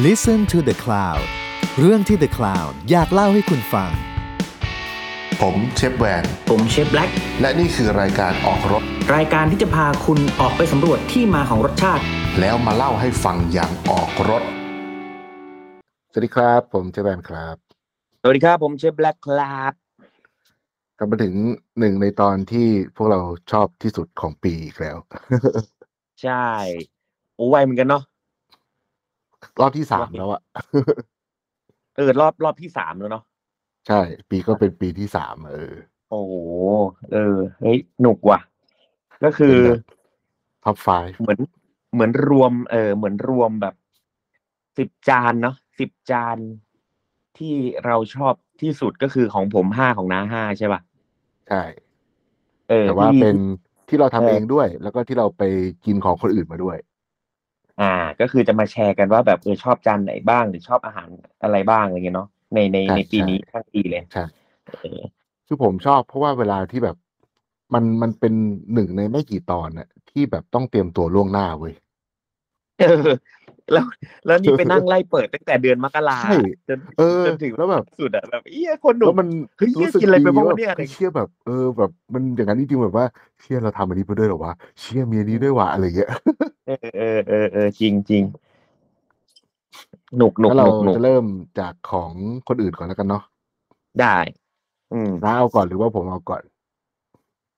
[0.00, 1.24] Listen to the Cloud
[1.78, 3.90] เรื่องที่ The Cloud อยากเล่าให้คุณฟัง
[5.40, 8.82] ผมเชฟแวน ผมเชฟแบล็กและนี่คือรายการออกรถ
[9.14, 12.02] รายการที่จะพาคุณออกไปสำรวจที่มาของรสชาติ
[12.40, 14.42] แล้วมาเล่าให้ฟังอย่างออกรถ
[16.12, 17.56] สวัสดีครับ ผมเชฟแวนครับ
[18.22, 19.72] สวัสดีครับ ผมเชฟแบล็กครับ
[20.98, 21.34] กลับมาถึง
[21.78, 23.20] หนึ่งในตอนที่พวกเรา
[23.52, 24.96] ชอบที่สุดของปีอีกแล้ว
[26.22, 26.48] ใช่
[27.36, 28.04] โอ้ไวเหมือนกันเนาะ
[29.60, 30.42] รอบที่สามแล้วอะ
[31.96, 33.24] เออรอบรอบที่สามแล้วเนาะ
[33.88, 35.72] ใช่ ปีก็เป็นปีที่สามเออ
[36.10, 36.34] โอ้โห
[37.12, 38.40] เออเฮ้ยหนุกว่ะ
[39.24, 39.82] ก็คือเป็นแบบ
[40.64, 40.88] ท็อปไฟ
[41.20, 41.40] เหมือน
[41.92, 43.74] เหมือนรวม เออ เหมือนรวมแบบ
[44.78, 46.36] สิบจานเนาะสิบจาน
[47.38, 47.54] ที่
[47.86, 50.80] เราชอบที่สุดก็คือของผมห้าของน้าห้าใช่ป่ะ
[51.48, 51.62] ใช่
[52.68, 53.36] เออแต่ว่าที่เป็น
[53.88, 55.42] ที่เราทำเออเองด้วย แล้วก็ที่เราไป
[55.86, 56.76] กินของคนอื่นมาด้วย
[57.82, 61.08] อ่า ก็คือจะมาแชร์กันว่าแบบเออชอบจานไหนบ้าง หรือชอบอาหาร
[61.42, 64.24] อะไรบ้างอะไรเงี้ยเนาะในในใช่ในปีใช่นี้ทั้งปีเลยใช่
[64.80, 65.00] เออ
[65.46, 66.96] คือผมชอบเพราะว่าเวลาที่แบบ
[67.74, 68.34] มันมันเป็น
[68.74, 71.74] หนึ่งในไม่กี่ตอนน่ะที่แบบต้องเตรียมตัวล่วงหน้าเว้ย
[72.80, 73.10] เออ
[73.72, 73.84] แล้ว
[74.26, 76.36] แล้วนี่ไปนั่งไล่เปิดตั้งแต่เดือนมกราใช่
[76.68, 83.06] จนเออจนถึงแล้วแบบสุดอะแบบเอี้ยคนหนุ่แล้วมมันเฮ้ยเหี้ยรู้สึกกินอะไรไปดีบ้างวะว่าเนี่ยไอ้เชี่ยแบบเออแบบมันอย่างนั้นจริงๆแบบว่า
[83.40, 86.10] เชี่ยเราทำอันนี้ไปด้วยเหรอวะเชี่ยมีอันนี้ด้วยวะอะไรเงี้ย
[86.66, 88.22] เออเออเออเออจริงจริง
[90.16, 91.24] หนุกหนุกแล้วหเรานุกหนุกจะเริ่ม
[91.60, 92.12] จากของ
[92.48, 93.22] คนอื่นก่อนแล้วกันเนาะ
[94.00, 94.16] ได้
[94.92, 96.42] อืมน้าเอาก่อนหรือว่าผมเอาก่อน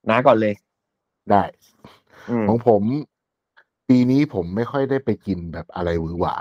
[0.09, 0.55] น้าก่อนเลย
[1.31, 1.43] ได้
[2.31, 2.83] อืมของผม
[3.89, 6.35] ปีนี้ผมไม่ค่อยได้ไปกินแบบอะไรหวือหวา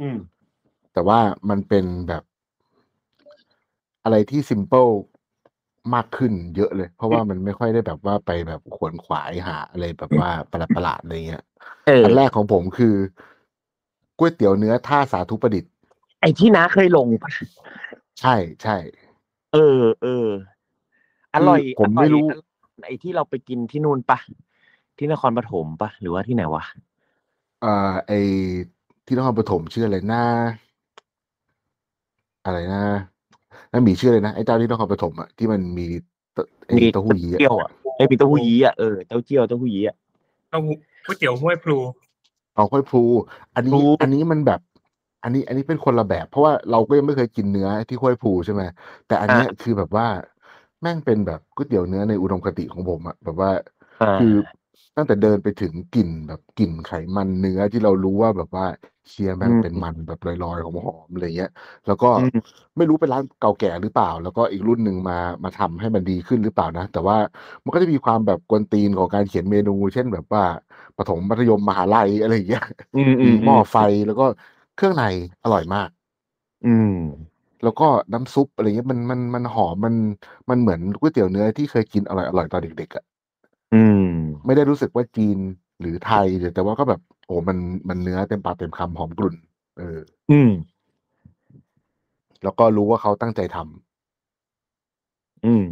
[0.00, 0.18] อืม
[0.92, 2.22] แต่ว่ามันเป็นแบบ
[4.04, 4.88] อะไรที่ซิมเ l ิล
[5.94, 11.42] มากขึ้นเยอะเลย เพราะว่ามันไม่ค่อยได้แบบว่าไปแบบขวนขวายหาอะไรแบบว่าประหลาดๆอะไรเงี้ย
[11.86, 12.94] เอออันแรกของผมคือ
[14.18, 15.72] ก๋วยเตี๋ยวเนื้อท่าสาธุประดิษฐ์
[16.20, 17.30] ไอ้ที่น้าเคยลงปะ
[18.20, 18.76] ใช่ใช่
[19.52, 20.28] เออเออ
[21.34, 22.40] อร่อยคือผมไม่รู้ ออย
[22.86, 24.18] ไอ้ที่เราไปกินที่นู่นปะ
[25.02, 26.64] ที่นครปฐมปะหรือว่าที่ไหนวะ
[27.60, 28.12] เอ่อไอ
[29.06, 30.24] ที่นครปฐมชื่ออะไรนะ
[32.44, 32.84] อะไรนะ
[33.72, 35.86] นั่นมีชื่อเลยนะไอ้เจ้าที่นครปฐมอะที่มันมี
[36.34, 39.96] เตไอ้มีเต้าหู้ยี้เต้าเจี้ยวอะอะไอ้มีเต้าหู้ยี้อะเออเต้าเจี้ยวเต้าหู้ยี้อะ
[40.50, 40.74] เต้าหู้
[41.06, 41.78] ก๋วยเตี๋ยวห้วยพลู
[42.54, 43.02] เอาค่อยพลู
[43.56, 44.60] อันพลูนี้อันนี้มันแบบ
[45.24, 48.62] อันนี้อันนี้เป็นคนละแบบ เพราะว่าเราก็ยังไม่เคยกินเนื้อที่ค่อยพลูใช่ไหม
[49.06, 50.06] แต่อันเนี้ยคือแบบว่า
[50.80, 53.50] แม่งเป็นแบบก๋วยเตี๋ยวเนื้อในอุดมคติของผมอะแบบว่า
[54.02, 54.34] อ่าคือ
[54.96, 58.64] ตั้งแต่เดินไปถึงกลิ่นแบบกลิ่นไขมันเนื้อที่เรารู้ว่าแบบว่า
[59.10, 61.48] เชียร์แม่งเป็นมันแบบลอยๆหอมๆอะไรเงี้ย
[61.86, 62.30] แล้วก็อืม
[62.76, 65.14] ไม่รู้เป็นร้านเก่าแก่หรือเปล่า แล้วก็อีกรุ่นหนึ่งมา
[65.44, 67.16] มาทำให้มันดีขึ้นหรือเปล่านะ แต่ว่า
[67.64, 70.42] มันก็จะมีความแบบกวนตีนของการเขียนเมนู เช่นแบบว่า
[70.96, 72.62] ปฐมมัธยมมหาลัยอะไรอย่างเงี้ย
[72.94, 73.76] อืมอืมีมหม้อไฟ
[74.06, 74.24] แล้วก็
[74.74, 75.02] เครื่องใน
[75.42, 75.88] อร่อยมาก
[76.64, 76.88] อืม
[77.62, 79.94] แล้วก็น้ำซุปอะไรเงี้ยมันมันมันหอมมัน
[80.50, 83.04] มันเหมือนก๋วยเตี๋ยวเนื้อที่เคยกินอร่อยอร่อยตอนเด็กๆอะ
[83.74, 84.06] อืม
[84.46, 85.38] ไม่ได้รู้สึกว่าจีน
[85.80, 89.34] หรือไทยเลยแต่ว่าก็แบบ โอ้มันมันเนื้อเต็มปากเต็มคำหอมกลุ่น
[89.78, 89.98] เออ
[90.30, 90.50] อืม
[92.42, 95.64] แล้วก็รู้ว่าเขาตั้งใจทำอืม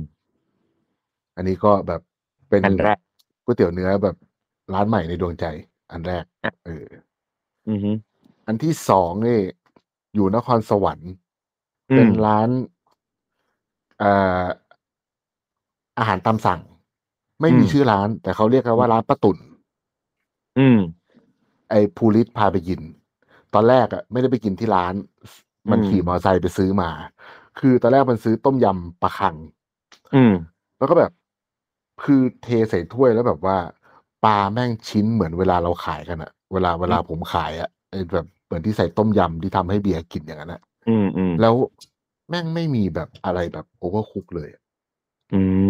[1.37, 2.01] อันนี้ก็แบบ
[2.49, 2.99] เป็นอันแรก
[3.45, 4.17] ก๋วยเตี๋ยวเนื้อแบบ
[4.75, 5.45] ร้านใหม่ในดวงใจ
[5.93, 6.87] อันแรกอะเออ
[7.69, 7.89] อืม
[8.47, 9.39] อันที่สองนี่
[10.15, 11.13] อยู่นครสวรรค์
[11.91, 12.49] อืเป็นมร้าน
[13.99, 14.13] เอ่
[14.43, 14.45] อ
[15.99, 16.61] อาหารตามสั่ง
[17.41, 19.39] ไม่มีอืมชื่อร้าน แต่เขาเรียกกันว่าร้านป้าตุ่น
[20.59, 20.79] อืม
[21.71, 22.81] ไอ้ภูริศพาไปกิน
[23.55, 24.95] ตอนแรกอะไม่ได้ไปกินที่ร้าน
[25.71, 26.91] มันอืมขี่มอเตอร์ไซค์ไปซื้อมา
[27.59, 29.35] คือตอนแรกมันซื้อต้มยำปลาคัง
[30.15, 30.35] อืม
[30.79, 31.13] แล้วก็แบบ
[32.03, 33.57] คือเทใส่ถ้วยแล้วแบบว่า
[34.25, 41.55] ปลาแม่งชิ้นเหมือนเวลาเราขายกันอะเวลาเวลาผมขายอะไอ้แบบเหมือนที่ใส่ต้มยำที่ทำให้เบียร์กินอย่างนั้นอะอืมอืมแล้ว
[42.29, 44.63] แม่งไม่มีแบบอะไรแบบ overcook เลยอะ
[45.33, 45.41] อื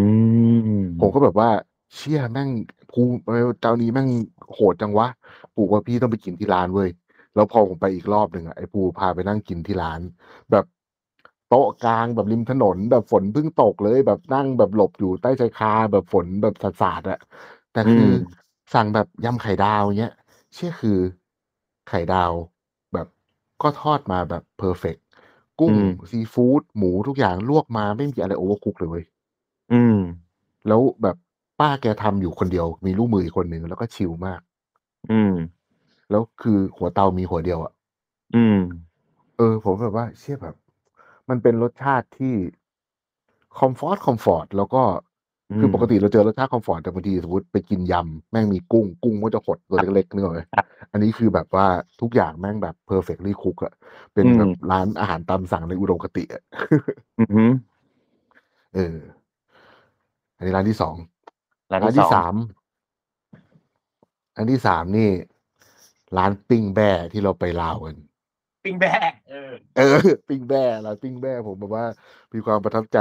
[1.01, 1.49] ผมก็แบบว่า
[1.95, 2.49] เชี่ยแม่ง
[2.91, 3.01] ปู
[3.61, 4.09] เจ้านี้แม่ง
[4.53, 5.07] โหดจังวะ
[5.55, 6.89] ปูว่าพี่ต้องไปกินที่ร้านเว้ย
[7.35, 10.01] แล้วพอผมไปอีกรอบหนึ่งอะไอ้ปูพาไปนั่งกินที่ร้าน
[10.51, 10.65] แบบ
[11.49, 17.19] โต๊ะกลางแบบริมถนน แบบฝนเพิ่งตกเลย แบบนั่งแบบหลบอยู่ใต้ชายคาแบบฝนแบบสาดๆอะ
[17.73, 18.15] แต่คืออ
[18.73, 20.13] สั่งแบบยำไข่ดาวเงี้ย
[20.55, 20.99] เชื่อคือ
[21.89, 22.33] ไข่ดาว
[22.93, 23.07] แบบ
[23.61, 24.95] ก็ทอดมาแบบเพอร์เฟก
[25.59, 29.05] กุ้งอืมซีฟู้ดหมูทุกอย่างลวกมาไม่มีอะไรโอเวอร์คุกเลยเว้ย
[29.71, 29.95] อืม
[30.67, 31.15] แล้วแบบ
[31.59, 34.41] ป้าแกทำอยู่คนเดียว มีลูกมืออีกคนหนึ่งแล้วก็ชิลมาก
[35.11, 35.33] อืม
[36.09, 37.73] แล้วคือหัวเตามีหัวเดียวอะ่ะ
[38.35, 38.59] อืม
[39.37, 40.55] เออ ผมแบบว่า เชื่อแบบ
[41.29, 42.35] มันเป็นรสชาติที่
[43.59, 44.83] comfort comfort แล้วก็
[45.59, 51.67] คือปกติเราเจอรสชาติ comfort แต่บางทีสมมติไปกินยำ แม่งมีกุ้ง กุ้งก็จะหดตัวเล็กๆนึกออกไหมครับ อันนี้คือแบบว่า
[52.01, 53.73] ทุกอย่างแม่งแบบ perfectly cooked อะ
[54.13, 56.41] เป็นอืมแบบร้านอาหารตามสั่งในอุดมคติอะ
[57.19, 57.45] อือฮึ
[58.75, 58.97] เออ
[60.41, 60.95] อันนี้ร้านที่สอง
[61.71, 62.35] ร้านร้านที่ที่สอสางม
[64.37, 65.09] อันที่สามนี่
[66.17, 67.95] ร้านปิ้งแบ่ที่เราไปลาวกัน
[68.63, 69.97] ปิ้งแบะเออ เออ
[70.29, 71.85] ปิ้งแบ่ร้านปิ้งแบ่ผมแบบว่า
[72.33, 72.97] มีความประทับใจ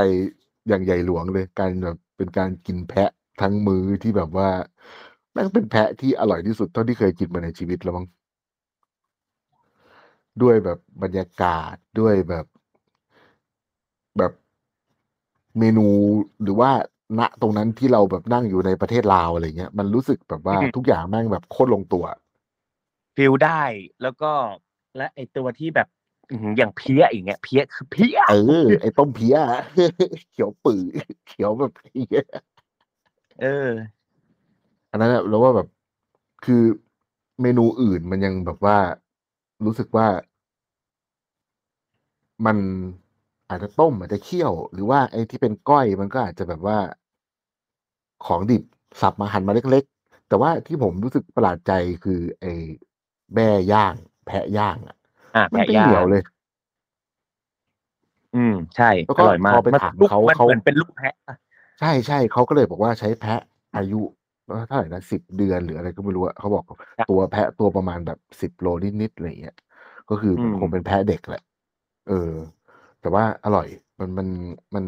[0.68, 3.10] อย่างใหญ่หลวงเลย การแบบเป็นการกินแพะ
[3.40, 4.48] ทั้งมือที่แบบว่า
[5.32, 8.06] แม่งเป็นแพะที่อร่อยที่สุดเท่าที่เคยกินมาในชีวิตแล้วมั้ง
[10.42, 12.46] ด้วยแบบบรรยากาศด้วยแบบ
[14.18, 14.32] แบบ
[15.58, 15.88] เมนู
[16.42, 16.70] หรือว่า
[17.18, 22.04] ณตรงนั้นที่เราแบบนั่งอยู่ในประเทศลาวอะไรเงี้ย มันรู้สึกแบบว่าอืม ทุกอย่างแม่งแบบโคตรลงตัว
[23.16, 23.62] ฟิลได้
[24.02, 24.32] แล้วก็
[24.96, 25.88] และไอตัวที่แบบ
[26.30, 28.34] อื้อหืออย่างเพี้ยอย่างเงี้ยเพี้ยคือเพี้ยเอ
[28.64, 29.36] อ ไอ้ต้มเพี้ย
[30.30, 30.84] เขียวปือ
[31.28, 32.18] เขียวแบบเพี้ย
[33.40, 33.70] เออ
[34.90, 35.68] อันนั้นอะเราว่าแบบ
[36.44, 36.62] คือ
[37.42, 38.78] เมนูอื่นมันยังแบบว่า
[39.64, 40.06] รู้สึกว่า
[42.46, 42.56] มัน
[43.50, 46.78] อาจจะต้มอาจจะเคี่ยว หรือว่าไอ้ที่เป็นก้อยมันก็อาจจะแบบว่า
[48.26, 48.62] ของดิบ
[49.00, 51.72] สับมาหั่นมาเล็ก ๆ แต่ว่าที่ผมรู้สึกประหลาดใจ
[52.04, 52.52] คือไอ้
[53.34, 53.94] แบ่ย่าง
[54.26, 54.96] แพะย่างอะ
[55.36, 56.22] อะมันแพะเป็นย่าเหนียวงเลย
[58.36, 61.36] อืม ใช่แล้วก็อร่อยมากพอไปมันถามลูกเขามันเขาเหมือนเป็นเขาเหมือนเป็นลูกแพะอะ
[61.80, 63.40] ใช่ใช่เขาก็เลยบอกว่าใช้แพะ
[63.76, 64.00] อายุ
[64.66, 66.64] เท่าไหร่นะสิบเดือนหรืออะไรก็ไม่รู้อะเขาบอก
[67.10, 68.68] ตัวแพะตัวประมาณแบบสิบโล
[69.02, 69.56] นิดๆอะไรเงี้ย
[70.10, 71.42] ก็คืออคงเป็นแพะเด็กแหละ
[72.08, 72.32] เออ
[73.00, 73.68] แต่ว่าอร่อย
[73.98, 74.28] มันมัน
[74.74, 74.84] มัน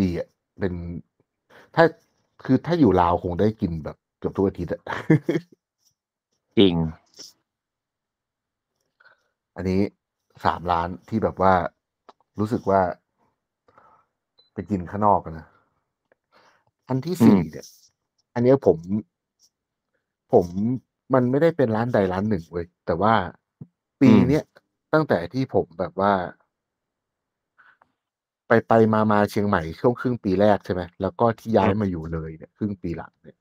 [0.00, 0.28] ดีอะ
[0.58, 0.72] เป็น
[1.74, 1.84] ถ้า
[2.44, 4.82] คือถ้าอยู่ลาวคงได้กินแบบเกือบทุกอาทิตย์อะ
[6.58, 6.74] จริง
[9.56, 9.80] อันนี้
[10.44, 11.54] สามร้านที่แบบว่า
[12.38, 12.80] รู้สึกว่า
[14.52, 15.46] ไปกินข้างนอกอะนะ
[16.88, 17.66] อันที่สี่อืมเนี่ย
[18.34, 18.78] อันเนี้ยผม
[20.32, 20.46] ผม
[21.14, 23.14] มันไม่ได้เป็นร้านใดร้านหนึ่งเว้ยแต่ว่า
[24.00, 24.44] ปีเนี้ย
[24.92, 26.12] ตั้งแต่ที่ผมแบบว่า
[28.52, 33.36] ไปไปมามาเชียงใหม่ช่วงครึ่งปีแรกใช่ไหมแล้วก็ที่ย้ายมาอยู่เลยเนี่ยครึ่งปีหลังเนี่ย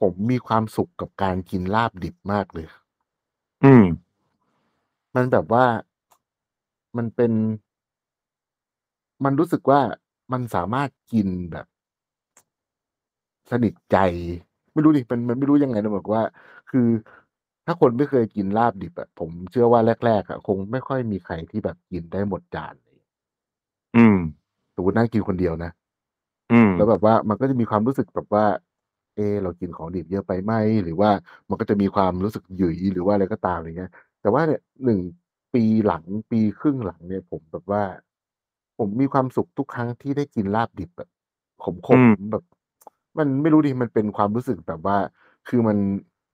[0.00, 2.66] ผมมีความสุขกับการกินลาบดิบมากเลย
[3.64, 3.84] อืม
[5.14, 5.64] มันแบบว่า
[6.96, 7.32] มันเป็น
[9.24, 9.80] มันรู้สึกว่า
[10.32, 11.66] มันสามารถกินแบบ
[13.50, 13.96] สนิทใจ
[14.72, 16.22] ไม่รู้ดิมันมันไม่รู้ยังไงนะบอกว่า
[16.70, 16.88] คือ
[17.66, 22.91] ถ้าคนไม่เคยกินลาบดิบอะผมเชื่อว่าแรกๆอะคงไม่ค่อยมีใครที่แบบกินได้หมดจานเลย
[23.96, 24.16] อืม
[24.74, 25.70] สมมตินั่งกินคนเดียวนะ
[26.50, 28.44] อืม แล้วแบบว่ามันก็จะมีความรู้สึกแบบว่า
[29.16, 30.52] เออเรากินของดิบเยอะไปไหม
[30.84, 31.10] หรือว่า
[31.48, 35.00] มันก็จะมีความรู้สึกหยุย หรือว่าอะไรก็ตามอะไรเงี้ย แต่ว่าเนี่ยหนึ่ง
[35.54, 37.82] ปีหลัง ปีครึ่งหลังเนี่ย ผมแบบว่า
[38.78, 41.08] ผมมีความสุขทุกครั้งที่ได้กินลาบดิบแบบ
[41.64, 42.44] ขมอืมๆ แบบ
[43.18, 44.96] มันไม่รู้ดิ มันเป็นความรู้สึกแบบว่า
[45.48, 45.78] คือมัน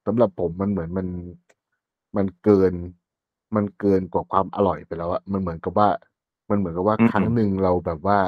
[0.07, 1.07] สำหรับผมมันเหมือนมัน
[2.17, 2.73] มันเกิน
[3.55, 5.89] มันเกินกว่าความอร่อยไปแล้วอะ มันเหมือนกับว่า
[6.51, 8.19] มันเหมือนกับว่าอืมครั้งหนึ่งเราแบบว่า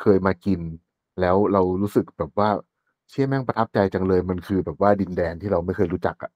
[0.00, 0.60] เคยมากิน
[1.20, 2.48] แล้วเรารู้สึกแบบว่า
[3.10, 6.30] เชี่ยแม่งประทับใจจังเลย มันคือแบบว่าดินแดนที่เราไม่เคยรู้จักอะ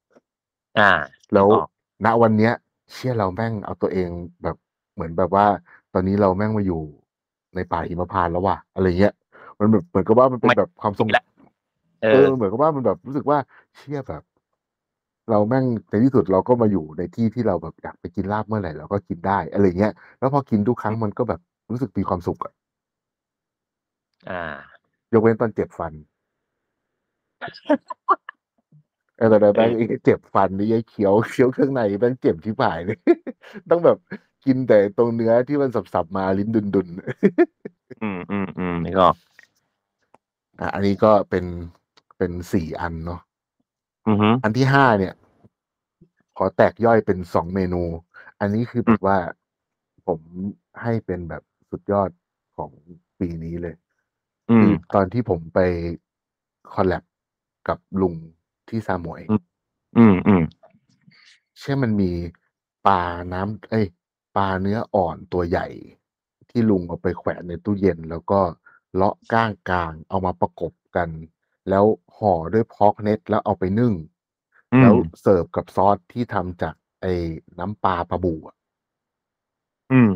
[0.79, 0.91] อ่า
[1.35, 1.69] แล้วนึกออก
[2.05, 2.53] ณวันเนี้ย
[2.93, 4.09] เชี่ยเราแม่งเอาตัวเอง
[4.43, 4.56] แบบ
[4.94, 5.47] เหมือนแบบว่า
[5.93, 6.83] ตอนนี้เราแม่งมาอยู่
[7.55, 9.15] ในป่าหิมพานต์แล้วว่ะอะไรเงี้ย
[9.59, 11.25] มันแบบเหมือนกับว่ามันเป็นไม่แบบความทรงอีกแล้ว
[12.03, 13.38] เอเอออเหมือนกับว่ามันแบบรู้สึกว่า
[13.76, 14.23] เชี่ยแบบ
[15.30, 21.40] เราแม่งในที่สุดเราก็มาอยู่ในที่ที่เราแบบอยากไปกินลาบเมื่อไหร่เราก็กินได้อะไรเงี้ย แล้วพอกินทุกครั้งมันก็แบบ
[21.71, 22.52] รู้สึกมีความสุขอะ
[24.30, 24.42] อ่า
[25.12, 25.92] ยกเว้นตอนเจ็บฟัน
[29.16, 32.99] เออแต่แต่แบงค์ไอ้เจ็บฟันนี่ไอ้เคี้ยวเคี้ยวเครื่องในแบงค์เจ็บที่ผายเลย
[33.71, 33.99] ต้องแบบ
[34.45, 39.16] กินแต่ตรงเนื้อที่มันสับๆมาลิ้นดุนๆอืมอืมอืมนึกออก
[40.61, 41.45] อะอันนี้ก็เป็น
[42.18, 43.21] เป็นสี่อันเนาะ
[44.09, 45.15] อือฮึ อันที่ห้าเนี่ย
[46.37, 47.83] ขอแตกย่อยเป็นสองเมนู
[48.41, 49.19] อันนี้คือแบบว่า
[50.07, 50.21] ผม
[50.83, 52.11] ให้เป็นแบบสุดยอด
[52.57, 52.71] ของ
[53.21, 53.77] ปีนี้เลย
[54.51, 55.61] อืคืม อตอนที่ผมไป
[56.73, 57.05] คอลแลบ
[57.69, 58.15] กับลุง
[58.69, 59.43] ที่ซาหมวย อืม
[59.99, 60.43] อืม อืม
[61.61, 62.13] เช่นมันมี
[62.87, 63.87] ปลาน้ำ เอ้ย
[64.37, 65.67] ปลาเนื้ออ่อนตัวใหญ่
[66.51, 68.41] ที่ลุงเอาไปแขวนในตู้เย็น แล้วก็
[68.95, 71.09] เลาะก้างกลางเอามาประกบกัน
[71.70, 71.85] แล้ว
[72.18, 73.92] ห่อด้วยพอกเน็ตแล้วเอาไปนึ่ง
[74.73, 77.12] อืมแล้วเสิร์ฟกับซอสที่ทำจากไอ้
[77.58, 78.56] น้ำปลาปลาบูอะ
[79.90, 80.11] อืม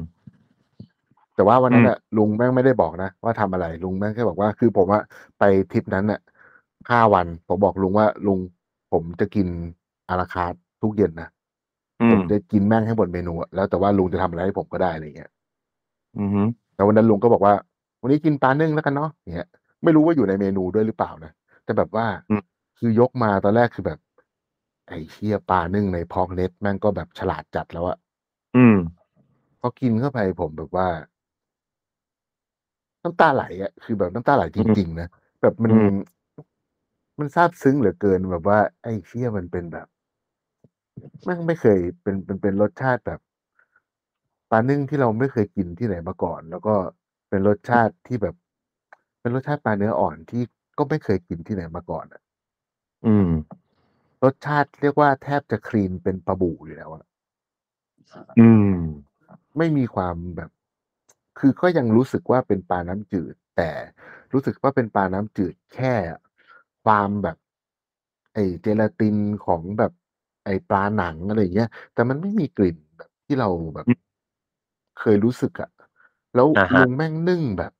[1.34, 5.02] แต่ว่าวันนั้นอืมอะลุงแม่งไม่ได้บอกนะว่าทำอะไร ลุงแม่งแค่บอกว่า คือผมอะ
[5.38, 5.42] ไป
[5.72, 6.20] ทริปนั้นอะ
[6.90, 8.38] ห้าวัน ผมบอกลุงว่าลุง
[8.92, 9.46] ผมจะกิน
[10.08, 11.28] อาราคาร์ททุกเย็นนะ
[12.00, 15.30] อืผมม จะกินแม่งให้หมดเมนูอะแล้วแต่ว่าลุงจะทำอะไรให้ผมก็ได้อะไรเงี้ย
[16.18, 16.42] อือฮึ
[16.74, 17.54] แต่วันนั้นลุงก็บอกว่า
[18.02, 19.48] วันนี้กินปลานึ่งแล้วกันเนาะอย่างเงี้ย
[19.84, 21.32] ไม่รู้ว่าอยู่ในเมนูด้วยหรือเปล่านะ
[21.70, 22.42] แต่แบบว่าอืม
[22.78, 24.00] คือยกมาตอนแรกคือแบบ
[24.88, 27.98] ไอ้เชี่ยปลานึ่งในพอกเน็ตแม่งก็แบบฉลาดจัดแล้วอะ
[28.56, 28.76] อืม
[29.60, 30.88] พอกินเข้าไปผมแบบว่า
[33.02, 35.08] น้ำตาไหลอะคือแบบน้ำตาไหลจริงๆนะ
[35.40, 35.94] แบบมันอืม
[37.18, 39.86] มันซาบซึ้งเหลือเกินแบบว่า ไอ้เชี่ยมันเป็นแบบ
[41.24, 43.20] แม่งไม่เคยเป็นเป็นเป็นรสชาติแบบ
[44.50, 46.74] ปลานึ่งที่เราไม่เคยกินที่ไหนมาก่อน แล้วก็
[47.28, 48.34] เป็นรสชาติที่แบบ
[49.20, 50.42] เป็นรสชาติปลาเนื้ออ่อนที่
[50.80, 52.22] ก็ไม่เคยกินที่ไหนมาก่อนอะ
[53.06, 53.28] อืม
[54.24, 57.04] รสชาติเรียกว่าแทบจะคลีนเป็นปลาบูอยู่แล้วอะ
[58.38, 58.76] อืม
[59.58, 60.50] ไม่มีความแบบ
[61.38, 63.70] คือก็ยังรู้สึกว่าเป็นปลาน้ำจืด แต่
[64.32, 65.94] รู้สึกว่าเป็นปลาน้ำจืดแค่
[66.84, 67.36] ความแบบ
[68.34, 69.92] ไอ้เจลาตินของแบบ
[70.44, 73.98] ไอ้ปลาหนังอะไรอย่างเงี้ย แต่มันไม่มีกลิ่นแบบที่เราแบบอืม
[75.00, 75.70] เคยรู้สึกอะ
[76.34, 77.72] แล้วอ่าฮะ ลุงแม่งนึ่งแบบ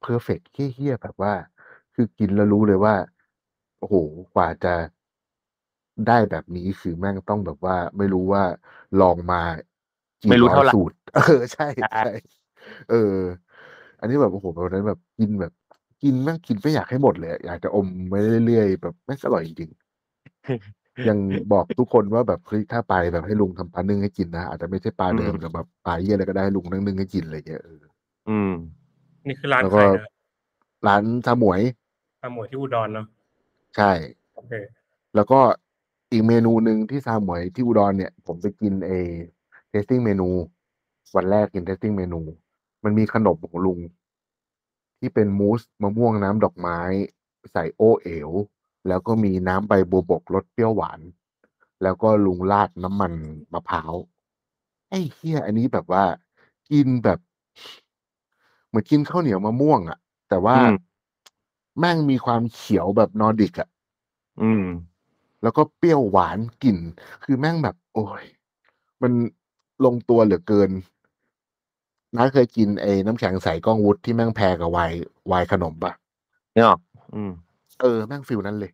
[0.00, 1.34] เพอร์เฟกเฮี้ยๆแบบว่า
[1.94, 2.94] คือกินแล้วรู้เลยว่า
[3.78, 3.94] โอ้โห
[4.34, 4.74] กว่าจะ
[6.08, 8.42] ได้แบบนี้ คือแม่งต้องแบบว่า ไม่รู้ว่า
[9.00, 9.42] ลองมา
[10.22, 12.42] กี่ไม่รู้เท่าไหร่สูตร เออ ใช่ใช่ ใช่
[12.90, 13.16] เออ
[14.00, 15.52] อันนี้แบบโอ้โหแบบนั้นแบบกินแบบ
[16.02, 18.14] กินแม่งกินไม่อยากให้หมดเลยอะอยากจะอมไป
[18.46, 21.18] เรื่อยๆแบบแม่งอร่อยจริงๆยัง
[21.52, 27.82] บอกทุกคนว่าแบบเฮ้ยถ้าไปแบบให้ลุงทำปลานึ่งให้กินนะอาจจะไม่ใช่ปลาเดิมอืม แต่แบบปลาเยี่ยอะไรก็ได้ให้ลุงนั่งนึ่งให้กินอะไรเงี้ยเออ
[28.28, 28.52] อืม
[29.26, 30.08] นี่คือร้านแล้วก็ขายเนื้อ
[30.86, 31.60] ร้านชาหมวย
[32.22, 33.06] ซาหมวยที่อุดรเนาะ
[33.76, 33.92] ใช่
[34.34, 34.52] โอเค
[35.14, 35.40] แล้วก็
[36.10, 38.90] อีกเมนูหนึ่งที่ซาหมวยที่อุดรเนี่ย ผมไปกินเอ
[39.68, 40.28] tasting menu
[41.16, 42.20] วันแรกกิน tasting menu
[42.84, 43.78] มันมีขนมของลุง
[44.98, 46.80] ที่เป็นมูสมะม่วงน้ำดอกไม้
[47.52, 48.30] ใส่โอเอ๋ว
[48.88, 51.00] แล้วก็มีน้ำใบบัวบกรสเปรี้ยวหวาน
[51.82, 53.12] แล้วก็ลุงราดน้ำมัน
[53.52, 53.92] มะพร้าว
[54.88, 56.04] ไอ้เหี้ยอันนี้แบบว่า
[56.70, 57.18] กินแบบ
[58.68, 59.98] เหมือนกินข้าวเหนียวมะม่วงอะ
[60.28, 60.76] แต่ว่าอืม
[61.78, 63.68] แม่งมีความเขียวแบบนอร์ดิกอะ
[64.40, 64.64] อืม
[65.42, 66.78] แล้วก็เปรี้ยวหวานกลิ่น
[67.24, 68.24] คือแม่งแบบ โอ้ย
[69.02, 69.12] มัน
[69.84, 70.70] ลงตัวเหลือเกิน
[72.16, 74.96] น้าเคยกินไอ้น้ำแข็งใสก้องวุฒที่แม่งแพรกับไวน์
[75.28, 75.92] ไวน์ขนมปะ
[76.54, 76.78] นี่ออก
[77.14, 77.30] อืม
[77.80, 78.72] เออ แม่งฟิลนั้นเลย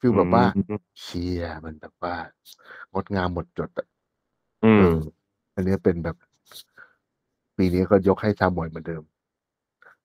[0.00, 2.14] ฟิลแบบว่าอืมเชียมันแบบว่า
[2.92, 3.86] งดงามหมดจดอะ
[4.64, 4.96] อืเอมอ
[5.54, 6.16] อันนี้เป็นแบบ
[7.56, 9.02] ปีนี้ก็ยกให้ซาหมวยเหมือนเดิม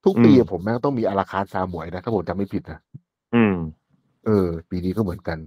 [0.05, 2.79] ทุกปีอืมอะผมแม่งต้องมีอาราคาร์ทซาหมวยนะถ้าผมจำไม่ผิดนะ
[3.33, 3.53] อืม
[4.25, 5.37] เออ ปีนี้ก็เหมือนกัน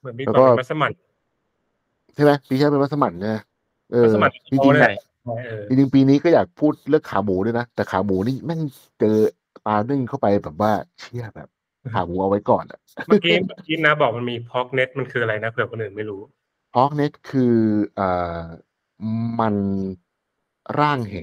[0.00, 0.92] เหมือนมีแล้วควาก็มเป็นมัสมั่น
[2.14, 3.36] ใช่ไหมปีที่แล้วเป็นมัสมั่นใช่ไหม
[3.88, 8.60] เออมัสมั่นจริงโตๆเลยเออจริงๆปีนี้ก็อยากพูดเรื่องขาหมูด้วยนะแต่ขาหมูนี่แม่ง
[8.98, 9.08] เจอ
[9.64, 11.48] ปลานึ่งเข้าไปแบบว่าเชี่ยแบบ
[11.92, 16.20] ขาหมูเอาไว้ก่อนอะเมื่อกี้เมื่อกี้นะบอกมันมีพอกเน็ตมันคืออะไรนะเผื่อคนอื่นไม่รู้
[16.72, 17.54] พอกเน็ตคือ
[17.94, 18.44] เอ่อ
[19.38, 19.54] มัน
[20.78, 21.14] ร่างแห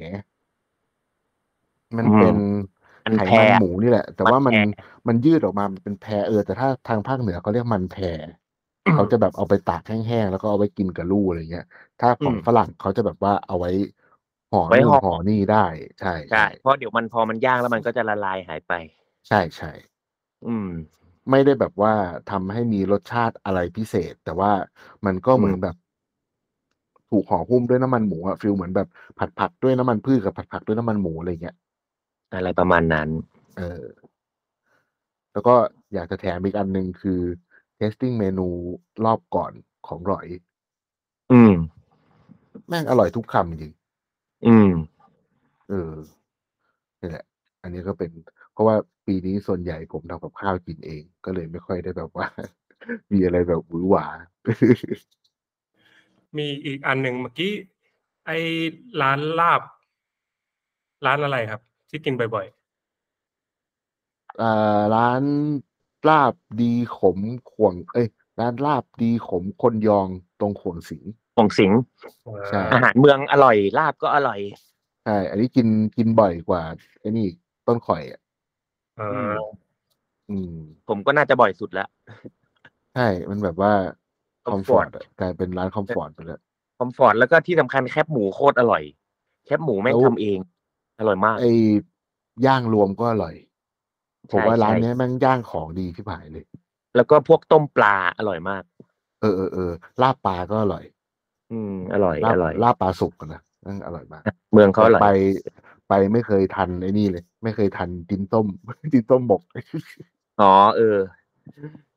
[1.97, 2.35] มันอืมเป็น
[3.05, 8.03] มันไขแพรมันหมูนี่แหละ แต่ว่ามันมันแพรมันยืดออกมามันเป็นแพรเออแต่ถ้าทางภาคเหนือเขาเรียกมันแพร
[8.91, 11.63] เขาจะแบบเอาไปตากแห้งๆแล้วก็เอาไว้กินกับลู่อะไรเงี้ย
[11.99, 13.69] ถ้าของอืมฝรั่งเขาจะแบบว่าเอาไว้
[14.49, 15.57] ห่อไว้นู่นห่อห่อนี่ได้
[15.99, 18.73] ใช่ใช่เพราะเดี๋ยวมันพอมันย่างแล้วมันก็จะละลายหายไป
[19.27, 19.71] ใช่ใช่
[20.45, 20.67] อืม
[21.31, 21.93] ไม่ได้แบบว่า
[22.27, 24.51] ทำให้มีรสชาติอะไรพิเศษ แต่ว่า
[25.05, 25.75] มันก็เหมือนแบบ
[27.09, 31.55] ถูกห่อหุ้มด้วยน้ำมันหมูอะฟิลเหมือนแบบผัดผัดด้วยน้ำมันพืชกับผัดผัดด้วยน้ำมันหมูอะไรเงี้ย
[32.33, 33.09] อะไรประมาณนั้น
[33.57, 33.83] เออ
[35.31, 35.55] แล้วก็
[35.93, 37.21] อยากจะแถมอีกอันหนึ่งคือ
[37.79, 38.47] testing เมนู
[39.05, 39.51] รอบก่อน
[39.87, 40.27] ของหรอย
[41.31, 41.53] อืม
[42.67, 43.73] แม่งอร่อยทุกคำจริง
[44.47, 44.71] อืม
[45.69, 45.93] เออ
[46.99, 47.25] นี่แหละ
[47.63, 48.11] อันนี้ก็เป็น
[48.53, 48.75] เพราะว่า
[49.07, 52.27] ปีนี้ส่วนใหญ่ผมทำกับข้าวกินเอง ก็เลยไม่ค่อยได้แบบว่า
[53.11, 54.05] มีอะไรแบบหวือหวา
[56.37, 57.53] มีอีกอันหนึ่งเมื่อกี้
[58.25, 58.37] ไอ้
[59.01, 59.61] ร้านลาบ
[61.05, 61.61] ร้านอะไรครับ
[61.91, 62.47] ที่กินบ่อย
[64.41, 65.23] อ่าร้าน
[66.09, 67.17] ลาบดีขม
[67.51, 68.07] ขวง เอ้ย
[68.39, 70.07] ร้านลาบดีขมคนยอง
[70.39, 71.03] ตรงขวงสิง
[71.37, 74.39] ของสิงห์ๆใช่อาหารเมืองอร่อย ลาบก็อร่อย
[75.05, 75.67] ใช่อันนี้กิน
[75.97, 76.61] กินบ่อยกว่า
[76.99, 77.27] ไอ้นี่
[77.67, 78.19] ต้นข่อยอะ
[78.97, 79.33] เออือม
[80.29, 80.53] อืม
[80.89, 81.89] ผมก็น่าจะบ่อยสุดแล้ว
[82.95, 83.73] ใช่ มันแบบว่า
[84.51, 86.41] คอมฟอร์ comfort ตกลายเป็นร้านคอมฟอร์ตไปแล้ว
[86.77, 88.83] คอมฟอร์ตแล้วก็ที่สำคัญแคบหมูโคตรอร่อย
[89.45, 90.39] แคบหมูแม่งแล้วทำเอง
[91.01, 91.53] อร่อยมาก ไอ้
[92.45, 93.35] ย่างรวมก็อร่อย
[94.31, 96.45] ผมใช่ว่าร้านใช่เนี้ยแม่งย่างของดีที่ผายเลย
[96.95, 98.63] แล้วก็พวกต้มปลาอร่อยมาก
[99.21, 100.83] เออเออเออลาบปลาก็อร่อย
[101.51, 105.07] อืม อร่อยลาบอร่อยลาบปลาสุกอะนะนั่นอร่อยมากเมืองเขาอร่อยไป
[105.89, 108.47] ไปไม่เคยทันไอ้นี่เลย ไม่เคยทันดินต้ม
[108.93, 109.41] ดินต้มหมก
[110.41, 110.97] อ๋อเออ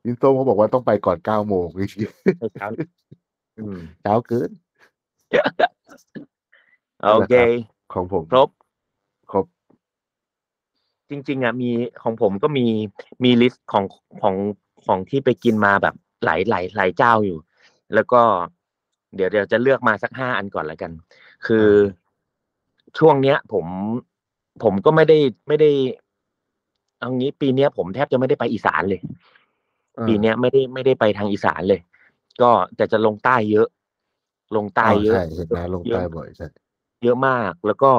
[0.05, 2.69] ดินต้มเขาบอกว่าต้องไปก่อนเก้าโมงจริงให้เช้า
[3.59, 4.51] อืมๆเช้าเกิน
[7.03, 7.35] โอเค
[7.95, 8.64] ของผมครบครบ
[11.11, 11.71] จริง ๆอะมี
[12.03, 12.67] ของผมก็มี
[13.25, 13.85] มี list ของ
[14.23, 14.35] ของ
[14.85, 15.95] ของที่ไปกินมาแบบ
[16.25, 17.39] หลายหลายหลายเจ้าอยู่
[17.95, 18.23] แล้วก็
[19.15, 20.93] เดี๋ยวเดี๋ยวจะเลือกมาสักห้าอันก่อนแล้วกัน
[21.47, 21.69] คือ
[22.99, 23.67] ช่วงเนี้ย ผม
[24.63, 25.19] ผมก็ไม่ได้
[25.49, 25.71] ไม่ได้
[26.99, 29.01] เอางี้ปีเนี้ยผมแทบจะไม่ได้ไปอีสานเลย
[29.99, 31.81] อ่าปีเนี้ยไม่ได้ไม่ได้ไปทางอีสานเลย
[32.43, 33.69] ก็แต่จะลงใต้เยอะ
[34.57, 36.47] ลงใต้เยอะใช่เห็นนะลงใต้บ่อยใช่
[37.05, 37.93] เยอะมากแล้วก็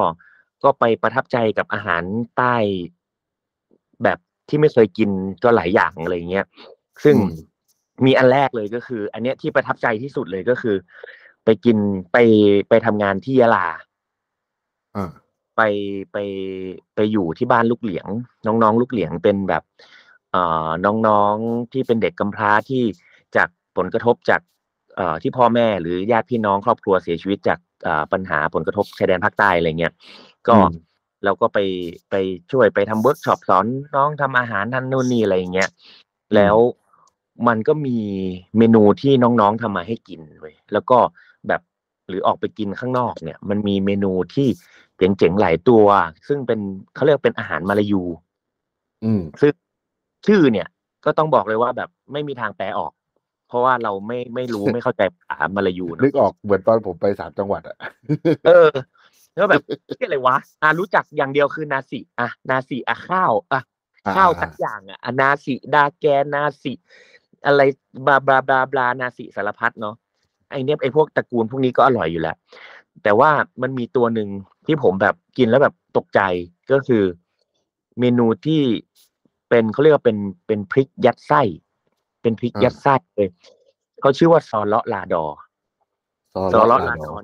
[0.64, 2.02] ก็ไปประทับใจกับอาหาร
[2.36, 2.56] ใต้
[4.02, 5.10] แบบที่ไม่เคยกิน
[5.44, 6.46] ก็หลายอย่างอะไรเงี้ย
[7.04, 7.30] ซึ่งอืม
[8.06, 10.76] มีอันแรกเลยก็คือ อันเนี้ยที่ประทับใจที่สุดเลยก็คือ
[11.44, 11.76] ไปกิน
[12.12, 12.16] ไป
[12.68, 13.66] ไปทำงานที่ยะลา
[14.96, 15.10] อ่า
[15.56, 15.62] ไป
[16.12, 16.16] ไป
[16.94, 18.06] ไปอยู่ที่บ้านลูกเหลียง
[18.46, 19.62] น้องๆ ลูกเหลียงเป็นแบบ
[20.30, 20.68] เอ่อ
[21.08, 22.82] น้องๆที่เป็นเด็กกำพร้าที่
[23.36, 24.40] จากผลกระทบจาก
[24.96, 29.92] เอ่อที่พ่อแม่หรือญาติพี่น้องครอบครัวเสียชีวิตจากเอ่อปัญหาผลกระทบชายแดนภาคใต้อะไรเงี้ย
[30.48, 30.72] ก็อืม
[31.24, 31.58] เราก็ไป
[32.10, 32.14] ไป
[32.52, 35.70] ช่วยไปทำเวิร์กช็อปสอนน้องทำอาหารนั่นนู่นนี่อะไรอย่างเงี้ย
[36.34, 36.56] แล้ว
[37.48, 37.98] มันก็มี
[38.58, 40.98] เมนูที่น้องๆทำมาให้กินเว้ยแล้วก็
[41.48, 41.60] แบบ
[42.08, 44.48] หรือออกไปกินข้างนอกเนี่ย มันมีเมนูที่
[44.98, 45.84] เจ๋งๆหลายตัว
[46.28, 46.60] ซึ่งเป็น
[46.94, 48.02] เขาเรียกเป็นอาหารมาลายู
[49.04, 49.52] อืม ซึ่ง
[50.26, 50.68] ชื่อเนี่ย
[51.04, 52.92] ก็ต้องบอกเลยว่าแบบไม่มีทางแปลออก
[53.48, 57.76] เพราะว่าเราไม่ไม่รู้ ไม่เข้าใจภาษามาลายูเนนึอะกออกเหมือนตอนผมไปสามจังหวัดอะ
[58.46, 58.70] เออ
[59.36, 63.60] แล้วแบบเรียกอะไรวะอ่ารู้จักอย่างเดียวคือนาสิอะนาสิอะข้าวอะ
[64.06, 66.72] อ่าข้าวสักอย่างอะอะนาสิดาแกนนาสิ
[67.46, 67.60] อะไร
[68.06, 69.94] บลาบลาบลาบลานาสิสารพัดเนาะ
[70.50, 72.36] ไอเนี้ยไอพวกตระกูลพวกนี้ก็อร่อยอยู่แล้ว
[73.02, 73.30] แต่ว่า
[73.62, 74.28] มันมีตัวหนึ่ง
[74.66, 76.20] ที่ผมแบบกินแล้วแบบตกใจ
[76.72, 77.04] ก็คือ
[78.00, 78.62] เมนูที่
[79.48, 81.42] เป็นเขาเรียกว่าเป็นเป็นพริกยัดไส้
[82.22, 83.28] เป็นพริกยัดไส้เลย
[84.00, 85.24] เขาชื่อว่าซอเลาะลาดอ
[86.52, 87.22] ซอเลาะลาดอน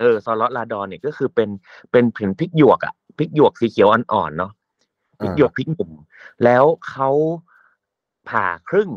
[0.00, 1.48] เออซอเลาะลาดอนเนี่ยก็คือเป็น
[1.92, 4.52] เป็นผืนพริกหยวกอะพริกหยวกสีเขียวอ่อนๆเนาะ
[5.20, 5.90] พริกหยวกพริกหนุ่ม
[6.44, 7.10] แล้วเขา
[8.28, 8.90] ผ่าครึ่ง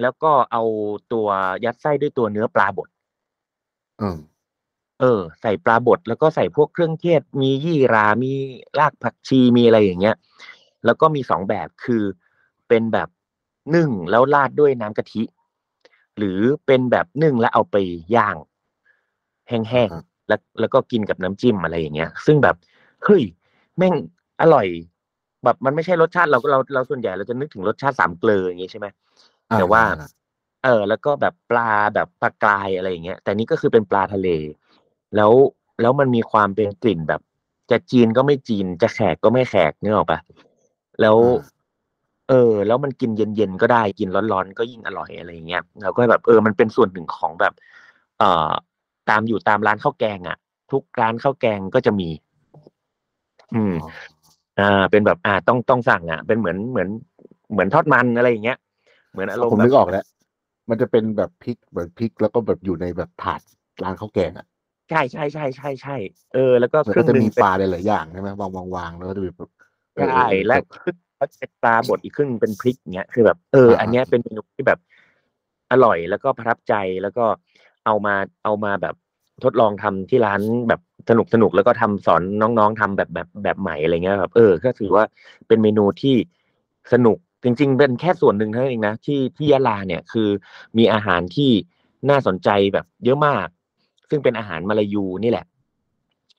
[0.00, 0.62] แล้วก็เอา
[1.12, 1.28] ตัว
[1.64, 2.88] ยัดไส้ด้วยตัวเนื้อปลาบด
[4.00, 4.18] อืม
[5.00, 8.32] เออ ใส่ปลาบดแล้วก็ใส่พวกเครื่องเทศมียี่รามี
[8.78, 10.16] รากผักชีมีอะไรอย่างเงี้ย
[10.84, 12.02] แล้วก็มีสองแบบคือ
[12.68, 13.08] เป็นแบบ
[13.74, 15.22] นึ่งแล้วราดด้วยน้ำกะทิ
[16.16, 17.76] หรือเป็นแบบนึ่งแล้วเอาไป
[18.16, 18.36] ย่าง
[19.48, 22.56] แห้งอ่าๆ แล้วแล้วก็กินกับน้ำจิ้มอะไรอย่างเงี้ย ซึ่งแบบ
[23.04, 23.22] เฮ้ย
[23.76, 23.94] แม่ง
[24.42, 24.66] อร่อย
[25.44, 28.86] แบบมันไม่ใช่รสชาติเราเราเราส่วนใหญ่เราจะนึกถึงรสชาติสามเกลืออย่างงี้ใช่ไหม
[29.58, 30.06] แต่ว่าอ่
[30.64, 34.28] เออ แล้วก็แบบปลาแบบปลากรายอะไรอย่างเงี้ย แต่นี่ก็คือเป็นปลาทะเล
[35.16, 35.32] แล้ว
[35.80, 37.20] แล้วมันมีความเป็นกลิ่นแบบ
[37.70, 40.18] จะจีนก็ไม่จีน จะแขกก็ไม่แขกนึกออกปะ
[41.00, 41.56] แล้วอ่า
[42.28, 47.54] เออ แล้วมันกินเย็นๆก็ได้กินร้อนๆก็ยิ่งอร่อยอะไรอย่างเงี้ยเราก็แบบเออมันเป็นส่วนหนึ่งของแบบ
[48.18, 48.52] เอ่อ
[49.10, 50.36] ตามอยู่ตามร้านข้าวแกงอะ
[50.72, 52.08] ทุกร้านข้าวแกงก็จะมี
[53.54, 53.86] อืมอ๋อ
[54.58, 56.88] อ่า เป็นแบบอ่าต้องต้องสั่งอะ เป็นเหมือนเหมือน
[57.52, 58.58] เหมือนทอดมันอะไรอย่างเงี้ย
[59.12, 60.04] เหมือนอารมณ์ผมแบบนึกออกแล้ว
[60.70, 63.40] มันจะเป็นแบบพริกเหมือนพริกแล้วก็แบบอยู่ในแบบถาด
[63.82, 64.46] ร้านข้าวแกงอะ
[64.88, 65.92] ใช่ใช่ใช่ใช่ใช่
[66.34, 69.50] เออ แล้วก็มันครึ่ก็งจะหนึ่งมีเป็นปลาหลายๆอย่างใช่ไหมวางวางวางแล้วก็จะมีแบบ
[69.94, 74.78] เออใช่เออและแบบครึ่งแล้วเป็นปลาบดอีกครึ่งเป็นพริกเงี้ยคือแบบเอออ่าอันเนี้ยเป็นเมนูที่แบบ
[75.70, 77.24] อร่อยแล้วก็ประทับใจแล้วก็
[77.88, 78.94] เอามาเอามาแบบ
[79.44, 85.04] ทดลองทำที่ร้านแบบสนุกสนุกแล้วก็ทำสอนน้องๆทำแบบแบบแบบใหม่อะไรเงี้ยแบบเออ ก็ถือว่า
[85.46, 86.16] เป็นเมนูที่
[86.92, 90.28] สนุกจริง ๆ เป็นแค่ส่วนหนึ่งเท่านั้นเองนะที่ที่ยะลาเนี่ยคือ
[90.78, 91.50] มีอาหารที่
[92.10, 93.46] น่าสนใจแบบเยอะมาก
[94.10, 95.46] ซึ่งเป็นอาหารมาลายูนี่แหละ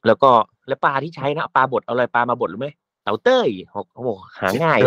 [0.08, 0.32] แล้วก็
[0.68, 2.72] แล้วปลาที่ใช้นะเอาปลาบดเอาอะไรปลามาบดหรือไม่
[3.04, 4.10] เต่าเต้ยโอ้โห
[4.40, 4.80] หาง่าย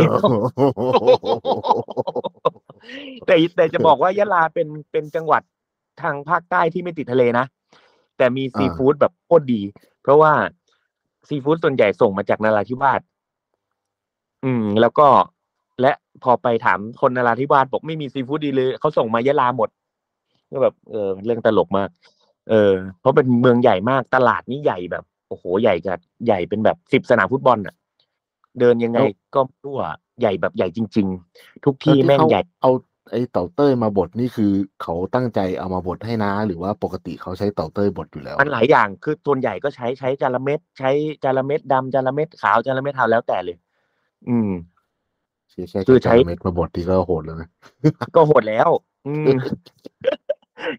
[3.27, 5.43] แต่แต่จะบอกว่ายะลาเป็นเป็นจังหวัด
[6.01, 7.47] ทางภาคใต้ที่ไม่ติดทะเลนะ
[8.17, 9.61] แต่มีซีอ่าฟู้ดแบบโคตรดี
[10.03, 10.33] เพราะว่า
[11.29, 13.01] ซีฟู้ดส่วนใหญ่ส่งมาจากนราธิวาส
[14.45, 15.09] อืม แล้วก็
[15.81, 19.69] และพอไปถามคนนราธิวาสบอกไม่มีซีฟู้ดดีเลยเขาส่งมายะลาหมด
[20.51, 21.89] ก็แบบเออเรื่องตลกมาก
[22.51, 27.75] เออ เพราะเป็นเมืองใหญ่มากตลาดนี่ใหญ่แบบโอ้โหใหญ่จัดใหญ่เป็นแบบสิบสนามฟุตบอลอะ
[28.61, 28.99] เดินยังไง
[29.35, 29.81] ก็ไม่ทั่ว
[30.21, 32.71] ใหญ่แบบใหญ่จริง ๆ ทุกที่ล้วแม่งเขาใหญ่เอา
[33.11, 40.91] ไอ้เต่าเต้ยมาบดนี่คือเขาตั้งใจเอามาบดให้นะ หรือว่าปกติเขาใช้เต่าเต้ยบดอยู่แล้ว มันหลายอย่างคือส่วนใหญ่ก็ใช้ใช้จาระเม็ดใช้
[41.25, 43.57] จาระเม็ดดำจาระเม็ดขาวจาระเม็ดเทาแล้วแต่เลย
[44.29, 44.51] อืม
[45.51, 47.49] ใช่ใช่คือใช้ เม็ดมาบดที่ก็โหดเลยนะ
[48.17, 48.71] ก็โหดแล้ว
[49.07, 49.39] อืม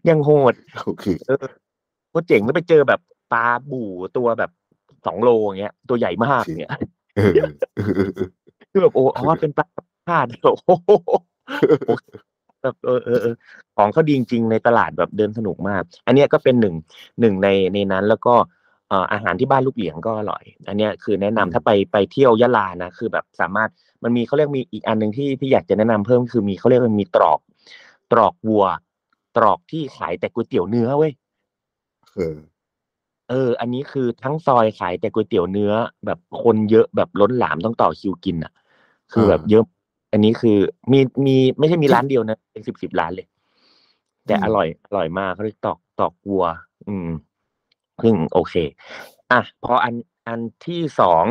[0.08, 1.38] ยังโหดโอเคเออ
[2.14, 3.00] ก็เจ๋งแล้วไปเจอแบบ
[3.32, 4.50] ปลาบู่ตัวแบบ
[5.06, 6.70] สองโลอย่างเงี้ย ตัวใหญ่มากเนี่ย
[7.16, 8.28] เออเออเออเออ
[8.70, 9.66] คือแบบโอ้อ๋อเป็นปลา
[10.08, 10.90] พาดโอ้โห
[12.62, 13.34] แบบเออเออเออ
[13.76, 16.74] ของเขาดีจริงๆในตลาดแบบเดินสนุกมาก อันเนี้ยก็เป็นหนึ่ง
[17.20, 18.34] หนึ่งในในนั้นแล้วก็
[18.88, 23.70] เออ่าอาหารที่บ้านลูกเหลียงก็อร่อย อันเนี้ยคือแนะนำอืมถ้าไปไปเที่ยวยะลานะคือแบบสามารถ
[24.02, 27.40] มันมีเขาเรียกมีอีกอันหนึ่งที่ที่อยากจะแนะนำเพิ่มคือมีเขาเรียกว่ามีตรอก
[28.12, 28.64] ตรอกวัว
[29.36, 31.12] ตรอกที่ขายแต่ก๋วยเตี๋ยวเนื้อเว้ย
[32.14, 32.38] เออ
[33.30, 35.72] เออ อันนี้คือทั้งซอยขายแต่ก๋วยเตี๋ยวเนื้อ
[36.06, 38.52] แบบคนเยอะแบบล้นหลามต้องต่อคิวกินอะ
[39.12, 39.64] คือแบบอ่า เยอะ
[40.14, 40.58] อันนี้คือ
[40.92, 43.26] มีมีไม่ใช่มีร้านเดียวนะเป็นสิบสิบร้านเลย
[44.26, 46.46] แต่อืมอร่อยอร่อยมากเขาเรียกตอกตอกวัว
[46.88, 47.08] อืม
[48.02, 48.54] ซึ่งโอเค
[49.30, 49.94] อะพออัน
[50.28, 51.24] อันที่สอง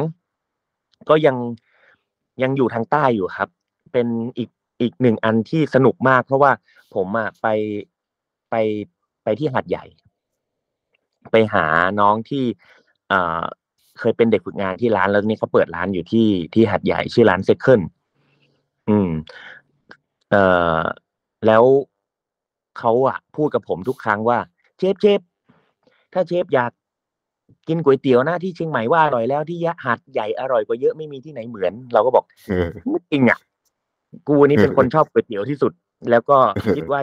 [1.10, 1.38] ก็ยัง
[2.44, 3.50] ยังอยู่ทางใต้อยู่ครับ
[3.94, 4.50] เป็นอีก
[4.82, 6.52] อีกหนึ่งอันที่สนุกมาก เพราะว่า
[6.96, 7.48] ผมอะไป
[8.50, 8.56] ไป
[9.24, 9.86] ไปที่หาดใหญ่
[11.32, 11.66] ไปหา
[12.00, 12.44] น้องที่
[13.10, 13.44] เอ่อ
[14.00, 17.82] เคยเป็นเด็กฝึกงานที่ร้านแล้วนี่เขาเปิดร้านอยู่ที่ที่หัดใหญ่ชื่อร้านเซคเคิล
[18.90, 19.10] อืม
[20.30, 20.44] เอ่
[20.80, 20.82] อ
[21.48, 21.64] แล้ว
[22.80, 24.40] เขาอะพูดกับผมทุกครั้งว่า
[24.78, 25.20] เชฟ เชฟ
[26.14, 26.72] ถ้าเชฟอยาก
[27.68, 33.40] กินก๋วยเตี๋ยวหน้าที่เชียงใหม่ว่าอร่อยแล้ว ที่ยะหัดใหญ่อร่อยกว่าเยอะ ไม่มีที่ไหนเหมือน เราก็บอก เออ ไม่จริงอะ
[34.28, 35.74] กูนี่เป็นคนชอบก๋วยเตี๋ยวที่สุด
[36.12, 36.38] แล้วก็
[36.76, 37.00] คิดว่า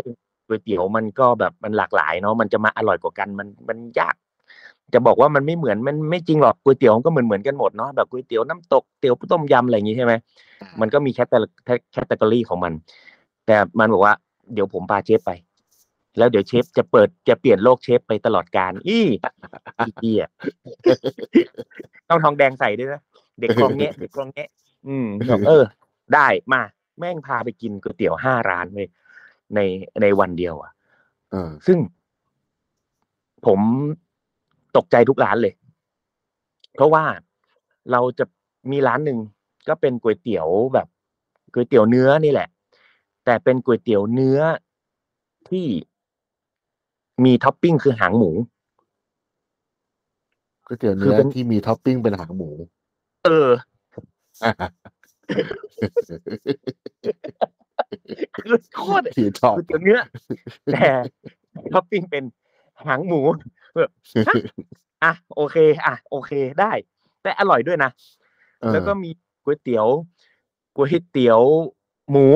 [0.46, 4.14] ก๋วยเตี๋ยวมันก็แบบมันหลากหลายเนาะ มันจะมาอร่อยกว่ากันมัน มันยาก
[4.94, 10.12] จะบอกว่ามันไม่เหมือนมันไม่จริงหรอกก๋วยเตี๋ยวมันก็เหมือนเหมือนกันหมดเนาะแบบก๋วยเตี๋ยวน้ำตกเตี๋ยวต้มยำอะไรอย่างงี้ใช่ไหม
[10.80, 11.38] มันก็มีแคตตา
[11.92, 12.72] แคตตากรีของมัน
[13.46, 14.14] แต่มันบอกว่า
[14.54, 15.30] เดี๋ยวผมพาเชฟไป
[16.18, 19.06] แล้วเดี๋ยวเชฟจะเปิดจะเปลี่ยนโลกเชฟไปตลอดการอี้
[19.78, 20.22] อีเกีย
[22.08, 23.02] ต้องทองแดงใส่ด้วยนะ
[23.40, 24.48] เด็กกองเงี้ยเด็กกองเงี้ย
[24.88, 25.64] อืมบอกเออ
[26.14, 26.62] ได้มา
[26.98, 28.88] แม่งพาไปกินก๋วยเตี๋ยวห้าร้านเลย
[29.54, 29.60] ใน
[30.02, 30.72] ในวันเดียว อะ
[31.30, 31.78] เออซึ่ง
[33.46, 33.60] ผม
[34.76, 35.54] ตกใจทุกร้านเลย
[36.74, 37.04] เพราะว่า
[37.92, 38.24] เราจะ
[38.70, 39.18] มีร้านหนึ่ง
[39.68, 40.86] ก็เป็นก๋วยเตี๋ยวแบบ
[41.52, 42.48] ก๋วยเตี๋ยวเนื้อนี่แหละ
[43.24, 44.40] แต่เป็นก๋วยเตี๋ยวเนื้อ
[45.48, 45.66] ที่
[47.24, 48.30] มีท็อปปิ้งคือหางหมู
[50.66, 52.50] ก๋วยเตี๋ยวคือเนื้อเป็นที่มีท็อปปิ้งเป็นหางหมู
[53.24, 53.50] เออ
[58.36, 60.00] คือโคตรที่ชอบก๋วยเตี๋ยวเนื้อ
[60.72, 60.90] แต่
[61.72, 62.24] ท็อปปิ้งเป็น
[62.86, 63.20] หางหมู
[63.78, 63.90] แบบ
[64.28, 64.34] ฮะ
[65.04, 65.56] อะโอเค
[65.86, 66.72] อะ โอเคได้
[67.22, 67.90] แต่อร่อยด้วยนะ
[68.60, 69.10] เออแล้วก็มี
[69.44, 69.86] ก๋วยเตี๋ยว
[70.76, 71.40] ก๋วยเตี๋ยว
[72.10, 72.28] หมู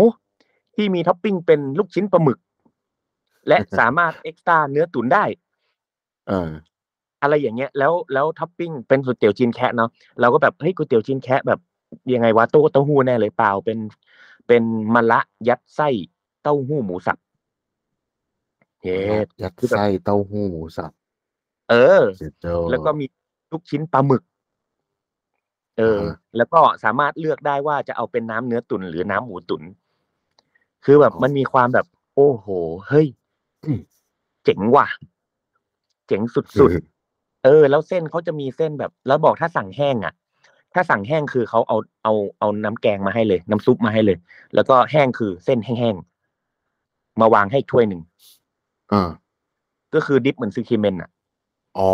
[0.74, 2.38] ที่มีท็อปปิ้งเป็นลูกชิ้นปลาหมึก
[3.48, 5.24] และสามารถ extra เนื้อตุ๋นได้
[6.28, 6.50] เออ
[7.22, 11.60] อะไรอย่างเงี้ย แล้วแล้วท็อปปิ้งเป็นก๋วยเตี๋ยวจีนแคะเนาะเราก็แบบเฮ้ยก๋วยเตี๋ยวจีนแคะแบบ
[12.14, 13.78] ยังไงวะเต้าเต้าหู้แน่เลยเปล่าเป็น
[14.46, 14.62] เป็น
[14.94, 15.88] มะละยัดไส้
[16.42, 17.18] เต้าหู้หมูสับ
[18.82, 20.92] เฮ็ดยัดคือแบบไส้เต้าหู้หมูสับ
[21.70, 23.06] เออเสร็จโจแล้วก็มี
[23.52, 24.22] ลูกชิ้นปลาหมึก
[25.78, 29.62] เอออ่าฮะแล้วก็สามารถเลือกได้ว่าจะเอาเป็นน้ำเนื้อตุ๋นหรือน้ำหมูตุ๋น
[30.84, 32.46] คือแบบมันมีความแบบ โอ้โห
[32.88, 33.06] เฮ้ย
[34.44, 34.86] เจ๋งว่ะ
[36.06, 40.14] เจ๋งสุดๆ เออ แล้วเส้นเขาจะมีเส้นแบบ แล้วบอกถ้าสั่งแห้งอะ
[40.74, 44.18] ถ้าสั่งแห้งคือเขาเอาเอาเอาน้ำแกงมาให้เลย น้ำซุปมาให้เลย
[44.54, 48.02] แล้วก็แห้งคือเส้นแห้งๆ มาวางให้ถ้วยหนึ่ง
[48.92, 49.10] อ่า
[49.94, 51.10] ก็คือดิฟเหมือนซูคิเมนอะ
[51.78, 51.90] อ๋อ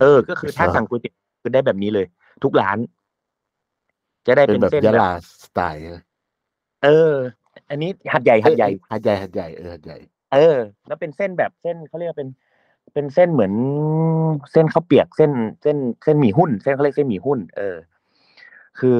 [0.00, 2.06] เออ ก็คือถ้าสั่งก๋วยเตี๋ยวคือได้แบบนี้เลย
[2.42, 2.78] ทุกร้าน
[4.26, 5.10] จะได้เป็เป็นนแบบเส้นยะแบบลา
[5.44, 6.04] สไตล์นะ
[6.84, 7.14] เออ
[7.70, 9.98] อันนี้หัดใหญ่หัดใหญ่ หัดใหญ่หัดใหญ่เออหัดใหญ่
[10.32, 10.56] เออ
[10.86, 12.28] แล้วเป็นเส้นแบบเส้นเขาเรียกว่าเป็น
[12.94, 13.52] เป็นเส้นเหมือน
[14.52, 15.30] เส้นข้าวเปียกเส้น
[15.62, 17.76] เส้นเส้นหมี่หุ้น เส้นเขาเรียกเส้นหมี่หุ้น เออ
[18.78, 18.98] คือ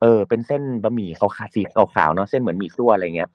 [0.00, 3.30] เออ เป็นเส้นบะหมี่ขาวๆสีขาวๆเนาะเส้นเหมือนหมี่ซั่วอะไรเงี้ย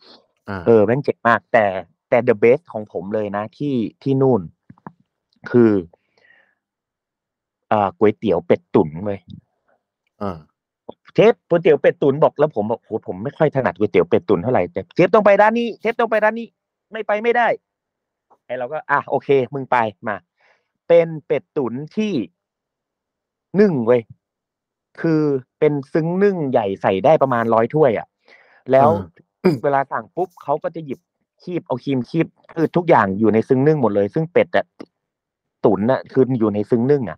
[0.50, 1.66] อ่าเออแม่งเจ๋งมาก แต่
[2.10, 4.42] แต่เดอะเบสของผมเลยนะที่ที่นู่น
[5.52, 5.72] คือ
[7.72, 9.20] อ่าก๋วยเตี๋ยวเป็ดตุ๋นเลย
[10.22, 10.38] อ่า
[11.14, 16.48] เชฟก๋วยเตี๋ยวเป็ดตุ๋นบอกแล้วผมบอกโหผมไม่ค่อยถนัดก๋วยเตี๋ยวเป็ดตุ๋นเท่าไหร่แต่เชฟต้องไปร้านนี้เชฟต้องไปร้านนี้
[16.92, 17.48] ไม่ไปไม่ได้
[18.46, 19.78] ไอเราก็ อะโอเค มึงไป
[20.08, 20.16] มา
[20.88, 22.14] เป็นเป็ดตุ๋นที่
[23.60, 24.02] นึ่งเว้ย
[25.02, 25.22] คือ
[25.60, 28.08] เป็นซึ้งนึ่งใหญ่ใส่ได้ประมาณร้อยถ้วย อะ
[28.72, 28.90] แล้ว
[29.44, 31.00] อืมเวลาสั่งปุ๊บเขาก็จะหยิบ
[31.44, 34.66] คีบเอาครีมคีบคือทุกอย่างอยู่ในซึ้งนึ่งหมดเลย ซึ่งเป็ดอะ
[35.66, 37.18] ตุ๋นน่ะคืออยู่ในซึ้งนึ่งอะ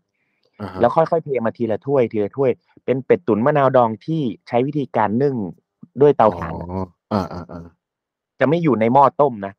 [0.62, 2.52] อ่าฮะแล้วค่อยๆเทมาทีละถ้วยทีละถ้วย
[2.86, 5.36] เป็นเป็ดตุ๋นมะนาวดองที่ใช้วิธีการนึ่ง
[6.02, 6.82] ด้วยเตาถ่านอ๋อ
[7.14, 7.66] อ่าอ่าอ่า
[8.40, 9.54] จะไม่อยู่ในหม้อต้มนะ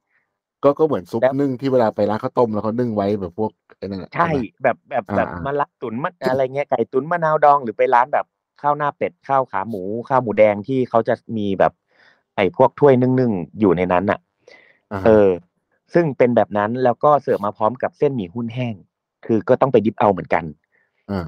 [0.64, 8.26] ก็ก็เหมือนซุปแล้วนึ่งที่เวลาไปร้านข้าวต้มแล้วเขานึ่งไว้แบบพวกไอ้นั่นแหละใช่ไหมแบบแบบแบบอ่าๆมะละตุ๋นมะอะไรเงี้ยไก่ตุ๋นมะนาวดองหรือไปร้านแบบ
[8.62, 11.72] ข้าวหน้าเป็ดข้าวขาหมูข้าวหมูแดงที่เขาจะมีแบบ
[12.36, 14.18] ไอ้พวกถ้วยนึ่งๆอยู่ในนั้นอะ
[14.92, 15.28] อ่าฮะเออ
[15.94, 18.74] ซึ่งเป็นแบบนั้นแล้วก็เสิร์ฟมาพร้อมกับเส้นหมี่หุ้นแห้ง
[19.26, 20.44] คือก็ต้องไปดิบเอาเหมือนกัน
[21.10, 21.26] อ่า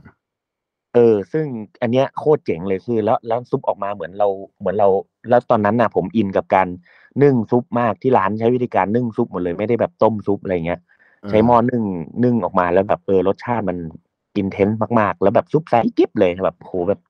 [0.94, 1.46] เออ ซึ่ง
[1.83, 4.29] อันเนี้ยโคตรเจ๋งเลยคือ แล้วแล้วซุปออกมาเหมือนเรา
[4.61, 4.88] เหมือนเรา
[5.29, 6.68] แล้วตอนนั้นน่ะ ผมอินกับการ
[7.23, 10.81] นึ่งซุปมากที่ร้านใช้วิธีการนึ่งซุปหมดเลยไม่ได้แบบต้มซุปอะไรเงี้ย
[11.31, 11.85] ใช้หม้อนึ่ง
[12.25, 13.79] นึ่งออกมาแล้วแบบเออรสชาติมัน
[14.37, 17.01] อินเทนส์มากๆ แล้วแบบซุปใสกิ๊บเลยแบบโหแบบ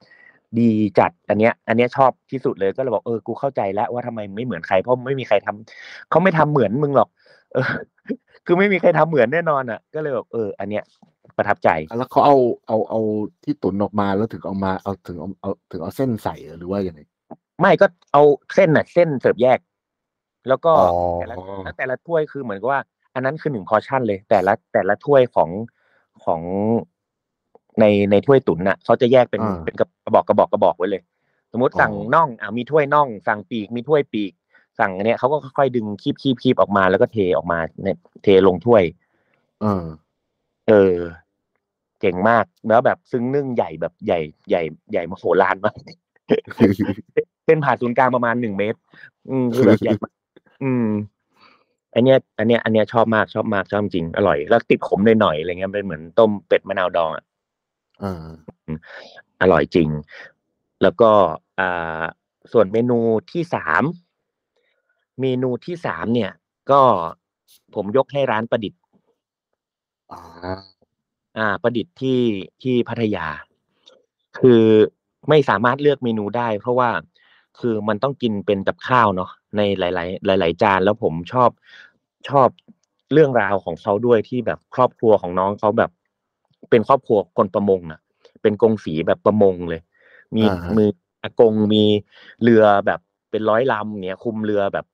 [0.58, 7.08] ดีจัดอันเนี้ย อันเนี้ยชอบที่สุดเลยก็เลยบอกเออกูเข้าใจแล้วว่าทำไมไม่เหมือนใครเพราะไม่มีใครทำเขาไม่ทำเหมือนมึงหรอก
[7.52, 7.66] เออ
[8.46, 10.84] คือไม่มีใครทำเหมือนแน่นอนอะ ก็เลยแบบเออ อันเนี้ย
[11.36, 12.36] ประทับใจ แล้วเขาเอา
[12.66, 13.00] เอาเอา
[13.44, 17.00] ที่ตุนออกมาแล้วถึงเอามาเอาถึงเอาเอาถึงเอาเส้นใส่เหรอหรือว่ายังไง
[17.60, 18.22] ไม่ก็เอา
[18.54, 19.58] เส้นน่ะ เส้นเสิร์ฟแยก
[20.48, 20.88] แล้วก็อ๋อ
[21.20, 22.80] แต่ละแล้วแต่ละถ้วยคือเหมือนกับว่า
[23.14, 25.50] อันนั้นคือหนึ่งพอชั่นเลย แต่ละแต่ละถ้วยของ
[26.24, 26.40] ของ
[27.80, 31.02] ในในถ้วยตุ๋นน่ะเขาจะแยกเป็นอ่าเป็นกระบอกกระบอกกระบอกไว้เลย
[31.52, 34.32] สมมติอ๋อสั่งน่องอ่ามีถ้วยน่อง สั่งปีกมีถ้วยปีก
[34.80, 38.84] สั่งอันเนี้ยเขาก็ค่อยๆดึงคีบคีบคีบออกมาแล้วก็เทออกมาเนี่ยเทลงถ้วย
[39.62, 39.84] เออ
[40.68, 40.94] เออ
[42.00, 45.76] เจ๋งมากแล้วแบบซึ้งนึ่งใหญ่แบบใหญ่ใหญ่ใหญ่มโหฬารมาก
[47.44, 48.78] เส้นผ่าศูนย์กลางประมาณหนึ่งเมตร
[49.30, 50.12] อืมคือแบบใหญ่มาก
[50.62, 50.86] อืม
[51.94, 57.24] อันเนี้ย อันเนี้ย อันเนี้ยชอบมากชอบมากชอบจริงอร่อย แล้วติดขมหน่อยๆอะไรเงี้ยเป็นเหมือนต้มเป็ดมะนาวดองอะ
[58.00, 58.26] เออ
[59.40, 59.88] อร่อยจริง
[60.82, 61.10] แล้วก็
[61.60, 62.02] อ่า
[62.52, 62.98] ส่วนเมนู
[63.30, 63.82] ที่สาม
[65.20, 66.30] เมนูที่สามเนี่ย
[66.70, 66.80] ก็
[67.74, 68.80] ผมยกให้ร้านประดิษฐ์
[70.12, 70.20] อ่า
[71.38, 72.20] อ่า ประดิษฐ์ที่
[72.62, 73.26] ที่พัทยา
[74.38, 74.64] คือ
[75.28, 76.90] ไม่สามารถเลือกเมนูได้ เพราะว่า
[77.58, 79.82] คือมันต้องกินเป็นกับข้าวเนาะในห
[80.28, 81.50] ลาย ๆ หลาย ๆ จาน แล้วผมชอบ
[82.28, 82.48] ชอบ
[83.12, 85.90] เรื่องราวของเขาด้วยที่แบบครอบครัวของน้องเขาแบบ
[86.70, 88.00] เป็นครอบครัวคนประมงอะ
[88.42, 89.80] เป็นกงสีแบบประมงเลย
[90.36, 90.88] มีอ่าฮะ มือ
[91.22, 91.84] อากงมี
[92.42, 94.86] เรือแบบเป็นร้อยลำเนี่ยคุมเรือแบบ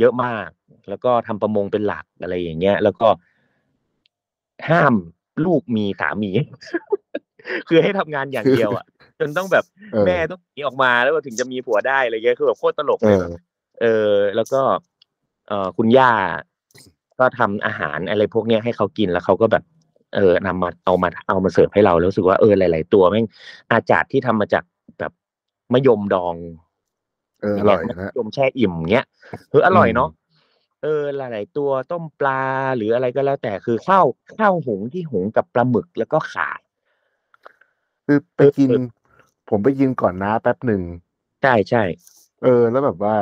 [0.00, 0.48] เยอะมาก
[0.88, 3.08] แล้วก็ทำประมงเป็นหลักอะไรอย่างเงี้ย แล้วก็
[4.68, 4.94] ห้าม
[5.44, 6.30] ลูกมีสามี
[7.68, 8.86] คือให้ทำงานอย่างเดียวอะ
[9.20, 13.30] จนต้องแบบเออแม่ต้องหนีออกมาแล้วถึงจะมีผัวได้อะไรเงี้ยคือแบบโคตรตลกเอเลยอแบบ
[13.80, 14.60] เออ แล้วก็
[15.48, 16.12] เออคุณย่า
[17.18, 19.64] ก็ทำอาหารอะไรพวกเนี้ยให้เขากินแล้วเขาก็แบบ
[20.14, 23.26] เออนำมาเอามาเอามาเสิร์ฟให้เราแล้วรู้สึกว่าเออหลาย ๆ ตัวแม่ง
[23.72, 24.64] อาจารย์ที่ทำมาจาก
[24.98, 25.12] แบบ
[25.72, 26.34] มะยมดอง
[27.44, 29.06] เอออร่อยางเงี้นะมะยมแช่อิ่มเงี้ย
[29.50, 30.10] เอออร่อยอืมเนาะ
[30.82, 32.42] เออหลาย ๆ ตัวต้มปลา
[32.76, 34.06] หรืออะไรก็แล้ว แต่คือข้าว
[34.38, 36.50] ข้าวหุงที่หุงกับปลาหมึกแล้วก็ข่า
[38.06, 38.84] คือไปกินเออ
[39.48, 40.82] ผมไปกินก่อนนะแป๊บหนึ่ง
[41.42, 41.82] ใช่ใช่
[42.42, 43.14] เออ แล้วแบบว่า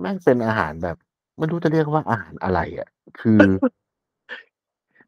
[0.00, 0.96] แม่งเป็นอาหารแบบ
[1.38, 2.88] ไม่รู้จะเรียกว่าอาหารอะไรอะ
[3.20, 3.40] คือ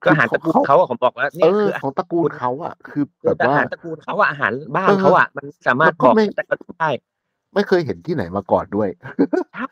[0.02, 6.90] ก็อาหารตระกูลเขาอะผมบอกว่าเอเนี่ยอคือของตระกูลเขาอะ คือคืแบอบอาว่าหารตระกูลเขาอะอาหารบ้านเออเขาอะมันสามารถแล้วก็บอกไม่แต่ก็ได้
[7.54, 8.88] ไม่เคยเห็นที่ไหนมาก่อนด้วย
[9.54, 9.68] ใช่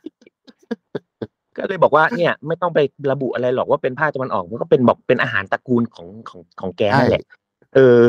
[1.57, 2.79] ก็เลยบอกว่าเนี่ย ไม่ต้องไป
[3.11, 7.23] ระบุอะไรหรอกว่าเป็นภาคตะวันออกมันก็เป็นบอกเป็นอาหารตระกูลของของของแกนั่นแหละ
[7.75, 8.03] เออ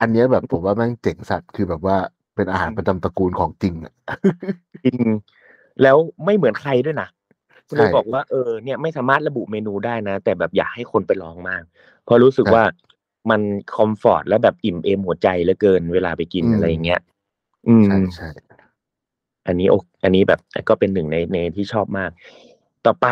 [0.00, 1.96] อันเนี้ยแบบผมว่าแม่งเจ๋งสัตว์คือแบบว่า
[2.34, 3.94] เป็นอาหารประจำตระกูลของจริงอะ
[4.84, 5.02] จริง
[5.82, 7.08] แล้วไม่เหมือนใครด้วยนะ
[7.68, 11.62] ใช่ เลยบอกว่าเออเนี่ยไม่สามารถระบุเมนูได้นะ แต่แบบอยากให้คนไปลองมาก
[12.04, 12.64] เพราะรู้สึกครับว่า
[13.30, 13.40] มัน
[13.74, 17.00] คอมฟอร์ตแล้วแบบอิ่มเอมหัวใจเหลือเกินเวลาไปกินอืมอะไรอย่างเงี้ย
[17.68, 18.28] อืม ใช่ใช่
[19.46, 22.10] อันนี้โออันนี้แบบก็เป็นหนึ่งในในที่ชอบมาก
[22.86, 23.08] ต่อไป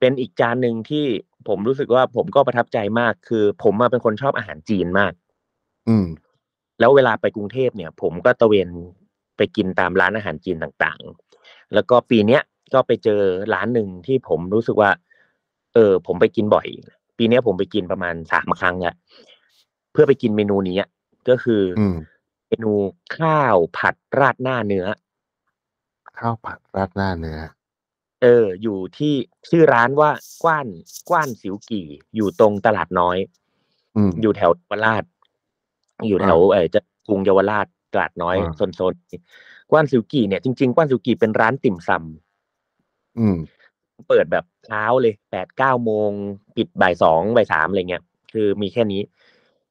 [0.00, 1.04] เป็นอีกจานหนึ่งที่
[1.48, 5.12] ผมรู้สึกว่าผมก็ประทับใจมากคือ ผมมาเป็นคนชอบอาหารจีนมาก
[5.88, 6.06] อืม
[6.80, 8.68] แล้วเวลาไปกรุงเทพเนี่ย ผมก็ตะเวน
[9.36, 12.42] ไปกินตามร้านอาหารจีนต่างๆ แล้วก็ปีเนี้ย
[12.74, 13.20] ก็ไปเจอ
[13.54, 14.90] ร้านหนึ่งที่ผมรู้สึกว่า
[15.74, 16.66] เออ ผมไปกินบ่อย
[17.18, 18.94] ปีเนี้ยผมไปกินประมาณสามครั้งแล้ว
[19.92, 20.88] เพื่อไปกินเมนูนี้อะ
[21.28, 21.96] ก็คือออืม
[22.48, 22.72] เมนู
[23.18, 24.86] ข้าวผัดราดหน้าเนื้อ
[26.18, 27.40] ข้าวผัดราดหน้าเนื้อ
[28.22, 29.14] เออ อยู่ที่
[29.48, 30.10] ชื่อร้านว่า
[30.42, 30.66] กว้าน
[31.08, 33.18] กว้านสิวกี่ อยู่ตรงตลาดน้อย
[33.96, 35.04] อืม อยู่แถวเยาวราช
[36.08, 39.20] อยู่แถวเออจะกรุงเยาวราชตลาดน้อยอ่า โซนโซนนี้
[39.70, 41.90] กว้านสิวกี่เนี่ยจริงๆกว้านสิวกี่เป็นร้านติ่มซ
[43.18, 46.10] อืมำเปิดแบบเช้าเลยแปดเก้าโมง
[46.56, 49.02] ปิดบ่ายสองบ่ายสามอะไรเงี้ยคือมีแค่นี้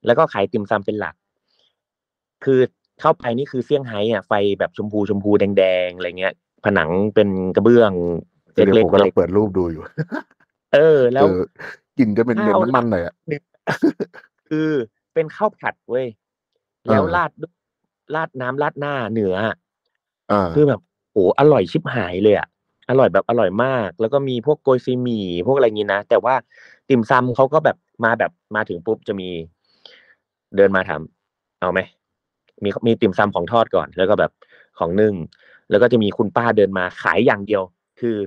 [0.05, 1.15] แล้วก็ขายติ่มซำเป็นหลัก
[2.43, 2.59] คือ
[3.01, 6.33] เข้าไปนี่คือเซี่ยงไฮ้อะไฟแบบชมพูชมพูแดงๆอะไรเงี้ย
[6.65, 7.91] ผนังเป็นกระเบื้อง
[8.53, 9.83] เดี๋ยวเล็กผมๆอะกำไรลังเปิดรูปดูอยู่
[10.73, 11.41] เออ แล้วเออ
[11.97, 13.13] กินจะเป็นข้าวเป็นน้ำมันหน่อยอะ
[14.49, 14.69] คือ
[15.13, 16.07] เป็นข้าวผัดเว้ย
[16.85, 17.53] แล้วเออราดด้วย
[18.15, 19.55] ราดน้ำราดหน้าเนื้ออะ
[20.31, 20.81] อ่าคือแบบ
[21.13, 22.47] โอ้อร่อยชิบหายเลยอะ
[22.89, 26.35] อร่อยแบบอร่อยมาก แล้วก็มีพวกโกยซีหมี่พวกอะไรงี้นะแต่ว่า
[26.89, 29.29] ติ่มซำเขาก็แบบมาแบบมาถึงปุ๊บจะมี
[30.55, 31.01] เดินมาถาม
[31.59, 31.79] เอาไหม
[32.63, 34.31] มีมีติ่มซำของทอดก่อน แล้วก็แบบ
[34.79, 35.13] ของนึ่ง
[35.69, 37.63] แล้วก็จะมีคุณป้าเดินมาขายอย่างเดียว
[37.99, 38.17] คือ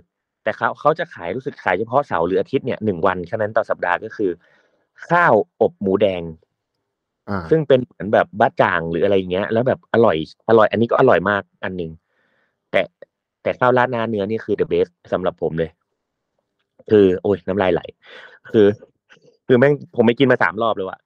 [0.42, 4.30] แต่เขาเขาจะขายรู้สึกขายเฉพาะเสาร์หรืออาทิตย์เนี่ยหนึ่งวันแค่นั้นต่อสัปดาห์ก็คือ
[5.08, 6.22] ข้าวอบหมูแดง
[7.28, 10.16] อ่าซึ่งเป็นเหมือนแบบบ้าจ่างหรืออะไรอย่างเงี้ย แล้วแบบอร่อย
[10.48, 11.90] อร่อย อันนี้ก็อร่อยมากอันหนึ่ง
[12.70, 12.80] แต่
[13.42, 15.70] แต่ข้าวราดหน้าเนื้อนี่คือ the best สำหรับผมเลย
[16.90, 17.82] คือ โอ้ยน้ำลายไหล
[18.50, 18.66] คือ
[19.46, 20.98] คือแม่งผมไม่กินมาสามรอบเลยว่ะ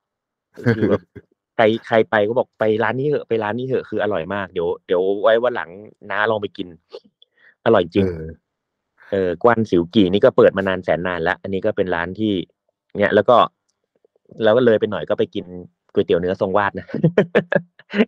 [0.76, 1.30] คือแบบใค
[1.61, 5.70] รใครไปก็บอกไปร้านนี้เถอะไปร้านนี้เถอะคืออร่อยมากเดี๋ยวเดี๋ยวไว้วันหลัง
[6.11, 6.68] น้าลองไปกิน
[7.64, 8.27] อร่อยจริงเออ
[9.12, 12.33] เออกวนสิวกี่นี่ก็เปิดมานานแสนนานแล้วอันนี้ก็เป็นร้านที่
[12.99, 13.37] เนี่ยแล้วก็
[14.42, 15.44] แล้วก็เลยไปหน่อยก็ไปกิน
[15.92, 16.87] ก๋วยเตี๋ยวเนื้อทรงวาดนะ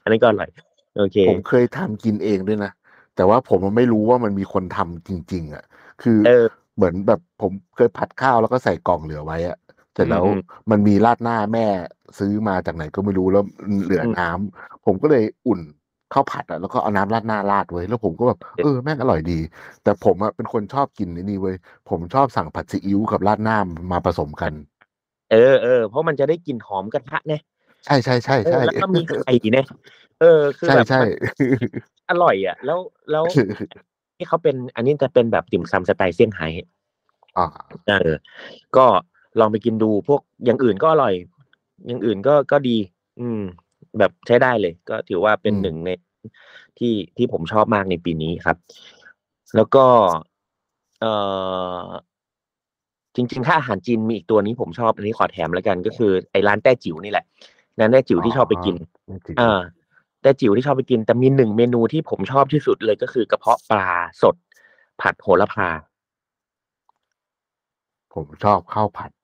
[0.02, 0.50] อันนี้ก็อร่อย
[0.98, 2.72] โอเค ผมเคยทำกินเองด้วยนะ
[3.16, 5.64] แต่ว่าผมไม่รู้ว่ามันมีคนทำจริง ๆ อะ
[6.02, 6.44] คือเออ
[6.76, 9.56] เหมือนแบบผมเคยผัดข้าวแล้วก็ใส่กล่องเหลือไว้อะ
[9.94, 11.66] เสร็จแล้วอืมมันมีราดหน้าแม่
[12.18, 13.44] ซื้อมาจากไหนก็ไม่รู้แล้ว
[13.84, 15.60] เหลืออมน้ำผมก็เลยอุ่น
[16.12, 19.38] ข้าวผัดอะแล้วก็เอาน้ำราดหน้าราดไว้แล้วผมก็แบบเออแม่งอร่อยดี
[19.82, 21.56] แต่ผมอะเป็นคนชอบกินไอ้นี่เว้ย
[21.90, 23.58] ผมชอบสั่งผัดซีอิ๊วกับราดหน้า
[23.92, 24.52] มาผสมกัน
[25.32, 27.40] เออเออเพราะมันจะได้กลิ่นหอมกระทะเนี่ย
[27.84, 29.66] ใช่ใช่ใช่เออใช่แล้วก็มีไข่เนี่ย
[30.20, 31.10] เออคือใช่แบบใช่มัน
[32.10, 32.78] อร่อยอะ แล้ว
[33.10, 33.24] แล้ว
[34.16, 36.48] ที่เขาเป็นอันนี้จะเป็นแบบติ่มซำสไตล์เซี่ยงไฮ้
[37.38, 37.46] อ่า
[37.86, 38.16] เออ
[38.76, 38.86] ก็
[39.40, 41.14] ลองไปกินดูพวกอย่างอื่นก็อร่อย
[41.86, 42.76] อย่างอื่นก็ก็ดี
[43.20, 43.42] อืม
[43.98, 45.90] แบบใช้ได้เลย ก็ถือว่าเป็นอืมหนึ่งใน
[46.78, 48.56] ที่ที่ผมชอบมากในปีนี้ครับ
[49.56, 49.84] แล้วก็
[51.00, 51.04] เอ
[51.84, 51.88] อ
[53.16, 57.24] จริงๆ ถ้าอาหารจีนมีอีกตัวนี้ผมชอบอันนี้ขอแถมแล้วกัน ก็คือไอ้ร้านแต้จิ๋วนี่แหละ
[57.78, 58.74] ร้านแต้จิ๋วที่ชอบไปกิน
[59.26, 59.60] จริงอ่า
[60.22, 63.90] แต่จิ๋วที่ชอบไปกิน แต่มีหนึ่งเมนูที่ผมชอบที่สุดเลยก็คือกระเพาะปลา
[64.22, 64.36] สด
[65.00, 65.68] ผัดโหระพา
[68.14, 69.21] ผมชอบข้าวผัดเ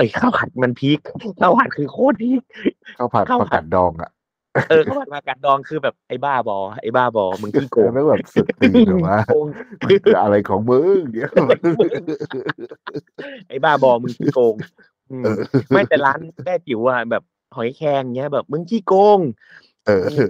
[0.00, 0.98] อ้ยข้าวผัดมันพีค
[1.40, 2.40] ข้าวผัดคือโคตรพีค
[2.98, 4.10] ข้าวผัดข้าวผัด ผักกาดดองอะ
[4.70, 9.46] เออข้าวผัดมากัดดองคือแบบไอ้บ้าบอไอ้บ้าบอมึงขี้โกงแล้วแบบสุดตีนแบบว่าโกง
[10.22, 11.30] อะไรของมึงเนี่ย
[13.48, 14.54] ไอ้บ้าบอมึงขี้โกง
[15.10, 15.36] อืมเออ
[15.70, 17.22] ไม่แต่ร้านแต้จิ๋วอะแบบ
[17.56, 19.18] หอยแครงเงี้ยแบบมึงขี้โกง
[19.84, 19.90] เอ
[20.24, 20.26] อ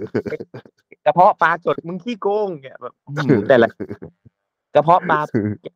[1.05, 3.69] กระเพาะปลาสดมึงขี้โกงเงี้ยแบบอืมแต่ละ
[4.75, 5.19] กระเพาะปลา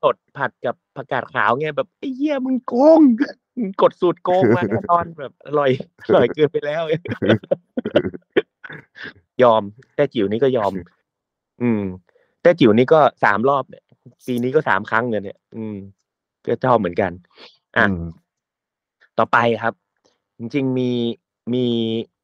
[0.04, 3.45] สดผัดกับผักกาดขาวเงี้ยแบบไอ้เหี้ยมึงโกงมึง
[3.82, 5.70] กดสูตรโกงมาแน่นอนแบบอร่อย
[6.06, 6.84] อร่อยเกินไปแล้ว
[9.44, 9.64] ยอม
[9.96, 10.72] แต่จิ๋วนี่ก็ยอม
[11.62, 11.84] อืม
[12.42, 13.84] แต่จิ๋วนี่ก็สามรอบเนี่ย
[14.28, 15.76] ปีนี้ก็สามครั้งเลยเนี่ย อืม
[16.46, 17.12] ก็ชอบเหมือนกัน
[17.78, 18.06] อะอืม
[19.18, 19.74] ต่อไปครับ
[20.38, 20.92] จริง ๆ มี
[21.54, 21.66] มี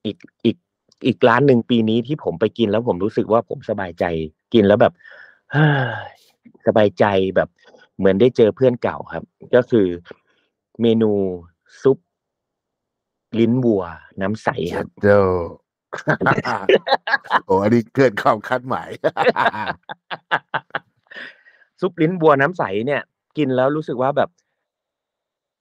[0.05, 0.57] อีกอีก
[1.05, 4.05] อีกร้านหนึ่งปีนี้ที่ผมไปกินแล้วผมรู้สึกว่าผมสบายใจ
[4.53, 4.93] กินแล้วแบบ
[5.51, 5.65] เฮ้
[6.09, 6.17] ย
[6.67, 7.49] สบายใจแบบ
[7.97, 9.23] เหมือนได้เจอเพื่อนเก่าครับ
[9.55, 9.87] ก็คือ
[10.81, 11.11] เมนู
[11.81, 11.97] ซุป
[13.39, 13.83] ลิ้นวัว
[14.21, 15.21] น้ำใสครับ เจ้า
[17.45, 18.89] โอ้อันนี้เกินความคาดหมาย
[21.79, 23.01] ซุปลิ้นบัวน้ำใสเนี่ย
[23.37, 24.29] กินแล้วรู้สึกว่าแบบ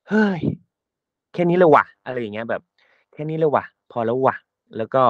[0.08, 0.40] เฮ้ย
[1.32, 2.62] แค่นี้เลยว่ะ อะไรอย่างเงี้ยแบบ
[3.12, 4.36] แค่นี้เลยว่ะ พอแล้วว่ะ
[4.76, 5.02] แล้วก็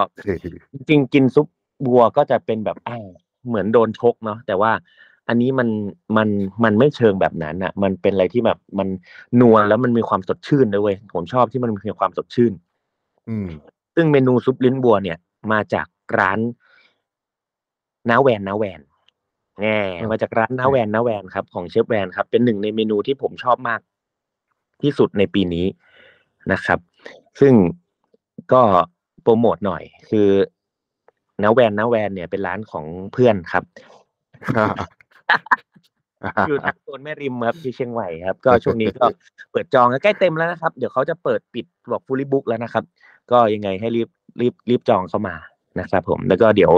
[0.72, 1.46] จริงๆกินซุป
[1.86, 2.96] บัวก็จะเป็นแบบอ่า
[3.46, 4.72] เหมือนโดนชกเนาะแต่ว่า
[5.30, 5.68] อันนี้มัน
[6.16, 6.28] มัน
[6.64, 8.88] มันไม่เชิงแบบนั้นอะ มันเป็นอะไรที่แบบมัน
[9.40, 12.52] นวลแล้วมันมีความสดชื่นด้วยเวยผมชอบที่มันมีความสดชื่น
[13.28, 13.48] อืม
[13.94, 15.18] ซึ่งเมนูซุปลิ้นบัวเนี่ย
[15.52, 15.86] มาจาก
[16.18, 16.38] ร้าน
[18.10, 18.80] น้าแวนน้าแวน
[19.62, 23.80] แง่อืมมาจากร้านน้าแวนน้าแวนครับ ของเชฟแวนครับ เป็นหนึ่งในเมนูที่ผมชอบมาก
[24.82, 25.66] ที่สุดในปีนี้
[26.52, 26.78] นะครับ
[27.40, 27.54] ซึ่ง
[28.52, 28.62] ก็
[29.22, 30.28] โปรโมทหน่อย คือ
[31.42, 33.64] น้าแวนน้าแวนเนี่ยเป็นร้านของเพื่อนครับ
[36.48, 39.06] อยู่ทางโซนแม่ริมครับที่เชียงใหม่ครับ ก็ช่วงนี้ก็
[39.52, 42.84] เปิดจองใกล้เต็มแล้วนะครับ เดี๋ยวเขาจะเปิดปิดบอกฟูลิบุ๊กแล้วนะครับ
[43.30, 44.08] ก็ยังไงให้รีบ
[44.40, 45.34] รีบรีบจองเข้ามา
[45.80, 46.72] นะครับผมแล้วก็เดี๋ยว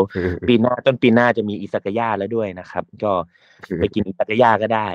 [0.49, 3.13] ปีหน้าต้นปีหน้าจะมีอิซากายะแล้วด้วยนะครับ ก็
[3.79, 4.89] ไปกินอิซากายะก็ได้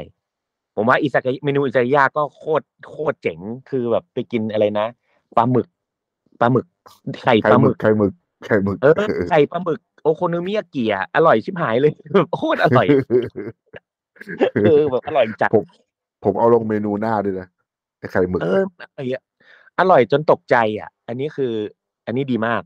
[0.76, 3.40] ผมว่าอิซากายะเมนูอิซากายะก็โคตรโคตรเจ๋ง
[3.70, 4.88] คือแบบไปกินอะไรนะ
[5.38, 5.68] ปลาหมึก
[6.40, 6.66] ปลาหมึก
[7.24, 8.14] ไข่ไข่ปลาหหมึมึกกไข่หมึก
[8.46, 8.94] ไข่หมึกเออ
[9.30, 12.88] ไข่ปลาหมึก โอโคโนมิยากิอะอร่อยชิบหายเลยแบบโคตรอร่อย
[14.64, 15.64] เออแบบอร่อยจัดผม
[16.24, 17.48] ผมเอาลงเมนูหน้าด้วยนะ
[18.00, 19.24] ไอ้ไข่หมึกเอออร่อยอะ
[19.80, 21.54] อร่อยจนตกใจ อะ อันนี้คือ
[22.06, 22.62] อันนี้ดีมาก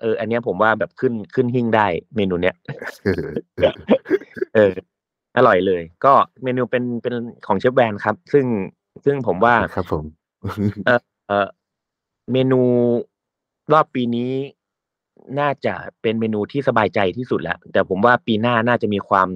[0.00, 2.56] เออ อันเนี้ยผมว่าแบบขึ้นขึ้นหิ้งได้เมนูเนี้ย
[4.54, 4.74] เออ
[5.36, 6.12] อร่อยเลย ก็
[6.44, 7.14] เมนูเป็นเป็น
[7.46, 8.46] ของเชฟแวนครับ ซึ่ง
[9.04, 10.04] ซึ่งผมว่าครับผม
[10.86, 10.90] เอ
[11.44, 11.48] อ
[12.32, 12.60] เมนู
[13.72, 14.30] รอบปีนี้
[15.40, 19.28] น่าจะเป็นเมนูที่สบายใจที่สุดแล้ว แต่ผมว่าปีหน้าน่าจะมีความ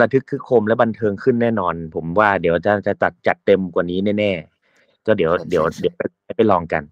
[0.00, 6.82] ระทึกคึกโคมและบันเทิงขึ้นแน่นอน ผมว่าเดี๋ยวจะจะจัดจัดเต็มกว่านี้แน่ๆก็เดี๋ยวเดี๋ยวเดี๋ยวไปไปลองกัน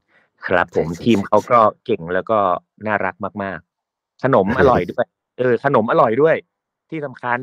[0.46, 2.38] ครับ ผมทีมเขาก็เก่งแล้วก็
[2.86, 5.06] น่ารักมากๆ ขนมอร่อยด้วย
[5.38, 6.36] เออ ขนมอร่อยด้วย
[6.90, 7.38] ที่สำคัญ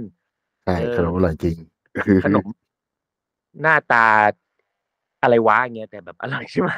[0.65, 1.57] ใช่เออขนมอร่อยจริง
[2.25, 2.45] ขนม
[3.61, 4.07] หน้าตา
[5.21, 6.71] อะไรวะอย่างเงี้ยแต่แบบอร่อยใช่ไหม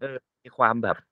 [0.00, 0.96] เออมีความแบบ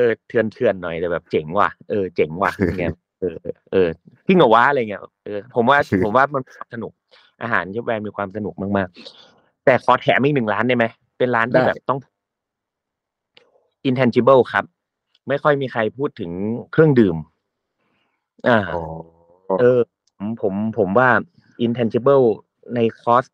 [0.00, 3.36] ออเถื่อนเถื่อนๆหน่อยแต่แบบเจ๋งว่ะเออเจ๋งว่ะอย่างเงี้ยเออ
[3.72, 3.88] เออ
[4.26, 6.42] จริงเหรอวะอะไรเงี้ยเออผมว่าผมว่ามัน
[6.72, 6.92] สนุก
[7.42, 10.84] อาหารเชฟแวนมีความสนุกมากๆ แต่ขอแถมอีกหนึ่งร้านได้ไหม
[11.18, 11.98] เป็นร้านที่ได้แบบต้อง
[13.88, 14.64] intangible ครับ
[15.28, 16.30] ไม่ค่อยมีใครพูดถึง
[16.72, 17.16] เครื่องดื่ม
[18.48, 18.82] อ่าอ๋อ
[19.60, 19.80] เออ
[20.16, 21.08] ผมผมผมว่า
[21.64, 22.24] intangible
[22.74, 23.24] ในคอร์ส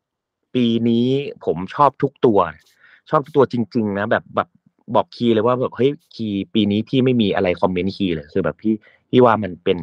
[0.55, 1.07] ปีนี้
[1.45, 2.39] ผมชอบทุกตัว
[3.11, 4.49] ชอบทุกตัวจริง ๆ นะแบบแบบ
[4.95, 8.75] บอกคีย์เลยว่าแบบเฮ้ยคีย์ปีนี้พี่ไม่มีอะไร comment คีย์เลยคือแบบพี่
[9.11, 9.79] พี่ว่ามันเป็น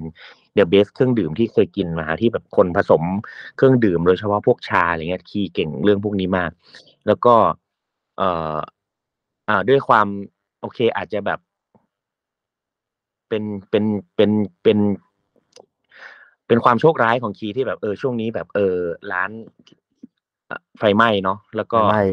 [0.53, 3.03] the best เครื่องดื่มที่เคยกินมาที่แบบคนผสม
[3.55, 6.51] เครื่องดื่มโดยเฉพาะพวกชาอะไรเงี้ยคีย์เก่งเรื่องพวกนี้มาก
[7.07, 7.35] แล้วก็
[8.17, 8.57] เอ่อ
[9.49, 10.07] อ่าด้วยความ
[10.61, 11.39] โอเคอาจจะแบบ
[13.29, 13.83] เป็นเป็น
[14.15, 14.31] เป็น
[14.63, 14.77] เป็น
[16.47, 18.77] เป็นความโชคร้ายของคีย์ที่แบบเออช่วงนี้แบบเออ
[19.11, 19.31] ร้าน
[20.47, 22.03] เอ่อไฟไหม้เนาะแล้วก็ไม่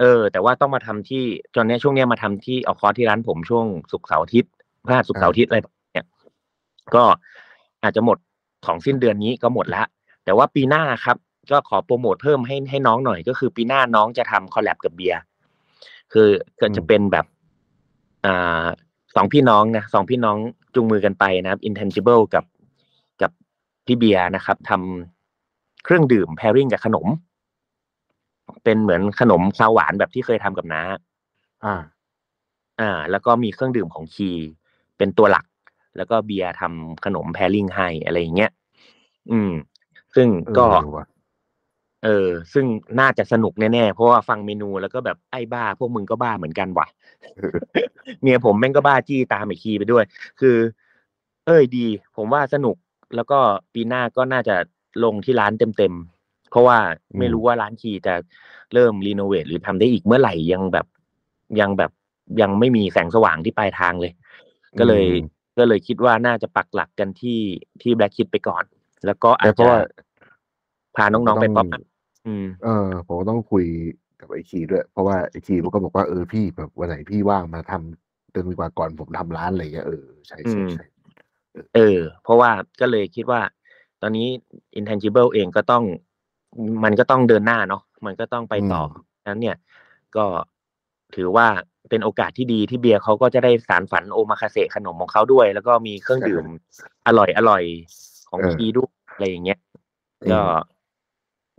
[0.00, 1.24] เออ แต่ว่าต้องมาทำที่
[1.54, 4.50] ตอนนี้ช่วงเนี้ยมาทำที่เอาคอร์สที่ร้านผมช่วงศุกร์เสาร์อาทิตย์
[4.84, 6.06] พฤหัสศุกร์เสาร์อาทิตย์อะไรแบบเนี่ย
[6.94, 7.04] ก็
[7.82, 8.18] อาจจะหมด
[8.66, 9.82] ของสิ้นเดือนนี้ก็หมดละ
[10.24, 11.16] แต่ว่าปีหน้าครับ
[11.50, 15.20] ก็ขอโปรโมทเพิ่มให้ให้น้องหน่อย ก็คือปีหน้าน้องจะทำ collab กับเบียร์
[16.12, 16.28] คือ
[16.60, 17.26] ก็จะเป็นแบบ
[18.26, 18.64] อ่า
[19.16, 20.36] สองพี่น้องนะสองพี่น้อง
[20.74, 22.44] จูงมือกันไปนะครับ intangible กับ
[23.22, 23.30] กับ
[23.86, 27.06] พี่เบียร์นะครับทำเครื่องดื่ม pairing กับขนม
[28.64, 30.82] เป็นเหมือนขนมข้าวหวานแบบที่เคยทำกับน้า
[31.64, 31.74] อ่า
[32.80, 34.30] อ่า แล้วก็มีเครื่องดื่มของคี
[34.98, 35.46] เป็นตัวหลัก
[35.96, 38.50] แล้วก็เบียร์ทำขนม pairing ให้อะไรอย่างเงี้ย
[39.30, 39.52] อืม
[40.14, 40.28] ซึ่ง
[40.58, 41.06] ก็เออว่ะ
[42.04, 42.66] เออ ซึ่ง
[43.00, 46.86] น่าจะสนุกแน่ๆ เพราะว่าฟังเมนูแล้วก็แบบไอ้บ้า พวกมึงก็บ้าเหมือนกันว่ะ
[48.20, 50.04] เมียผมแม่งก็บ้าจี้ตามไอ้คีไปด้วย
[50.40, 50.56] คือ
[51.46, 51.86] เอ้ยดี
[52.16, 52.76] ผมว่าสนุก
[53.14, 53.38] แล้วก็
[53.74, 54.56] ปีหน้าก็น่าจะ
[55.04, 56.15] ลงที่ร้านเต็มๆ
[56.50, 56.78] เพราะว่า
[57.18, 58.14] ไม่อืมรู้ว่าร้านคีจะ
[58.74, 60.86] เริ่มรีโนเวทหรือทำได้อีกเมื่อไหร่ยังแบบ
[61.60, 61.92] ยังแบบ
[62.40, 64.12] ยังไม่มีแสงสว่างที่ปลายทางเลย
[64.78, 65.20] ก็เลยอืม
[65.58, 67.40] ก็เลยคิดว่าน่าจะปักหลักกันที่
[67.82, 68.64] ที่แบล็คคิดไปก่อน
[69.06, 69.78] แล้วก็อาแต่จเพราะจะว่า
[70.96, 71.82] พาน้องๆไปต้ป๊อองปอัพ
[72.26, 73.64] อืมเออผมก็ต้องคุย
[74.20, 80.84] กับไอคีด้วย เพราะว่าไอคีมันก็บอกว่าเออพี่แบบวันไหนพี่ว่างมาทำเดือนกว่าก่อนผมทำร้านอะไรเงี้ยเออใช่ใช่อืมใช่
[81.74, 83.40] เออ เพราะว่าก็เลยคิดว่า
[84.02, 84.28] ตอนนี้
[84.78, 85.84] intangible เองก็ต้อง
[86.84, 89.56] มันก็ต้องเดินหน้าเนาะมันก็ต้องไปต่ออนั้นเนี่ย
[90.16, 90.24] ก็
[91.16, 91.46] ถือว่า
[91.90, 96.44] เป็นโอกาสที่ดีที่เบียร์เขาก็จะได้สารฝันโอมาคาเสะขนมของเขาด้วย แล้วก็มีเครื่องดื่ม
[97.06, 97.62] อร่อยอร่อย
[98.30, 99.58] ของคีด้วยอะไรอย่างเงี้ย
[100.32, 100.40] ก็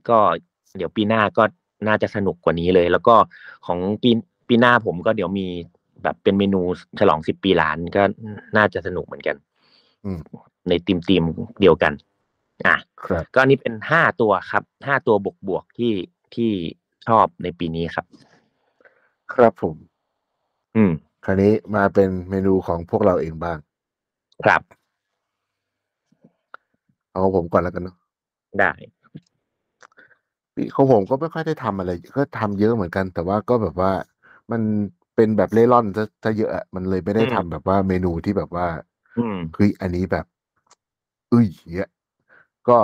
[0.09, 0.17] ก็
[0.77, 1.43] เดี๋ยวปีหน้าก็
[1.87, 3.15] น่าจะสนุกกว่านี้เลย แล้วก็
[3.67, 4.09] ของปี
[4.47, 5.47] ปีหน้าผมก็เดี๋ยวมี
[6.03, 6.61] แบบเป็นเมนู
[6.99, 8.01] ฉลองสิบปีร้านก็
[8.57, 9.35] น่าจะสนุกเหมือนกัน
[10.05, 10.19] อืม
[10.69, 11.23] ในทีมทีม
[11.61, 11.93] เดียวกัน
[12.67, 12.86] อะครับ
[13.33, 15.93] ก็อันนี้เป็นห้าตัวครับห้าตัวบวกบวกๆที่
[16.35, 16.51] ที่
[17.07, 18.05] ชอบในปีนี้ครับ
[19.33, 19.75] ครับผม
[20.75, 20.91] อืม
[21.25, 23.57] คราวนี้มาเป็นเมนูของพวกเราเองบ้าง
[24.45, 24.61] ครับ
[27.11, 27.95] เอาของผมก่อนแล้วกันเนาะ
[28.59, 28.71] ได้
[30.75, 33.91] ของผมก็ไม่ค่อยได้ทำอะไร ก็ทำเยอะเหมือนกัน แต่ว่าก็แบบว่า
[34.51, 34.61] มัน
[35.15, 38.67] เป็นแบบเล่ร่อนซะซะเยอะอะมันเลยไม่ได้อืมทำแบบว่าเมนูที่แบบว่า
[39.17, 40.25] อืมเฮ้ยอันนี้แบบ
[41.31, 41.89] อุ้ยเงี้ย
[42.69, 42.77] ก็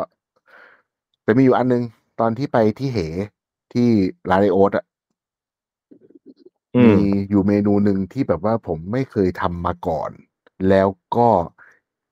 [1.23, 1.83] แต่มีอยู่อันนึง
[2.19, 2.99] ตอนที่ไปที่เห
[3.73, 3.87] ที่
[4.29, 4.85] ร้านไอโอ๊ตอะ
[6.75, 6.95] อืมมี
[7.29, 10.11] อยู่เมนูหนึ่งที่แบบว่าผมไม่เคยทำมาก่อน
[10.69, 11.29] แล้วก็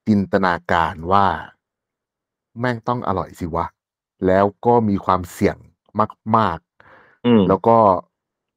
[0.07, 1.27] จินตนาการว่า
[2.59, 3.65] แม่งต้องอร่อยสิวะ
[4.27, 5.57] แล้วก็มีความเสี่ยง
[6.37, 6.59] มาก
[7.25, 7.77] อืมๆแล้วก็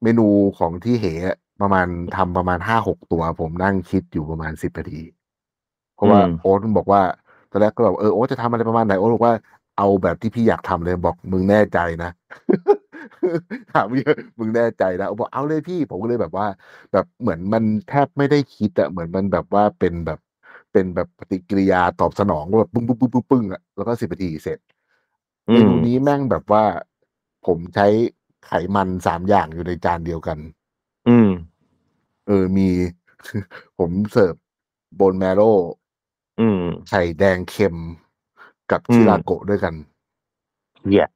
[0.02, 0.26] เมนู
[0.58, 1.86] ของที่เหอะประมาณ
[2.16, 5.02] ทำประมาณห้าหกตัว ผมนั่งคิดอยู่ประมาณสิบนาที
[5.94, 7.02] เพราะว่าอืมโอ๊ตมันบอกว่า
[7.54, 9.34] ตอนแรกก็แบบเออโอ๊ตจะทำอะไรประมาณไหนโอ๊ตบอกว่า
[9.78, 12.10] เอาแบบที่พี่อยากทำเลยบอกมึงแน่ใจนะ
[13.72, 16.46] ถามเยอะมึงแน่ใจนะโอ๊ตบอกเอาเลยพี่ ผมก็เลยแบบว่า
[16.92, 20.18] แบบเหมือนมันแทบไม่ได้คิดอะเหมือนมันแบบว่าเป็นแบบ
[20.72, 24.58] เป็นแบบปฏิกิริยาตอบสนองแบบปึ้งปึ้งปึ้งปึ้งปึ้งอะแล้วก็สิบนาทีเสร็จ
[25.48, 26.64] อืเมมนูนี้แม่งแบบว่า
[27.46, 27.86] ผมใช้
[28.46, 30.38] ไขมันสามอย่างอยู่ในจานเดียวกัน
[31.06, 31.28] อืม
[32.26, 32.68] เออมี
[33.78, 34.34] ผมเสิร์ฟ
[34.96, 35.40] โบนแมโร
[36.40, 37.76] อืม ไข่แดงเค็ม
[38.70, 39.74] กับอืมชิราโกะด้วยกัน
[40.86, 41.12] เหยียด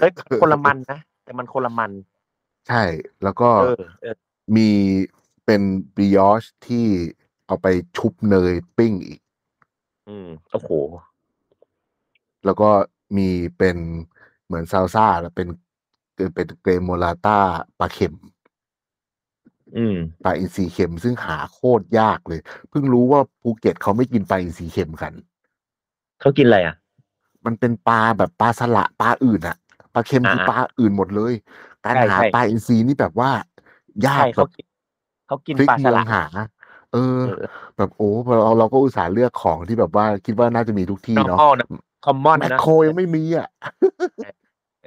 [0.00, 0.12] เอ้ย
[0.42, 1.90] คนละมันนะ แต่มันคนละมัน
[2.68, 2.82] ใช่
[3.22, 4.16] แล้วก็เออ เออ
[4.56, 4.70] มี
[5.44, 5.62] เป็น
[5.94, 6.86] brioche ที่
[7.46, 7.66] เอาไป
[7.96, 9.20] ชุบเนยปิ้งอีก
[10.08, 10.70] อืม โอ้โห
[12.44, 12.70] แล้วก็
[13.16, 13.76] มีเป็น
[14.46, 15.48] เหมือนซาลซ่าแล้วเป็น
[16.14, 17.38] เป็นเป็น gremolata
[17.78, 18.14] ปลาเค็ม
[19.76, 22.40] อืมปลาอินทรีเค็มซึ่งหาโคตรยากเลย
[22.70, 25.12] เพิ่งรู้ว่าภูเก็ตเขาไม่กินปลาอินทรีเค็มกัน
[26.20, 26.76] เขากินอะไรอะ
[27.46, 29.56] มันเป็นปลาแบบปลาสละปลาอื่นอะ
[29.94, 31.34] ปลาเค็มคืออ่าปลาอื่นหมดเลย
[31.84, 33.30] การใช่หาใช่ปลาอินทรีนี่แบบว่า
[34.06, 34.66] ยากใช่แบเขาบกิน
[35.26, 36.22] เขากินพลิกปลาสเมือลังดหา
[36.92, 37.46] เออเออ
[37.76, 41.68] แบบโอ้เราเราก็อุตส่าห์เลือกของที่แบบว่าคิดว่าน่าจะมีทุกที่เนาะ normal นะ
[42.04, 43.48] คอมมอนแมคนะโครยังไม่มีอะ
[44.84, 44.86] เ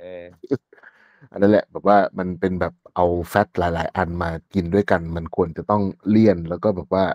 [1.32, 7.06] อออันนั้นแหละแบบว่ามันเป็นแบบเอาแฟตหลาย ๆ อันมากินด้วยกัน มันควรจะต้องเลี่ยน แล้วก็แบบว่า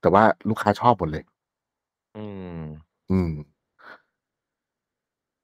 [0.00, 1.24] แต่ว่าลูกค้าชอบหมดเลย
[2.16, 2.26] อื
[2.58, 2.60] ม
[3.10, 3.30] อืม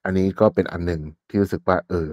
[0.05, 2.09] อันนี้ก็เป็นอันหนึ่งที่รู้สึกว่า เออ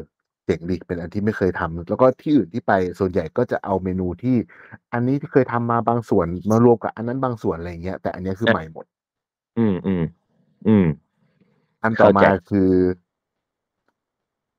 [0.45, 4.35] เจ๋งดี เป็นอันที่ไม่เคยทำ แล้วก็ที่อื่นที่ไปส่วนใหญ่ก็จะเอาเมนูที่
[4.93, 8.85] อันนี้ที่เคยทำมาบางส่วน มารวมกับอันนั้นบางส่วน อะไรอย่างเงี้ย แต่อันเนี้ยคือเออใหม่หมด
[9.57, 10.03] อืม อืม
[10.67, 10.85] อืม
[11.83, 12.71] อันต่อมาเข้าใจ คือ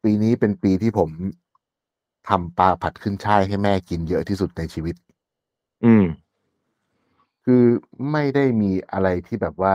[0.02, 1.10] ปีนี้เป็นปีที่ผม
[2.28, 4.94] ทำปลาผัดขึ้นช่ายให้แม่กินเยอะที่สุดในชีวิต
[5.84, 6.04] อืม
[7.44, 7.64] คือ
[8.10, 9.74] ไม่ได้มีอะไรที่แบบว่า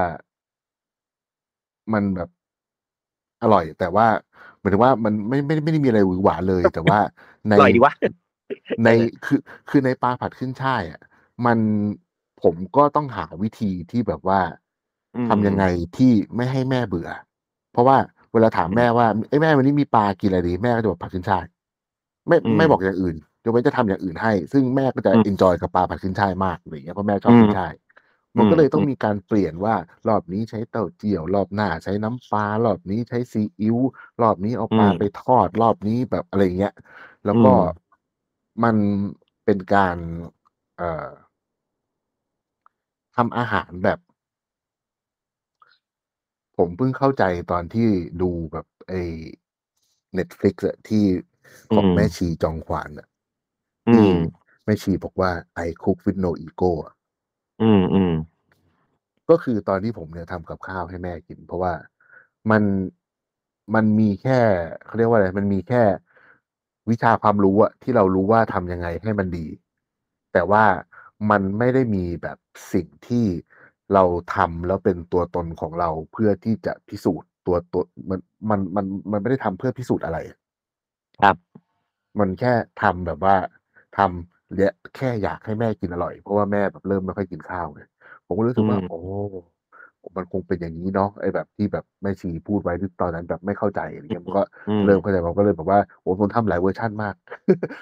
[1.93, 2.29] มันแบบ
[3.41, 4.07] อร่อย แต่ว่า
[4.59, 6.99] หมายถึงว่ามันไม่ไม่ไม่ได้มีอะไรหวือหวาเลย แต่ว่า
[7.49, 7.93] ใน อร่อยดีวะ
[8.83, 8.89] ใน
[9.25, 9.39] คือ
[9.69, 11.01] คือในปลาผัดขึ้นช่ายอะ
[11.45, 11.59] มัน
[12.43, 14.39] ผมก็ต้องหาวิธีที่แบบว่า
[15.15, 15.63] อืมทำยังไง
[15.97, 17.09] ที่ไม่ให้แม่เบื่อ
[17.71, 17.97] เพราะว่า
[18.33, 21.45] เวลาถามแม่ว่าไอ้ยแม่วันนี้มีปลากินอะไรดี แม่ก็จะบอกผัดขึ้นช่าย
[22.27, 27.73] ไม่อืมไม่บอกอย่างอื่นยกเว้นจะทำอย่างอื่นให้ ซึ่งแม่ก็จะอืมเอนจอยกับปลาผัดขึ้นช่ายมากอะไรอย่างเงี้ยเพราะแม่ชอบอืมขึ้นช่าย
[28.37, 29.75] มันก็เลยต้องอืมมีการเปลี่ยนว่า
[30.07, 33.77] รอบนี้ใช้เต้าเจี้ยว รอบหน้าใช้น้ำปลารอบนี้ใช้ซีอิ๊ว
[34.21, 36.73] รอบนี้เอาปลาอืมไปทอด รอบนี้แบบอะไรอย่างเงี้ย
[37.25, 37.61] แล้วก็อืม
[38.63, 38.77] มัน
[39.43, 39.97] เป็นการ
[40.77, 41.09] เอ่อ
[43.15, 43.99] ทำอาหารแบบ
[46.57, 47.89] ผมเพิ่งเข้าใจตอนที่
[48.21, 49.01] ดูแบบไอ้
[50.17, 51.03] Netflix อะที่
[51.73, 53.07] ของอืมแม่ชีจองขวานอะ
[53.87, 54.13] อืที่ม
[54.65, 55.31] แม่ชีบอกว่า
[55.65, 56.93] I cook with no ego อะ
[57.61, 58.13] อืมอืม
[59.29, 61.73] ก็คือตอนที่ผมเนี่ยทำกับข้าวให้แม่กิน เพราะว่า
[62.51, 62.63] มัน
[63.75, 64.39] มันมีแค่
[64.85, 65.83] เขาเรียกว่าอะไร มันมีแค่
[66.89, 69.45] วิชาความรู้อะที่เรารู้ว่าทำยังไงให้มันดี
[70.33, 70.65] แต่ว่า
[71.31, 72.37] มันไม่ได้มีแบบ
[72.73, 73.25] สิ่งที่
[73.93, 74.03] เรา
[74.35, 78.19] ทำแล้วเป็นตัวตนของเราเพื่อที่จะพิสูจน์ตัวตัวมัน
[78.49, 80.17] มันมันมันไม่ได้ทำเพื่อพิสูจน์อะไร
[81.21, 81.35] ครับ
[82.19, 83.35] มันแค่ทำแบบว่า
[83.97, 87.81] ทำและแค่อยากให้แม่กินอร่อย เพราะว่าแม่แบบเริ่มไม่ค่อยกินข้าวไง
[88.25, 88.97] ผมก็รู้สึกว่าอืมโอ้
[90.17, 97.15] มันคงเป็นอย่างนี้เนาะ ไอ้แบบที่แบบแม่ชีพูดไว้ที่ตอนนั้นแบบไม่เข้าใจ อะไรเงี้ย มันก็อืมเริ่มเข้าใจผมก็เลยแบบว่า โอ้ผมทำหลายเวอร์ชันมาก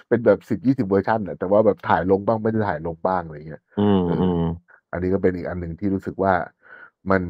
[0.07, 4.39] เป็นแบบสิบยี่สิบเวอร์ชันอะ แต่ว่าแบบถ่ายลงบ้าง ไม่ได้ถ่ายลงบ้าง อะไรเงี้ย อืมเอออืม
[4.91, 6.33] อันนี้ก็เป็นอีกอันหนึ่งที่รู้สึกว่า
[7.11, 7.23] มัน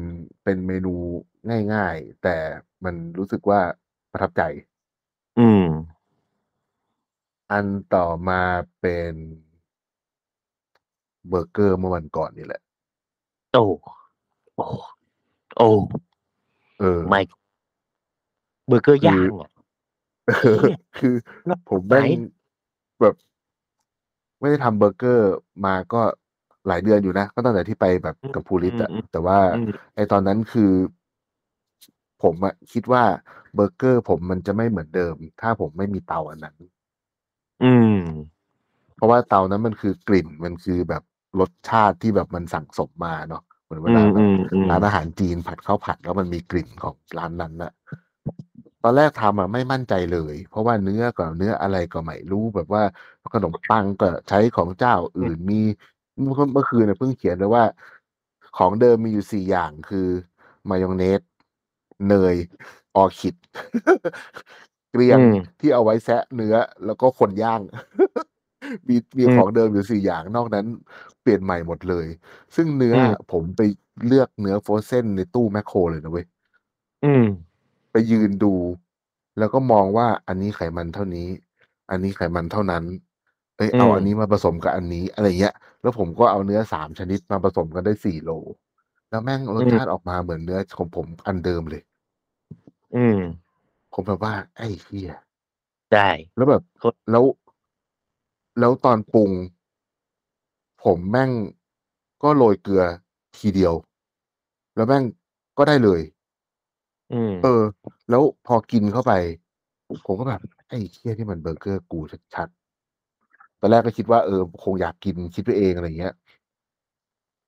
[0.44, 0.94] เป็นเมนู
[1.74, 2.36] ง่าย ๆ แต่
[2.84, 3.60] มันรู้สึกว่า
[4.12, 4.42] ประทับใจ
[5.38, 5.62] อืม
[7.50, 8.40] อันต่อมา
[8.80, 9.14] เป็น
[11.28, 12.60] เบอร์เกอร์เมื่อวันก่อนนี่แหละ
[13.52, 13.64] โอ้
[14.56, 14.64] โอ้
[15.56, 15.68] โอ้
[16.80, 17.20] เออไม่
[18.66, 19.50] เบอร์เกอร์คือย่างอะ
[20.26, 20.64] เออ
[20.98, 21.14] คือ
[21.46, 22.06] แล้วผมแม่งไหน
[23.00, 23.14] แบบ
[24.40, 25.32] ไม่ได้ทำเบอร์เกอร์
[25.66, 26.02] มาก็
[26.66, 30.72] หลายเดือนอยู่นะ ก็ตั้งแต่ที่ไปแบบอืมกับภูริตอะอืมแต่ว่าอืมไอตอนนั้นคือ
[32.22, 33.04] ผมอะคิดว่า
[33.54, 36.56] เบอร์เกอร์ ผมมันจะไม่เหมือนเดิม ถ้าผมไม่มีเตาอันนั้น
[37.62, 37.92] อืม
[38.96, 41.02] เพราะว่าเตานั้นมันคือกลิ่น มันคือแบบ
[41.40, 47.72] รสชาติที่แบบมันสั่งสมมาเนาะ เหมือนเวอืลาม แบอืบมอืมร้านอาหารจีนผัดข้าวผัด แล้วมันมีกลิ่นของร้านนั้นน่ะ
[48.82, 52.82] ตอนแรกทำอะไม่มั่นใจเลย เพราะว่าเนื้อก็เนื้ออะไรก็ไม่รู้ แบบว่า
[53.34, 55.60] ขนมปังก็ใช้ของเจ้าอื่นมี
[56.20, 57.64] เมื่อ เมื่อคืนเนี่ยเพิ่งเขียนเลยว่า
[58.58, 60.08] ของเดิมมีอยู่สี่อย่าง คือ
[60.68, 61.20] มายองเนส
[62.08, 62.36] เนย
[62.96, 63.34] ออร์คิด
[64.96, 66.54] เกลียงอืมที่เอาไว้แซะเนื้อ
[66.86, 67.60] แล้วก็คนย่าง
[68.88, 70.66] มีมีอืมของเดิมอยู่สี่อย่างนอกนั้น
[71.22, 72.06] เปลี่ยนใหม่หมดเลย
[72.56, 73.60] ซึ่งเนื้ออมผมไป
[74.06, 76.26] เลือกเนื้อโฟรเซนในตู้แมคโครเลยนะเว้ย
[77.02, 77.24] อืม
[77.92, 78.54] ไปยืนดู
[79.38, 81.28] แล้วก็มองว่าอันนี้ไขมันเท่านี้
[81.90, 82.84] อันนี้ไขมันเท่านั้น
[83.56, 88.30] เอ้ยอืเอามอันนี้มาผสมกับอันนี้อะไรเงี้ย แล้วผมก็เอาเนื้อสามชนิดมาผสมกันได้สี่โล
[89.10, 91.82] แล้วแม่งรอืสมชาติออกมาเหมือนเนื้อของผมอันเดิมเลย
[92.94, 93.45] อืม
[93.98, 95.12] ผมแบบว่า ไอ้เหี้ย
[95.94, 97.24] ได้แล้วแบบโคตรแล้ว
[98.58, 99.30] แล้วตอนปรุง
[100.84, 101.30] ผมแม่ง
[102.22, 102.84] ก็โรยเกลือ
[103.38, 103.74] ทีเดียว
[104.76, 105.04] แล้วแม่ง
[105.58, 106.00] ก็ได้เลย
[107.12, 107.62] อืม เออ
[108.10, 109.12] แล้วพอกินเข้าไป
[110.06, 112.00] ผมก็แบบ ไอ้เหี้ย นี่มันเบอร์เกอร์กู
[112.34, 112.48] ชัด
[113.04, 116.14] ๆ ตอนแรกก็คิดว่า เออ คงอยากกิน คิดไปเอง อะไรเงี้ย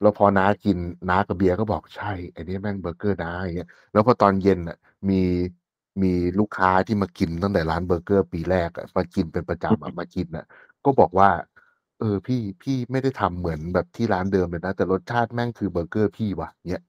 [0.00, 0.78] แล้วพอน้ากิน
[1.08, 4.78] น้ากับเบียร์ก็บอก ใช่ไอ้นี่แม่งเบอร์เกอร์น้า อย่างเงี้ย แล้วพอตอนเย็นอะ
[5.08, 5.20] มี
[6.02, 10.44] มีลูกค้าที่มากินตั้งแต่ร้านเบอร์เกอร์ปีแรกอะมากินเป็นประจำอะมากินอะ
[10.84, 11.30] ก็บอกว่า
[11.98, 16.82] เออ พี่พี่ไม่ได้ทำเหมือนแบบที่ร้านเดิมเลยนะ แต่รสชาติแม่งคือเบอร์เกอร์พี่ว่ะเนี้ย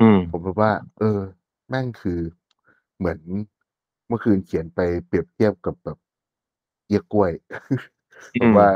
[0.00, 1.20] อืม ผมแบบว่า เออ
[1.68, 2.20] แม่งคือ
[2.98, 3.20] เหมือน
[4.08, 5.98] เมื่อคืนเขียนไปเปรียบเทียบกับแบบ
[6.88, 7.32] เยียกล้วย
[8.34, 8.68] อืแบบมว่า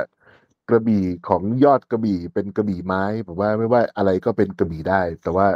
[0.68, 5.46] กระบี่ของยอดกระบี่เป็นกระบี่ไม้แบบว่าไม่ว่าอะไรก็เป็นกระบี่ได้ แต่ว่า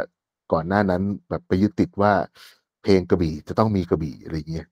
[0.51, 2.13] ก่อนหน้านั้นแบบไปยึดติดว่า
[2.85, 4.67] เพลงกระบี่จะต้องมีกระบี่อะไรเงี้ย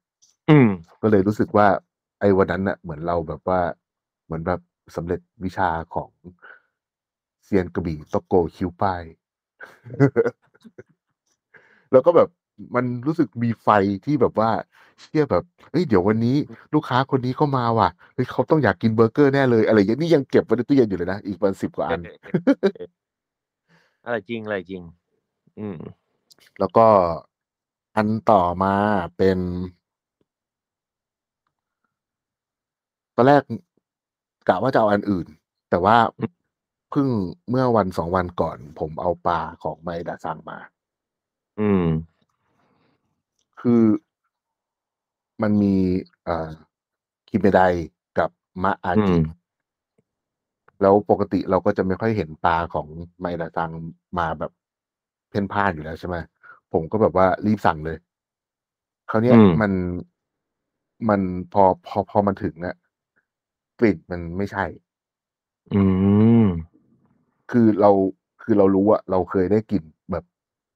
[0.49, 0.70] อืม
[1.01, 1.68] ก็เลยรู้สึกว่า
[2.20, 3.59] ไอ้วันนั้นน่ะ เหมือนเราแบบว่า
[4.26, 4.59] เหมือนแบบ
[4.95, 6.09] สำเร็จวิชาของ
[7.43, 9.03] เซียนกระบี่ตะโกคิวป้าย
[11.91, 12.30] แล้วก็แบบ
[12.76, 13.68] มันรู้สึกมีไฟ
[14.05, 14.49] ที่แบบว่า
[15.01, 16.38] เชื่อแบบเฮ้ยเดี๋ยววันนี้
[16.74, 22.01] ลูกค้าคนนี้เข้ามาว่ะเฮ้ยเขาต้องอยากกินเบอร์เกอร์แน่เลยอะไรอย่างเงี้ยนี่ยังเก็บไว้ในตู้เย็นอยู่เลยนะอีกประมาณสิบกว่าอัน
[24.05, 24.82] อะไรจริงอะไรจริง
[25.59, 25.78] อืม
[26.59, 26.86] แล้วก็
[27.96, 28.76] อันต่อมา
[29.18, 29.38] เป็น
[33.16, 33.41] ตอนแรก
[34.48, 35.28] กะว่าจะเอาอันอื่น
[35.70, 35.98] แต่ว่า
[36.91, 37.08] เพิ่ง
[37.50, 40.60] เมื่อวันสองวันก่อน ผมเอาปลาของไมดาซังมา
[41.60, 41.86] อืม
[43.62, 43.84] คือ
[45.41, 45.76] มันมี
[46.26, 46.50] เอ่อ
[47.30, 47.62] คิเมได
[48.20, 48.30] กับ
[48.64, 49.24] มะอาอืจิม
[50.82, 52.88] แล้วปกติเราก็จะไม่ค่อยเห็นปลาของ
[53.20, 53.72] ไมดาซัง
[54.20, 54.52] มาแบบ
[55.30, 56.18] เพ่นพ่านอยู่แล้ว ใช่ไหม
[56.74, 57.97] ผมก็แบบว่ารีบสั่งเลย
[59.09, 59.71] คราวเนี้ยอืม มัน
[61.09, 61.21] มัน
[61.53, 62.76] พอ พอ พอมันถึงอะ
[63.80, 64.65] กลิ่นมันไม่ใช่
[65.71, 65.82] อื
[66.45, 66.47] ม
[67.51, 67.91] คือเรา
[68.41, 70.24] คือเรารู้อะ เราเคยได้กลิ่นแบบ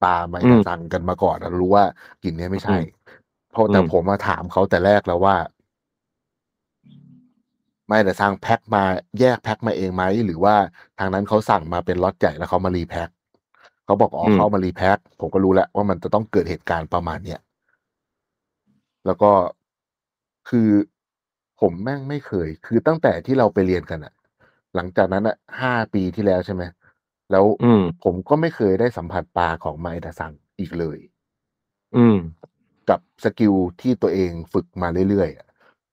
[0.04, 1.86] ปลาไมอืดามซังกันมาก่อนอะ รู้ว่า
[2.24, 2.84] กลิ่นเนี้ยไม่ใช่อืม
[3.52, 5.36] เพราะแต่อืมผมมาถามเขาแต่แรกแล้วว่า
[7.88, 8.84] ไม่ แต่ทางแพ็คมา
[9.20, 10.56] แยกแพ็คมาเองไหม หรือว่า
[11.00, 13.10] ทางนั้นเขาสั่งมาเป็นล็อตใหญ่ แล้วเขามารีแพ็ค
[13.88, 17.40] เขาบอกอ๋ออืมเขาเอามารีแพ็คผมก็รู้แล้วว่ามันจะต้องเกิดเหตุการณ์ประมาณเนี้ย
[19.06, 19.32] แล้วก็
[20.50, 20.70] คือ
[21.60, 24.14] ผมแม่งไม่เคย คือตั้งแต่ที่เราไปเรียนกันอะ
[24.76, 26.64] หลังจากนั้นอะห้าปีที่แล้วใช่ไหม
[27.32, 30.98] แล้วอืมผมก็ไม่เคยได้สัมผัสปลาของไมดาซังอีกเลย
[31.96, 32.18] อืม
[32.90, 35.48] กับ skill ที่ตัวเองฝึกมาเรื่อยๆอะ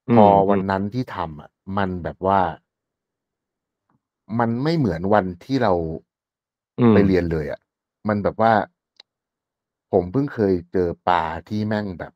[0.08, 2.40] อืมพอวันนั้นที่ทำอะ มันแบบว่า
[4.38, 5.72] มันไม่เหมือนวันที่เรา
[6.78, 7.60] อืมไปเรียนเลยอะ
[8.08, 8.54] มันแบบว่า
[9.92, 12.12] ผมเพิ่งเคยเจอปลาที่แม่งแบบ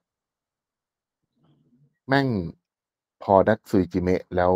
[2.09, 2.28] แม่ง
[3.22, 4.53] พอ脱水締め แล้ว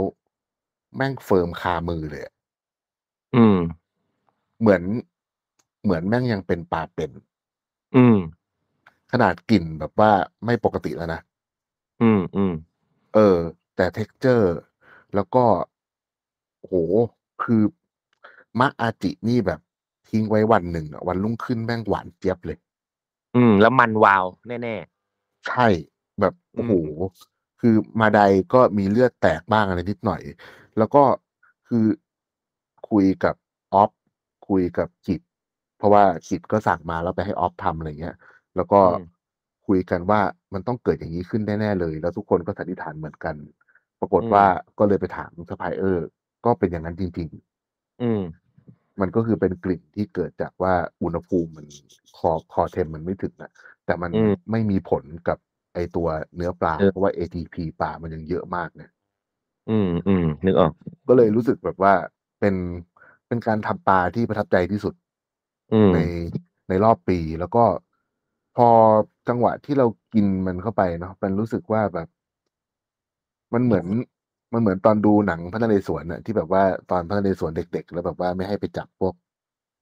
[0.97, 2.35] แม่ง firm คามือเลยอะ
[3.37, 3.59] อืม
[4.61, 4.83] เหมือน
[5.83, 7.11] เหมือนแม่งยังเป็นปลาเป็น
[7.97, 8.19] อืม
[9.13, 10.11] ขนาดกลิ่นแบบว่า
[10.45, 11.21] ไม่ปกติแล้วนะ
[12.03, 12.53] อืม อืม
[13.15, 13.37] เออ
[13.77, 14.55] แต่ texture
[15.15, 15.45] แล้วก็
[16.61, 16.75] โห
[17.43, 17.63] คือ
[18.59, 19.61] มะอาจินี่แบบ
[20.13, 22.59] ทิ้งไว้วันหนึ่งอะวันรุ่งขึ้นแม่งหวานเจี๊ยบเลย
[23.35, 24.77] อืม แล้วมันวาว แน่
[25.47, 25.67] ใช่
[26.21, 26.73] แบบอืมโอ้โห
[27.61, 28.21] คือมาได
[28.55, 30.23] ก็มีเลือดแตกบ้างอะไรนิดหน่อย
[30.77, 31.03] แล้วก็
[31.67, 31.85] คือ
[32.91, 33.35] คุยกับ
[33.75, 33.91] ออฟ
[34.49, 35.21] คุยกับกิจ
[35.77, 38.17] เพราะว่ากิจก็สั่งมาแล้วไปให้ออฟทำอะไรเงี้ย
[38.57, 39.03] แล้วก็อืม
[39.67, 40.21] คุยกันว่า
[40.55, 43.35] มันต้องเกิดอย่างนี้ขึ้นแน่ๆเลย แล้วทุกคนก็สันนิษฐานเหมือนกัน
[44.01, 44.45] ปรากฏอืมว่า
[44.79, 46.07] ก็เลยไปถามสปายเออร์
[46.45, 48.42] ก็เป็นอย่างนั้นจริง ๆ อืมๆ
[49.01, 51.67] มันก็คือเป็นกลิ่นที่เกิดจากว่าอุณหภูมิมัน
[52.19, 53.51] core core temp มันไม่ถึงนะ
[53.85, 55.39] แต่มันอืมไม่มีผลกับ
[55.75, 58.91] ไอตัวเนื้อปลาเออเพราะว่า ATP ปลามันยังเยอะมากเนี่ย
[59.69, 60.73] อืมอืมนึกออก
[61.09, 61.95] ก็เลยรู้สึกแบบว่า
[62.41, 62.55] เป็น
[63.27, 64.95] เป็นการทำปลาที่ประทับใจที่สุด
[65.73, 65.99] อืมใน
[66.69, 67.65] ในรอบปีแล้วก็
[68.57, 68.69] พอ
[69.29, 72.09] จังหวะที่เรากินมันเข้าไปเนาะมันรู้สึกว่าแบบ
[73.53, 73.87] มันเหมือน
[74.53, 79.15] มันเหมือนตอนดูหนังพระนเรศวรน่ะที่แบบว่าตอนพระนเรศวรเด็ก ๆ แล้วแบบว่าไม่ให้ไปจับพวก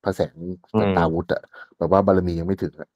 [0.02, 0.36] พระแสง
[0.74, 1.40] อืมสัตตาวุธอะ
[1.78, 2.88] แบบว่าบารมียังไม่ถึงอะ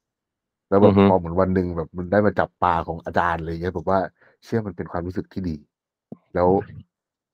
[0.67, 3.99] แล้วแบอืบอฮึพอเหมือนวันหนึ่งแบบมันได้มาจับปลาของอาจารย์อะไรเงี้ยแบบว่า
[4.43, 5.51] เชื่อมันเป็นความรู้สึกที่ดี
[6.33, 6.49] แล้ว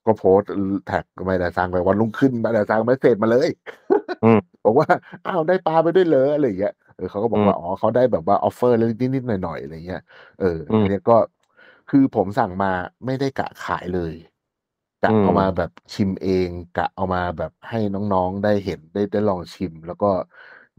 [0.06, 0.48] ก็โพสต์
[0.86, 3.50] แท็กมาดาซังไปวันรุ่งขึ้นมาดาซังไม่เสร็จมาเลย
[4.24, 4.88] อืมบอกว่า
[5.26, 10.00] อ้าวได้ปลาไปด้วยเหรออะไรอย่างเงี้ยเออเขาก็บออืกมว่าอ๋อเขาได้แบบว่าออฟเฟอร์เล็กนิดๆหน่อยๆอะไรเงี้ย
[10.38, 11.14] เอออืมอันเนี้ยก็
[11.88, 12.68] คือผมสั่งมา
[13.06, 14.14] ไม่ได้กะขายเลย
[15.04, 17.80] กะอืมเอามาแบบชิมเองกะเอามาแบบให้
[18.14, 20.12] น้องๆได้เห็นได้ได้ลองชิม แล้วก็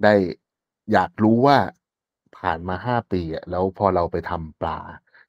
[0.02, 0.14] ได้
[0.92, 1.58] อยากรู้ว่า
[2.38, 4.78] ผ่านมาห้าปีอะแล้วพอเราไปทำปลา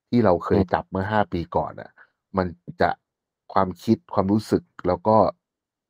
[0.10, 1.92] ที่เราเคยจับเมื่อห้าปีก่อนอะ
[2.38, 2.48] มัน
[2.82, 2.90] จะ
[3.54, 5.18] ความคิดความรู้สึกแล้วก็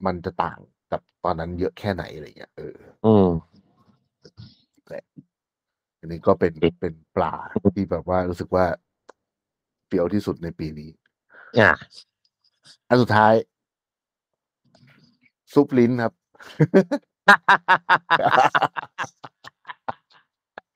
[0.05, 0.59] มันจะต่าง
[0.91, 3.29] กับตอนนั้นเยอะแค่ไหนอะไรเงี้ยเออ อืม
[5.99, 7.33] อันนี้ก็เป็นอืมเป็นปลา
[7.73, 8.65] ที่แบบว่ารู้สึกว่า
[9.87, 10.89] เปรี้ยวที่สุดในปีนี้
[11.57, 11.71] อะ
[12.89, 13.33] อันสุดท้าย
[15.53, 16.13] ซุปลิ้นครับ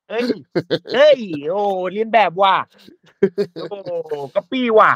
[0.09, 0.23] เฮ้ย
[0.93, 1.17] เฮ้ย
[1.49, 1.61] โอ้
[1.93, 2.55] เรียนแบบว่ะ
[3.69, 3.77] โอ้
[4.35, 4.91] กระปี้ว่ะ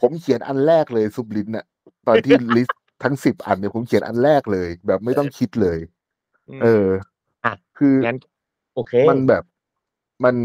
[0.00, 1.64] ผมเขียนอันแรกเลยซุปลิ้นน่ะ
[2.06, 5.78] ตอนที่ลิสต์ทั้งสิบอันเนี่ยผมเขียนอันแรกเลย แบบไม่ต้องคิดเลย
[6.62, 6.88] เออ
[7.44, 8.18] อะ คืองั้น
[8.74, 9.44] โอเค มันแบบ
[10.24, 10.36] มัน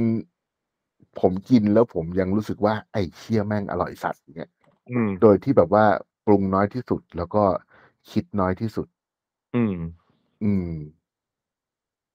[1.20, 4.52] ผมกินแล้วผมยังรู้สึกว่า ไอ้เชี่ยแม่งอร่อยสัตว์เนี่ย
[4.92, 5.86] อืม โดยที่แบบว่า
[6.26, 7.44] ปรุงน้อยที่สุด แล้วก็
[8.12, 8.88] คิดน้อยที่สุด
[9.54, 9.74] อืม
[10.44, 10.68] อืม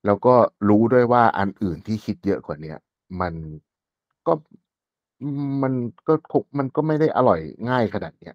[0.07, 0.35] แล้วก็
[0.69, 2.79] รู้ด้วยว่าอันอื่นที่คิดเยอะกว่าเนี้ย
[3.21, 3.35] มัน
[4.27, 4.33] ก็
[5.63, 5.75] มัน
[6.09, 8.35] ก็คง มันก็ไม่ได้อร่อยง่ายขนาดเนี้ย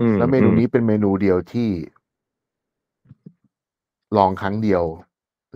[0.00, 1.70] อืม แล้วเมนูอืนี้เป็นเมนูเดียวที่
[4.16, 4.84] ลองครั้งเดียว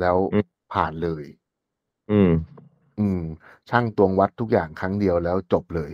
[0.01, 0.17] แล้ว
[0.73, 1.25] ผ่านเลย
[2.11, 2.31] อืม
[2.99, 3.21] อืม
[3.71, 5.91] ช่างตวงวัดทุกอย่างครั้งเดียวแล้วจบเลย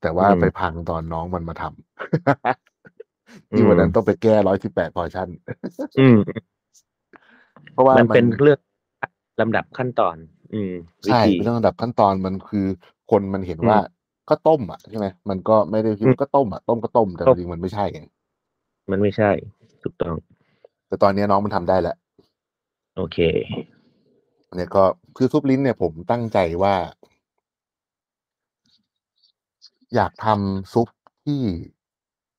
[0.00, 5.28] แต่ว่าอืมไปพังตอนน้องมันมาทำที่วันนั้นต้องไปแก้ร้อยสิบแปดพอชั่น
[5.98, 6.46] อืม
[7.72, 8.60] เพราะว่ามัมันเป็นเรื่อง
[9.40, 10.16] ลำดับขั้นตอน
[10.52, 10.72] อืม
[11.06, 12.66] วิใช่ธีเป็นเรื่องระดับขั้นตอนมันคือ
[13.10, 13.78] คนมันเห็นอืมว่า
[14.28, 18.00] ก็ต้มอะใช่ไหมมันก็ไม่ได้คิดอืมว่าก็ต้มอะต้มก็ต้มแต่ต้มจริงๆมันไม่ใช่ไง
[18.90, 19.30] มันไม่ใช่
[19.82, 20.16] ถูกต้อง
[20.88, 21.96] แต่ตอนนี้น้องมันทำได้แล้ว
[22.96, 23.18] โอเค
[24.54, 24.84] เนี่ยก็
[25.16, 26.74] คือซุปลิ้นเนี่ยผมตั้งใจว่า
[29.94, 30.88] อยากทำซุป
[31.24, 31.42] ที่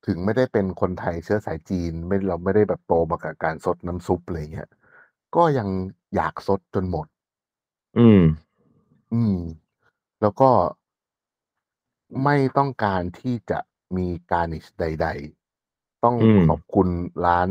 [0.06, 4.70] ถึงไม่ได้เป็นคนไทยเชื้อสายจีน ไม่ เราไม่ได้แบบโตมากับการซดน้ำซุป อะไรเงี้ย
[5.36, 5.68] ก็ยัง
[6.16, 7.08] อยากซดจนหมด
[7.98, 8.22] อืม
[9.14, 9.38] อืม
[10.22, 10.50] แล้วก็
[12.24, 13.60] ไม่ต้องการที่จะ
[13.98, 15.08] มีการนิชใด
[15.56, 16.88] ๆ ต้องอืม ขอบคุณ
[17.26, 17.50] ร้าน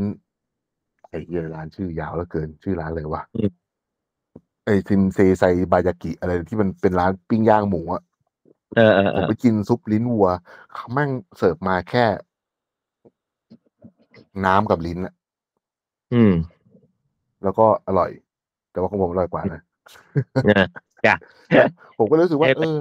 [1.09, 3.51] ไอ้เหี้ยร้านชื่อยาวเหลือเกิน ชื่อร้านอะไรวะ อืม
[4.65, 8.03] ไอซินเซไซบายากิ อะไรที่มันเป็นร้านปิ้งย่างหมูอะ
[8.75, 10.29] เออเออผเอมอไปกินซุปลิ้นวัว
[10.73, 12.07] เขาแม่งเสิร์ฟมาแค่
[14.47, 15.15] น้ำกับลิ้นอะ
[16.13, 16.33] อืม
[17.43, 18.11] แล้วก็อร่อย
[18.73, 19.61] แต่ว่าของผมอร่อยกว่านะ
[20.51, 20.67] นะ
[21.07, 21.15] จ้ะ
[21.99, 22.79] ผมก็รู้สึกว่า เออเออ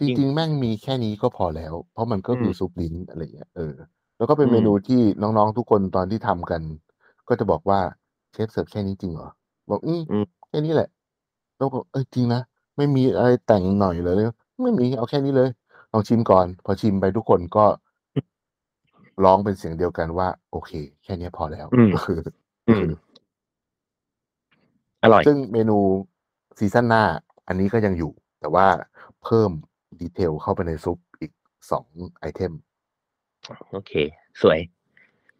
[0.00, 3.74] จจริงริง ๆ แม่งมีแค่นี้ก็พอแล้ว เพราะมันก็คืออมซุปลิ้นอะไรเงี้ยเออ
[4.18, 6.62] แล้วก็เป็นอืม เมนูที่น้องๆทุกคนตอนที่ทำกัน
[7.28, 7.80] ก็จะบอกว่า
[8.32, 9.30] เชฟเสิร์ฟแค่นี้จริงเหรอ
[9.70, 10.88] บอกอืมอืม แค่นี้แหละ
[11.58, 12.42] แล้วก็เออจริงนะ
[12.76, 14.22] ไม่มีอะไรแต่งหน่อยเลย
[14.62, 15.50] ไม่มีเอาแค่นี้เลย
[15.92, 17.64] ลองชิมก่อน พอชิมไปทุกคนก็
[19.24, 20.72] ร้องเป็นเสียงเดียวกันว่า โอเค
[21.04, 22.20] แค่นี้พอแล้วอืม คือ
[22.68, 22.86] อืม
[25.02, 25.78] อร่อย ซึ่งเมนู
[26.58, 27.04] season หน้า
[27.48, 28.66] อันนี้ก็ยังอยู่ แต่ว่า
[29.24, 29.50] เพิ่ม
[30.00, 31.32] detail เข้าไปในซุปอีก
[31.70, 31.86] สอง
[32.18, 32.52] item
[33.72, 33.92] โอเค
[34.42, 34.60] สวย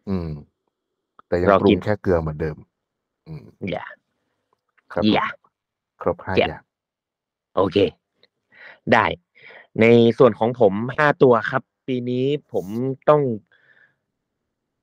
[0.09, 0.31] อืม
[1.29, 2.57] แต่ยังรอปรุกิงน แค่เกลือเหมือนเดิม
[3.27, 3.85] อืม อย่า
[4.93, 5.27] ครับอย่า
[6.03, 6.63] ครบห้าเจ็บอย่าง
[7.57, 7.77] โอเค
[8.95, 9.07] ได้
[9.81, 9.87] ใน
[10.19, 12.67] ส่วนของผมห้าตัวครับ ปีนี้ผม
[13.09, 13.23] ต้อง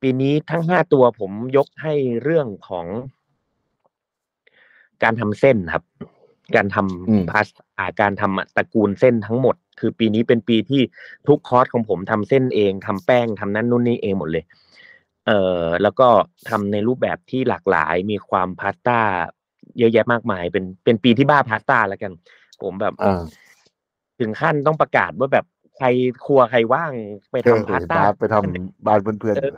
[0.01, 1.93] ปีนี้ทั้งห้าตัวผมยกให้
[2.23, 2.85] เรื่องของ
[5.03, 5.83] การทำเส้นครับ
[6.55, 6.77] การท
[7.09, 10.81] อืมำพาสต้าการทำตระกูลเส้นทั้งหมด คือปีนี้เป็นปีที่
[11.27, 14.43] ทุกคอร์สของผมทำเส้นเองทำแป้งทำนั่นนู่นนี่เองหมดเลย
[15.25, 16.07] เอ่อแล้วก็
[16.49, 18.99] ทำในรูปแบบที่หลากหลายมีความพาสต้า
[19.77, 22.11] เยอะแยะมากมาย เป็นเป็นปีที่บ้าพาสต้าแล้วกัน
[22.61, 23.21] ผมแบบ อ่า
[24.19, 25.45] ถึงขั้นต้องประกาศว่าแบบ
[25.77, 25.87] ใคร
[26.25, 26.91] ครัวใครว่าง
[27.31, 29.53] ไปเออทำพาสเห็นต้าบาสไปทำบ้านเพื่อนเออ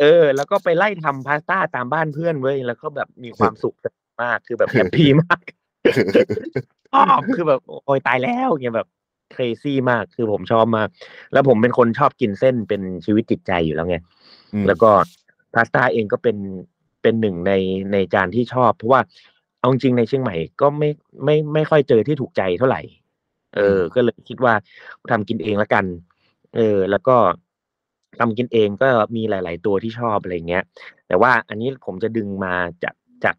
[0.00, 3.74] เออ แล้วก็ไปไล่ทำพาสต้าตามบ้านเพื่อนเว้ยแล้วก็แบบมีความสุข
[4.22, 8.88] มากคือแบบ happyมากๆชอบคือแบบโอ้ยตายแล้วเงี้ยแบบ
[9.32, 10.88] เครซี่มากคือผมชอบมาก
[11.32, 13.96] แล้วผมเป็นคนชอบกินเส้นเป็นชีวิตจิตใจอยู่แล้วไง
[14.54, 14.90] อืมแล้วก็
[15.54, 16.36] พาสต้าเองก็เป็น
[17.02, 17.52] เป็นหนึ่งใน
[17.92, 19.00] ในจานที่ชอบ เพราะว่า
[19.58, 20.90] เอาจริงๆในเชียงใหม่ก็ไม่
[21.24, 22.80] ไม่ไม่ค่อยเจอที่ถูกใจเท่าไหร่
[23.56, 24.54] เออ ก็เลยคิดว่า
[25.10, 25.84] ทำกินเองละกัน
[26.56, 27.16] เออ แล้วก็
[28.18, 30.64] ทำกินเองก็มีหลาย ๆ ตัวที่ชอบอะไรเงี้ย
[31.06, 32.94] แต่ว่าอันนี้ผมจะดึงมาจาก
[33.24, 33.36] จาก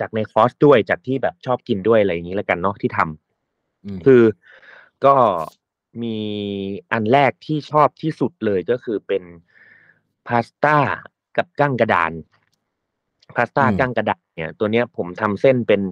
[0.00, 4.22] จากในคอร์สด้วยจากที่แบบชอบกินด้วยอะไรอย่างนี้ละกันเนาะที่ทำอืมคือ
[5.04, 5.14] ก็
[6.02, 6.16] มี
[6.92, 9.22] อันแรกที่ชอบที่สุดเลยก็คือเป็น
[10.26, 10.76] พาสต้า
[11.36, 12.12] กับกั้งกระดาน
[13.36, 15.82] พาสต้าอืมกั้งกระดานเนี่ย ตัวเนี้ยผมทำเส้นเป็น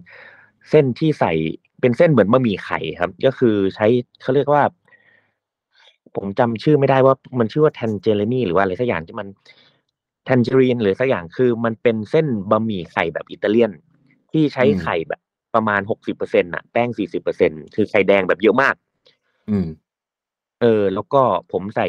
[0.71, 1.33] เส้นที่ใส่
[1.81, 3.87] เป็นเส้นเหมือนบะหมี่ไข่ครับ ก็คือใช้
[4.23, 4.63] เขาเรียกว่า
[6.17, 9.27] ผมจำชื่อไม่ได้ว่ามันชื่อว่าแทนเจเรนีหรือว่าอะไรสักอย่างที่มัน
[10.25, 13.73] แทนเจรีนหรือสักอย่างคือมันเป็นเส้นบะหมี่ไข่แบบอิตาเลียน
[14.33, 15.21] ที่ใช้อืมไข่แบบ
[15.55, 18.75] ประมาณหกสิบเปอร์เซ็นต์ะแป้งสี่สิบเปอร์เซ็นคือไข่แดงแบบเยอะมาก
[19.51, 19.67] อืม
[20.61, 21.23] เออ แล้วก็
[21.53, 21.89] ผมใส่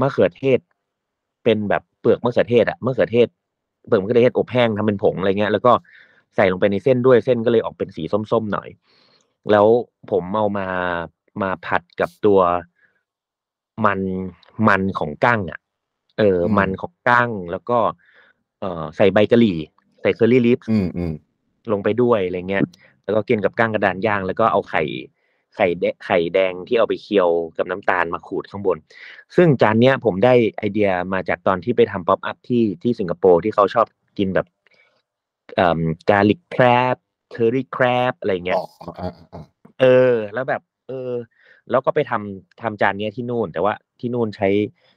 [0.00, 0.60] มะเขือเทศ
[1.44, 3.28] เป็นแบบเปลือกมะเขือเทศอะมะเขือเทศ
[3.86, 5.72] เปลือกมะเขือเทศอบแห้งทำเป็นผงอะไรเงี้ยแล้วก็
[6.36, 8.68] ใส่ลงไปในเส้นด้วยเส้นก็เลยออกเป็นสีส้มๆหน่อย
[9.50, 9.66] แล้ว
[10.10, 10.68] ผมเอามา
[11.42, 12.40] มาผัดกับตัว
[13.84, 14.00] มัน
[14.68, 15.60] มันของกั้งอะ
[16.18, 17.78] เอออืมมันของกั้งแล้วก็
[18.60, 19.58] เออใส่ใบกะหรี่
[20.00, 21.12] ใส่ curry leaf อืมอืม
[21.72, 22.62] ลงไปด้วยอะไรเงี้ย
[23.04, 24.82] แล้วก็กินกับกั้งกระดานย่าง แล้วก็เอาไข่
[25.54, 28.76] ไข่แดงไข่แดงที่เอาไปเคี่ยวกับน้ำตาลมาขูดข้างบน
[29.36, 33.86] ซึ่งจานเนี้ยผมได้ไอเดียมาจากตอนที่ไปทำ pop-up ที่ที่สิงคโปร์ที่เขาชอบ
[34.18, 34.55] กินแบบเอ่อ
[36.10, 36.96] garlic crab
[37.30, 38.64] chilli crab อะไรเงี้ยอ๋อ
[39.00, 39.42] อ่าอ่า
[39.80, 41.10] เออ แล้วแบบ เออ
[41.70, 44.48] แล้วก็ไปทำทำจานเนี้ยที่นู่น แต่ว่าที่นู่นใช้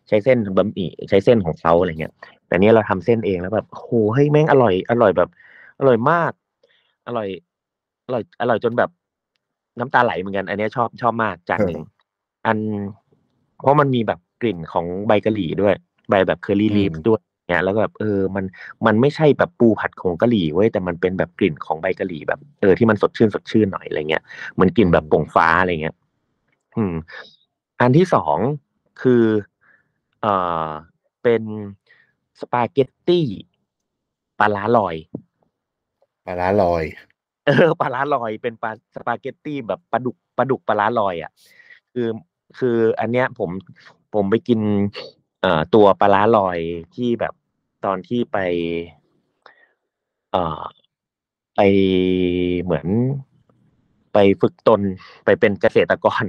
[0.08, 2.14] ใช้เส้นบะหมี่ใช้เส้นของเขาอะไรเงี้ย
[2.48, 5.30] แต่เนี้ยเราทำเส้นเองแล้วแบบโหเฮ้ยแม่งอร่อย อร่อยแบบ
[5.80, 6.32] อร่อยมาก
[7.08, 7.28] อร่อย
[8.06, 8.90] อร่อย อร่อยจนแบบ
[9.80, 11.82] น้ำตาไหลเหมือนกัน อันเนี้ยชอบชอบมากจานหนึ่ง
[12.46, 12.58] อัน
[13.58, 15.76] เพราะมันมีแบบกลิ่นของใบกะหรี่ด้วย
[16.10, 18.46] ใบแบบเคอรี่ลีฟด้วย เนี่ยแล้วก็แบบเออมัน
[18.86, 24.24] มันไม่ใช่แบบปูผัดของกะหรี่เว้ยแต่มันเป็นแบบกลิ่นของใบกะหรี่แบบเออที่มันสดชื่นสดชื่นหน่อยอะไรเงี้ย
[24.54, 25.96] เหมือนกลิ่นแบบโป่งฟ้าอะไรเงี้ย
[26.78, 26.96] อืม
[27.80, 28.38] อันที่สอง
[29.02, 29.24] คือ
[30.22, 30.34] เอ่
[30.66, 30.68] อ
[31.24, 31.44] เป็น
[32.40, 33.26] สปาเกตตี้
[34.40, 34.96] ปลาล้าลอย
[36.26, 36.84] ปลาร้าลอย
[37.46, 41.32] เออปลาร้าลอยเป็นปลาสปาเกตตี้แบบปลาดุกปลาดุกปลาร้าลอยอะ
[41.94, 42.08] คือ
[42.60, 43.50] คืออันเนี้ยผม
[44.14, 44.60] ผมไปกิน
[45.42, 46.60] เอ่อตัวปลาร้าลอย
[46.96, 47.34] ที่แบบ
[47.86, 48.38] ตอนที่ไป
[50.32, 50.64] เอ่อ
[51.56, 51.60] ไป
[52.64, 52.88] เหมือน
[54.14, 54.82] ไปฝึกตน
[55.26, 56.24] ไปเป็นเกษตรกร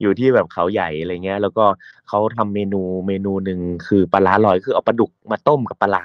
[0.00, 1.64] อยู่ที่แบบเขาใหญ่อะไรเงี้ย แล้วก็
[2.08, 6.04] เขาทำเมนูเมนูหนึ่งคือปลาร้าลอย คือเอาปลาดุกมาต้มกับปลาร้า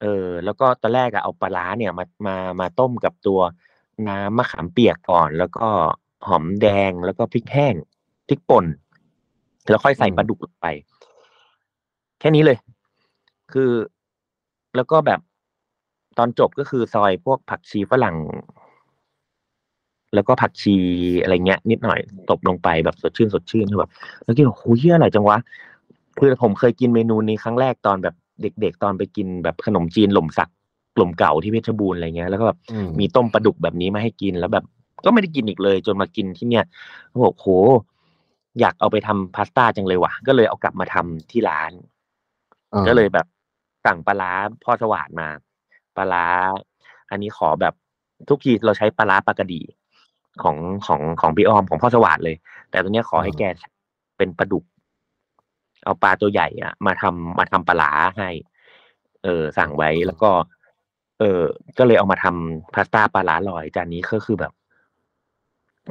[0.00, 3.40] เออ แล้วก็ตอนแรกอะเอาปลาร้าเนี่ยมามามาต้มกับตัว
[4.08, 5.66] น้ำมะขามเปียกก่อน แล้วก็
[6.26, 7.74] หอมแดง แล้วก็พริกแห้ง
[8.28, 8.66] พริกป่น
[9.68, 10.66] แล้วค่อยใส่อืมปลาดุกลงไป
[12.20, 12.58] แค่นี้เลย
[13.52, 13.70] คือ
[14.76, 15.20] แล้วก็แบบ
[16.18, 18.16] ตอนจบก็คือซอยพวกผักชีฝรั่ง
[20.14, 20.76] แล้วก็ผักชี
[21.22, 21.98] อะไรเงี้ย นิดหน่อย
[22.30, 23.90] ตบลงไปแบบสดชื่นสดชื่นคือแบบ
[24.24, 25.38] แล้วกินโอ้โหเฮียอะไรจังวะ
[26.18, 30.48] คือผมเคยกินเมนูนี้ครั้งแรกตอนแบบเด็กๆตอนไปกินแบบขนมจีนหล่มสัก
[30.96, 34.64] หล่มเก่าที่เพชรบูรณ์อะไรเงี้ยแล้วก็แบบอืมมีต้มปลาดุกแบบนี้มาให้กินแล้วแบบ
[35.04, 36.64] ก็ไม่ได้กินอีกเลย จนมากินที่เนี่ย
[37.08, 37.48] เขาบอกโห
[38.60, 41.72] อยากเอาไปทำพาสต้าจังเลยว่ะ ก็เลยเอากลับมาทำที่ร้าน
[42.72, 43.26] อ่าก็เลยแบบ
[43.86, 44.32] สั่งปลาร้า
[44.64, 45.28] พ่อสวัสดมา
[45.96, 46.26] ปลาร้า
[47.10, 47.74] อันนี้ขอแบบ
[48.28, 49.62] ทุกทีเราใช้ปลาร้าปลากระดี
[50.42, 52.36] ของของของพี่อ้อมของพ่อสวัสดเลย
[52.70, 53.42] แต่ตัวเนี้ยขอให้แก
[54.16, 54.64] เป็นปลาดุก
[55.84, 58.30] เอาปลาตัวใหญ่อะมาทำมาทำปลาร้าให้
[59.22, 60.30] เออ สั่งไว้แล้วก็
[61.18, 61.40] เออ
[61.78, 64.52] ก็เลยเอามาทำพาสต้าปลาร้าลอยจานนี้ก็คือแบบ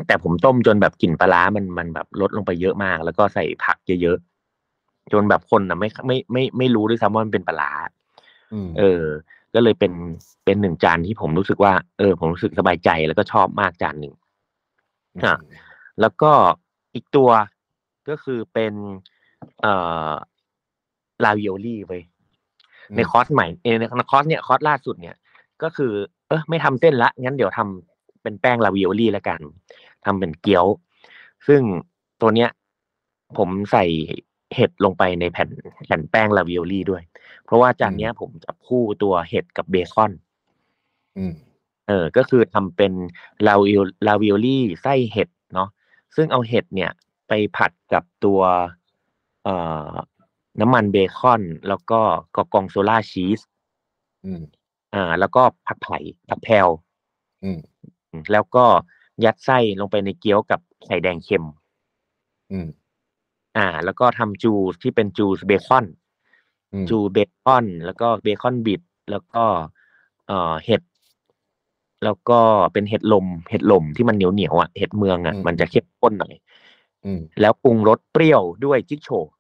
[0.08, 7.72] แต่ผมต้มจนแบบกลิ่นปลาร้ามันมันแบบลดลงไปเยอะมาก แล้วก็ใส่ผักเยอะๆจนแบบคนนะไม่ไม่ไม่ไม่รู้ด้วยซ้ำว่ามันเป็นปลาร้า
[8.54, 9.04] อืมเออ
[9.54, 9.94] ก็เลยเป็น
[10.46, 14.14] เป็นหนึ่งจานที่ผมรู้สึกว่า เออ ผมรู้สึกสบายใจแล้วก็ชอบมากจานหนึ่ง
[15.26, 15.38] อะ
[16.02, 16.32] แล้วก็
[16.96, 17.30] อีกตัว
[18.10, 18.74] ก็คือเป็น
[19.62, 19.74] เอ่
[20.10, 20.12] อ
[21.24, 22.04] ลาวิโอลี่เว้ย
[22.96, 25.16] ในคอร์สใหม่เออในคอร์สเนี่ยคอร์สล่าสุดเนี่ย
[25.64, 25.91] ก็คือ
[26.28, 29.39] เออไม่ทำเส้นละงั้นเดี๋ยวทำเป็นแป้งลาวิโอลี่แล้วกัน
[30.06, 30.66] ทำเป็นเกี๊ยว
[31.47, 31.62] ซึ่ง
[32.22, 32.49] ตัวเนี้ย
[33.38, 33.86] ผมใส่
[34.56, 35.49] เห็ดลงไปในแผ่น
[35.86, 37.04] แผ่นแป้งลาวิโอลี่ด้วย
[37.45, 40.12] เพราะว่าจานเนี้ยผมจับคู่ตัวเห็ดกับเบคอน
[41.18, 41.34] อืม
[41.88, 42.93] เออ ก็คือทำเป็น
[43.47, 45.70] ลาวิโอลาวิโอลี่ไส้เห็ดเนาะ
[46.16, 46.91] ซึ่งเอาเห็ดเนี่ย
[47.28, 48.41] ไปผัดกับตัว
[49.43, 49.56] เอ่
[49.89, 49.91] อ
[50.62, 51.99] น้ำมันเบคอน แล้วก็
[52.36, 53.39] กอกองโซล่าชีส
[54.26, 54.41] อืม
[54.93, 55.97] อ่า แล้วก็ผักไผ่
[56.30, 56.68] ผักแพรว
[57.43, 57.60] อืม
[58.10, 58.66] อืม แล้วก็
[59.26, 61.45] ยัดไส้ลงไปในเกี๊ยวกับไข่แดงเค็ม
[62.51, 62.68] อืม
[63.57, 65.86] อ่า แล้วก็ทำจูสที่เป็นจูสเบคอน
[66.74, 69.43] อืมจูเบคอน แล้วก็เบคอนบิด แล้วก็
[70.28, 70.82] เอ่อเห็ด
[72.03, 72.39] แล้วก็
[72.74, 76.34] เป็นเห็ดลม เห็ดลมที่มันเหนียวเหนียวๆอะ เห็ดเมืองอะ มันจะเข้มข้นหน่อย
[77.05, 79.32] อืมแล้วปรุงรสเปรี้ยวด้วยจิ๊กโฉ่ว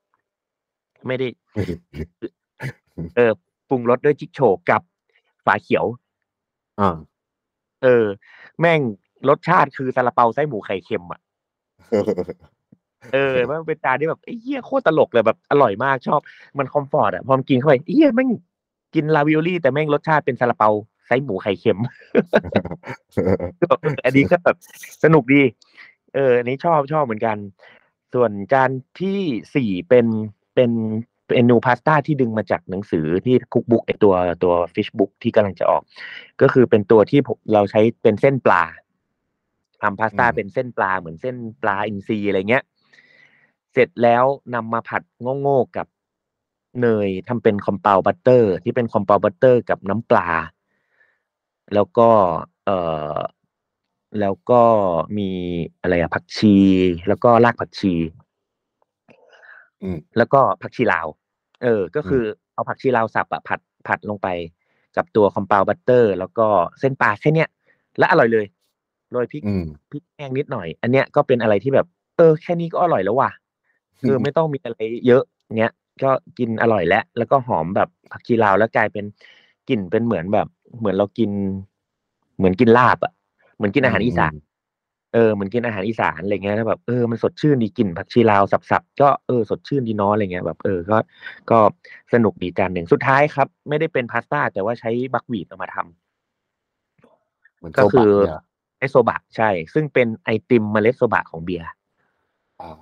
[1.07, 1.27] ไม่ได้
[3.15, 3.31] เออ
[3.69, 4.81] ปรุงรสด้วยจิ๊กโฉ่วกับ
[5.45, 5.85] ฝาเขียว
[6.79, 6.97] อ่า
[7.83, 8.05] เออ
[8.59, 8.81] แม่ง
[9.29, 11.19] รสชาติคือซาลาเปาไส้หมูไข่เค็มอะ
[13.13, 16.19] เออมันเป็นจานที่แบบไอ้เหี้ยโคตรตลกเลยแบบอร่อยมากชอบ
[16.57, 18.29] มัน comfort อะพอมันกินเข้าไปเหี้ยแม่ง
[18.95, 20.69] กินลาวิโอลี่ แต่แม่งรสชาติเป็นซาลาเปา
[21.07, 21.79] ไส้หมูไข่เค็ม
[23.57, 24.57] คือแบบเอออันนี้ก็แบบ
[25.03, 25.41] สนุกดี
[26.13, 27.37] เออ อันนี้ชอบชอบเหมือนกัน
[28.13, 28.69] ส่วนจาน
[29.01, 29.19] ที่
[29.55, 30.05] สี่เป็น
[30.55, 30.71] เป็น
[31.33, 34.13] เมนูพาสต้าที่ดึงมาจากหนังสือที่ cookbook ไอตัว
[34.43, 35.83] ตัว fish book ที่กำลังจะออก
[36.41, 38.63] ก็คือเป็นตัวที่ผมเราใช้เป็นเส้นปลา
[39.83, 42.63] ทำพาสต้าอืมเป็นเส้นปลาเหมือนเส้นปลาอินทรีอะไรเงี้ย
[43.73, 44.25] เสร็จแล้ว
[44.55, 45.01] นำมาผัด
[45.41, 45.87] โง่ๆกับ
[46.81, 50.27] เนยทำเป็น compound butter ที่เป็น compound butter กับน้ำปลา
[51.73, 52.09] แล้วก็
[52.65, 52.77] เอ่
[53.15, 53.17] อ
[54.19, 54.63] แล้วก็
[55.17, 55.29] มี
[55.81, 56.55] อะไรอะผักชี
[57.07, 57.93] แล้วก็รากผักชี
[59.81, 61.07] อืมแล้วก็ผักชีลาว
[61.63, 62.23] เออ ก็คือ
[62.53, 64.27] เอาผักชีลาวสับอะผัดผัดลงไป
[64.97, 66.47] กับตัว compound butter แล้วก็
[66.79, 67.49] เส้นปลาแค่เนี้ย
[67.97, 68.45] และอร่อยเลย
[69.13, 71.87] โรยพริกอืมพริกแห้งนิดหน่อย อันเนี้ยก็เป็นอะไรที่แบบ
[72.17, 73.31] เออ แค่นี้ก็อร่อยแล้วว่ะ
[74.01, 75.23] เออไม่ต้องมีอะไรเยอะ
[75.57, 79.05] เงี้ยก็กินอร่อยแล้ว แล้วก็หอมแบบผักชีลาวแล้วกลายเป็น
[79.69, 80.47] กลิ่นเป็นเหมือนแบบ
[80.79, 81.31] เหมือนเรากิน
[82.37, 83.13] เหมือนกินลาบอะ
[83.55, 84.33] เหมือนกินอาหารอีสาน
[85.13, 90.97] เออเหมือนกินอาหารอีสานอะไรเงี้ยแล้วแบบเออมันสดชื่นดีกลิ่นผักชีลาวสับๆก็เออสดชื่นดีเนาะอะไรเงี้ยแบบเออก็
[91.51, 91.57] ก็
[92.13, 98.52] สนุกดีจานหนึ่งสุดท้ายครับ ไม่ได้เป็นพาสต้าแต่ว่าใช้ buckwheat เอามาทำเหมือนก็คือเมล็ด
[98.91, 101.67] โซบะเนี่ย โซบะใช่ ซึ่งเป็นไอติมเมล็ดโซบะของเบียร์
[102.61, 102.75] อ่า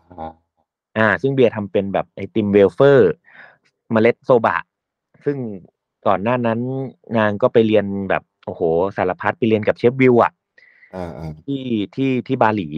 [0.98, 3.12] อ่า ซึ่งเบียร์ทำเป็นแบบไอติมเวลเฟอร์
[3.92, 4.58] เมล็ดโซบะ
[5.26, 5.38] ซึ่ง
[6.08, 6.60] ก่อนหน้านั้น
[7.18, 8.62] นางก็ไปเรียนแบบโอ้โห
[8.98, 10.32] สารพัดไปเรียนกับเชฟวิวอะ
[10.96, 11.64] อ่าอ่าที่
[11.96, 12.70] ที่ที่บาหลี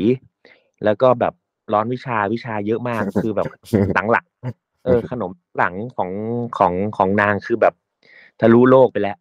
[0.83, 1.33] แล้วก็แบบ
[1.73, 3.45] ร้อนวิชาวิชาเยอะมากคือแบบ
[3.95, 6.11] หลังหลังๆเออ ขนมหลังของ
[6.57, 7.73] ของของนางคือแบบ
[8.39, 9.17] ทะลุโลกไปแล้ว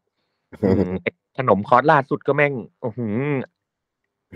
[0.64, 3.00] อืมไอ้ขนมคอร์สล่าสุดก็แม่งโอ้โห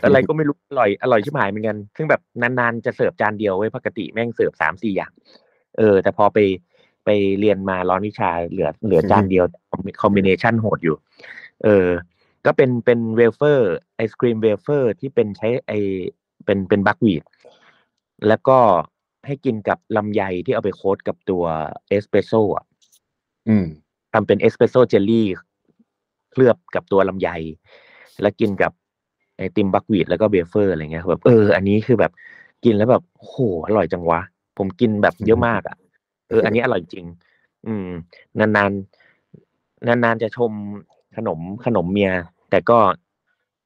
[0.04, 5.12] อะไรก็ไม่รู้อร่อยอร่อยชิบหายเหมือนกัน ซึ่งแบบนานๆจะเสิร์ฟจานเดียวไว้ยปกติแม่งเสิร์ฟสามสี่อย่าง
[5.78, 6.38] เออ แต่พอไป
[7.04, 7.08] ไป
[7.40, 9.44] เรียนมาร้อนวิชาเหลือเหลือจานเดียว
[10.02, 10.96] combination โหดอยู่
[11.64, 11.88] เออ
[12.46, 15.72] ก็เป็นเป็นเวลเฟอร์ไอศกรีมเวลเฟอร์ที่เป็นใช้ไอ
[16.44, 17.22] เป็นเป็น buckwheat
[18.28, 18.58] แล้วก็
[19.26, 21.44] ให้กินกับลำไยที่เอาไป coat กับตัว
[21.88, 22.64] เอสเปรสโซ่อะ
[23.48, 23.66] อืม
[24.12, 25.26] ทำเป็นเอสเปรสโซ่เจลลี่
[26.30, 27.28] เคลือบกับตัวลำไย
[28.22, 28.72] แล้วกินกับ
[29.38, 32.12] ไอติม buckwheat แล้วก็เบเฟอร์อะไรเงี้ยแบบเอออันนี้คือแบบ
[32.64, 33.34] กินแล้วแบบโห
[33.66, 34.20] อร่อยจังวะ
[34.58, 35.76] ผมกินแบบเยอะมากอะ
[36.28, 37.06] เอออันนี้อร่อยจริง
[37.66, 37.88] อืม
[38.38, 40.52] นานๆนานๆจะชม
[41.16, 42.10] ขนมขนมเมีย
[42.50, 42.78] แต่ก็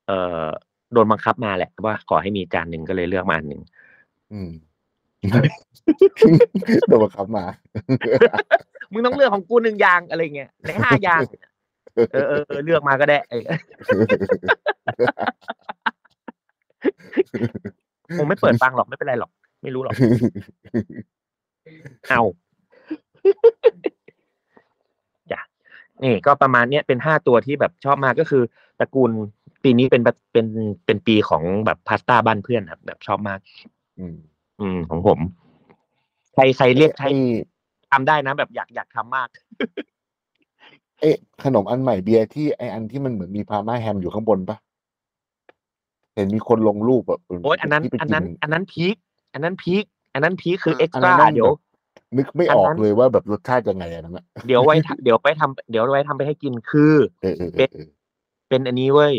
[0.06, 0.12] เอ
[0.42, 0.46] อ
[0.92, 3.62] โดนบังคับมาแหละว่าขอให้มีจานหนึ่งก็เลยเลือกมาอันหนึ่ง
[4.32, 4.50] อืม
[6.88, 7.44] โดนบังคับมา
[8.92, 11.22] มึงต้องเลือกของกูหนึ่งอย่างอะไรเงี้ยในห้าอย่าง
[12.12, 13.44] เออเออเออเลือกมาก็ได้เออ
[18.18, 19.30] ผมไม่เปิดฟังหรอกไม่เป็นไรหรอก
[19.62, 19.94] ไม่รู้หรอก
[22.10, 22.22] เอา
[25.32, 25.40] จ้ะ
[26.02, 28.42] นี่ก็ประมาณเนี้ยเป็นห้าตัวที่แบบชอบมากก็คือ
[28.80, 29.10] ตระกูล
[29.64, 30.46] ปีนี้เป็นแบบเป็น
[30.86, 33.38] เป็นปีของแบบพาสต้าบ้านเพื่อนครับแบบชอบมาก
[33.98, 34.16] อืม
[34.60, 35.18] อืมของผม
[36.34, 37.18] ใครใครเรียกใครไอ้
[37.92, 39.28] ทำได้นะแบบอยากอยากทำมาก
[41.00, 44.56] เอ๊ะขนมอันใหม่เบียร์ที่ไออันที่มันเหมือนมีพาร์มาแฮมอยู่ข้างบนปะ
[46.14, 48.96] เห็นมีคนลงรูปแบบโอ้ยอันนั้นที่ไปอันกินั้น อันนั้นพีค
[49.32, 49.84] อันนั้นพีค
[50.14, 51.60] อันนั้นพีคคือเอ็กอัซ์นตนั้นร้าแม่งเดี๋ยวแบบ
[52.16, 57.86] นึกไม่อันออกนั้นเลยว่าแบบรสชาติยังไงอันนั้นอะเดี๋ยวไว้ทำเดี๋ยวไว้ทำเดี๋ยวไว้ทำไปให้กินคือเออเออเออเออ
[58.48, 59.14] เป็นอันนี้เว้ย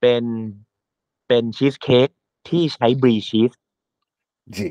[0.00, 0.24] เป็น
[1.28, 2.08] เป็นชีสเค้ก
[2.48, 3.52] ที่ใช้บรีชีส
[4.54, 4.70] เจ๋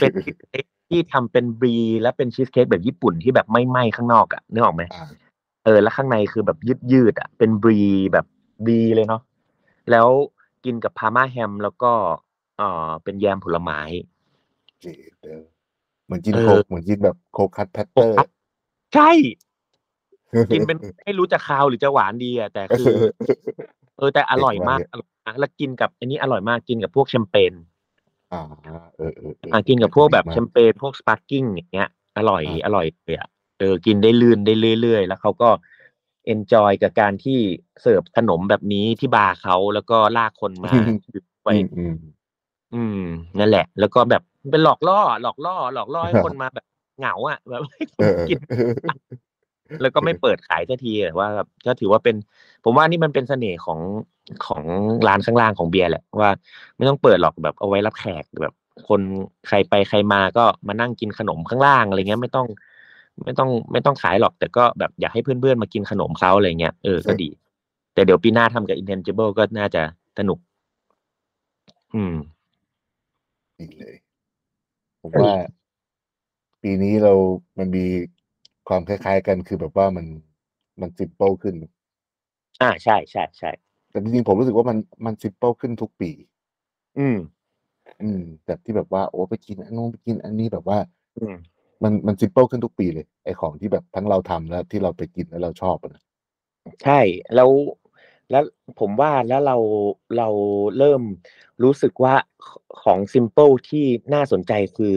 [0.00, 5.06] เป็นชีสเค้ก ที่ทำเป็นบรีและเป็นชีสเค้กแบบญี่ปุ่นที่แบบไม่ไหม้ข้างนอกอะนึกออกไหมอ่า
[5.64, 7.80] เออแล้วข้างในคือแบบยืดยืดๆอะเป็น brie
[8.12, 8.26] แบบ
[8.64, 9.22] brie เลยเนาะ
[9.90, 10.08] แล้ว
[10.64, 11.92] กินกับ Parma ham แล้วก็
[12.58, 13.80] เอ่อเป็นแยมผลไม้
[14.80, 15.40] เจ๋เด้อ
[16.06, 18.16] เหมือนกินเออโคกเหมือนกินแบบ cold cut platterตอร์
[18.94, 19.10] ใช่
[20.54, 22.86] กินเป็นไม่รู้จะคาวหรือจะหวานดีอะแต่คือ
[23.98, 27.52] เออแต่อร่อยมากอร่อยมากแล้วกินกับอันนี้อร่อยมากกินกับพวกแชมเปญ
[28.34, 28.44] อ่า
[28.96, 33.28] เออเออเอออ่ากินกับพวกแบบดีมาแชมเปญพวก sparkling อย่างเงี้ย อร่อยอ่าอร่อยเลยอะ
[33.58, 35.50] เออกินได้ลื่นได้เรื่อยๆ แล้วเขาก็
[36.26, 37.38] enjoy กับการที่
[37.82, 40.72] เสิร์ฟขนมแบบนี้ที่บาร์เขาแล้วก็ลากคนมา
[41.14, 41.94] ดื่มไปอืมอืม
[42.74, 43.02] อืม
[43.38, 46.66] นั่นแหละ แล้วก็แบบเป็นหลอกล่อ หลอกล่อ หลอกล่อให้คนมาแบบ
[46.98, 48.38] เหงาอะแบบให้คนเออกิน
[49.82, 52.16] แล้วก็ไม่เปิดขายสักทีอะว่าแบบก็ถือว่าเป็น
[52.64, 53.80] ผมว่านี่มันเป็นเสน่ห์ของ
[54.46, 54.62] ของ
[55.08, 56.30] ร้านข้างล่างของเบียร์แหละว่า
[56.76, 58.54] ไม่ต้องเปิดหรอกแบบเอาไว้รับแขกแบบ
[58.88, 59.00] คน
[59.48, 62.46] ใครไปใครมาก็มานั่งกินขนมข้างล่างอะไรเงี้ยไม่ต้อง
[63.24, 67.28] ไม่ต้องไม่ต้องขายหรอก แต่ก็แบบอยากให้เพื่อนๆมากินขนมเขาอะไรเงี้ยเออก็ดี
[67.94, 69.82] แต่เดี๋ยวปีหน้าทำกับ Intangible ก็น่าจะ
[70.18, 70.38] สนุก
[71.94, 72.14] อืม
[73.60, 73.96] ดีเลย
[75.02, 75.32] ผมว่า
[76.62, 77.12] ปีนี้เรา
[77.58, 77.84] มันมี
[78.68, 80.06] ความคล้าย ๆ กันคือแบบว่ามัน
[80.80, 81.54] มันซิมเปิลขึ้น
[82.62, 83.50] อ่า ใช่ ใช่ ใช่
[83.90, 86.10] แต่จริง ๆ ผมรู้สึกว่ามันมัน simple ขึ้นทุกปี
[86.98, 87.16] อืม
[88.02, 90.78] อืม แบบที่แบบว่า โอ้ ไปกินอันนู้น ไปกินอันนี้แบบว่า
[91.18, 91.34] อืม
[91.82, 96.02] มัน มัน simple ขึ้นทุกปีเลย ไอของที่แบบทั้งเราทำ แล้วที่เราไปกิน แล้วเราชอบอะนะ
[96.82, 97.00] ใช่
[97.34, 97.50] แล้ว
[98.30, 98.44] แล้ว
[98.80, 99.56] ผมว่า แล้วเรา
[100.16, 100.28] เรา
[100.78, 101.02] เริ่ม
[101.62, 102.14] รู้สึกว่า
[102.82, 103.84] ของซิมเ l ิลที่
[104.14, 104.94] น่าสนใจ คือ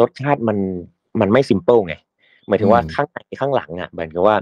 [0.00, 0.58] รสชาติมัน
[1.20, 1.94] มันไม่ซิมเ l ิลไง
[2.48, 4.36] หมายถึงว่าข้างในข้างหลังอะเหมือนกับว่า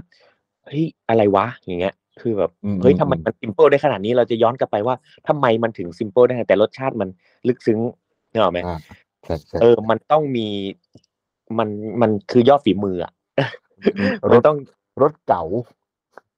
[0.65, 4.95] เฮ้ยอะไรวะอย่างเงี้ย คือแบบอืมเฮ้ยทำไมอืมันซิมเ l ิลได้ขนาดนี้เราจะย้อนกลับไปว่า
[5.27, 7.09] ทำไมมันถึงซิมเ l ิลได้แต่รสชาติมัน
[7.47, 7.79] ลึกซึ้ง
[8.31, 8.77] เนกอะไหมอ่า
[9.23, 10.47] ใช่ใช่เออ มันต้องมี
[11.57, 11.69] มัน
[12.01, 13.11] มันคือยอดฝีมืออะ
[14.31, 14.57] รมันถต้อง
[15.01, 15.43] รถเก๋า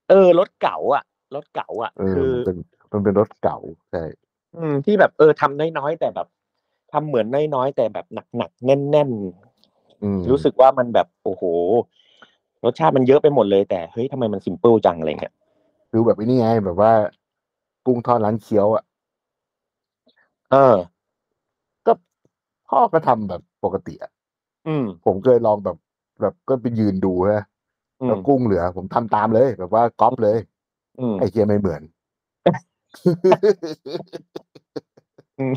[0.10, 1.04] เออรถเก๋าอะ
[1.36, 2.58] รถเก๋าอะเออคือมันเป็น
[2.92, 3.58] มันเป็นรถเก๋า
[3.92, 4.04] ใช่
[4.58, 6.28] อืมที่แบบเออทำน้อยๆแต่แบบ
[6.92, 8.06] ทำเหมือนน้อยๆแต่แบบ
[8.38, 9.49] หนักๆแน่นอืมๆ
[10.32, 11.44] รู้สึกว่ามันแบบโอ้โห
[12.64, 15.34] รสชาติมันเยอะไปหมดเลยแต่เฮ้ยทำไมมันซิมเปิลจังอะไรเงี้ย
[15.92, 16.92] คือแบบไอ้นี่ไงแบบว่า
[17.86, 18.84] กุ้งทอดร้านเคี้ยวอะ
[20.52, 20.76] เออ
[21.86, 21.94] ก็
[22.70, 24.12] พ่อก็ทำแบบปกติอะ
[24.68, 25.78] อืมผมเคยลองแบบ
[26.22, 27.44] แบบก็ไปยืนดูฮะ
[28.02, 30.38] อืแล้วมกุ้งเหลือ ผมทำตามเลย แบบว่าก๊อปเลย
[31.00, 31.82] อืมไอ้เคียไม่เหมือน
[35.40, 35.54] อืม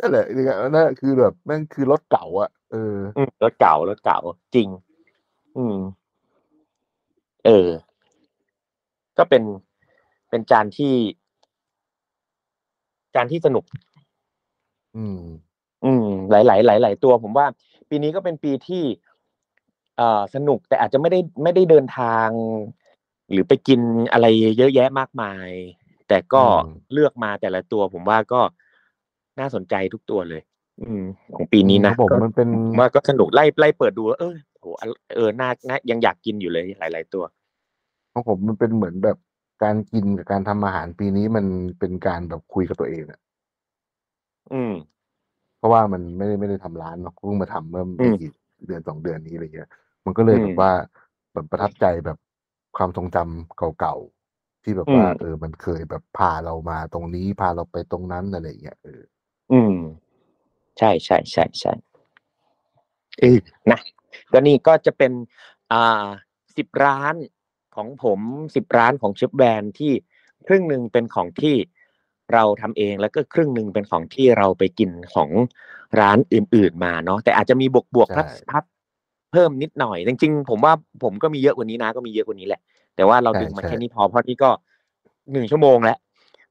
[0.00, 4.18] นั่นแหละนี่ไงนั่นคือแบบแม่งคือรถเก่าอะเอออืมรถเก่ารถเก่า
[4.54, 4.68] จริง
[5.56, 5.76] อืม
[7.44, 7.68] เออ
[9.18, 9.42] ก็เป็น
[10.30, 10.94] เป็นจานที่
[13.14, 13.64] จานที่สนุก
[14.96, 15.20] อืม
[15.84, 17.46] อืม หลายหลายหลายหลายตัว ผมว่า
[17.88, 18.82] ปีนี้ก็เป็นปีที่
[19.96, 22.28] เอ่อสนุกแต่อาจจะไม่ได้ไม่ได้เดินทาง
[23.30, 23.80] หรือไปกิน
[24.12, 24.26] อะไร
[24.58, 25.48] เยอะแยะมากมาย
[26.08, 28.40] แต่ก็อืมเลือกมาแต่ละตัว ผมว่าก็
[29.38, 30.42] น่าสนใจทุกตัวเลย
[30.80, 31.02] อืม
[31.34, 34.66] ของปีนี้นะครับผมก็มันเป็นผมว่าก็สนุกไล่ไล่เปิดดูแล้วเออโห
[35.14, 37.24] เออน่าน่ายังอยากกินอยู่เลยหลาย ๆ ตัว
[38.12, 39.16] ของผมมันเป็นเหมือนแบบ
[39.62, 41.46] การกินกับการทำอาหารปีนี้มัน
[41.78, 43.20] เป็นการแบบคุยกับตัวเองอะ
[44.50, 44.72] อืม
[45.58, 48.28] เพราะว่ามันไม่ได้ไม่ได้ทำร้านเนาะเพิ่งมาทำเมื่ออืไม่มกี่
[48.66, 49.68] เดือนสองเดือนนี้อะไรเงี้ย
[50.04, 50.70] มันก็เลยอืมแบบว่า
[51.32, 52.18] แบบประทับใจแบบ
[52.76, 59.02] ความทรงจำเก่าๆที่แบบอืมว่า เออ มันเคยแบบพาเรามาตรงนี้พาเราไปตรงนั้นอะไรเงี้ยเออ
[59.52, 59.74] อืม
[60.78, 61.72] ใช่ใช่ใช่ใช่
[63.20, 63.38] เออ
[63.70, 63.80] นะ
[64.32, 65.12] ก็นี่ก็จะเป็น
[65.72, 66.06] อ่า
[66.56, 67.14] สิบร้าน
[67.76, 68.20] ของผม
[68.56, 69.92] สิบร้านของเชฟแวน ที่
[70.46, 71.56] ครึ่งหนึ่งเป็นของที่
[72.32, 75.30] เราทำเอง แล้วก็ครึ่งหนึ่งเป็นของที่เราไปกินของ
[76.00, 78.64] ร้านอื่น ๆ มาเนาะ แต่อาจจะมีบวกบวกใช่พัดพัด
[79.32, 80.72] เพิ่มนิดหน่อย จริง ๆ ผมว่า
[81.02, 82.60] ผมก็มีเยอะกว่านี้นะ ก็มีเยอะกว่านี้แหละ
[82.96, 84.50] แต่ว่าเราใช่ดึงมาใช่แค่นี้พอ เพราะนี่ก็
[85.32, 85.98] หนึ่งชั่วโมงแล้ว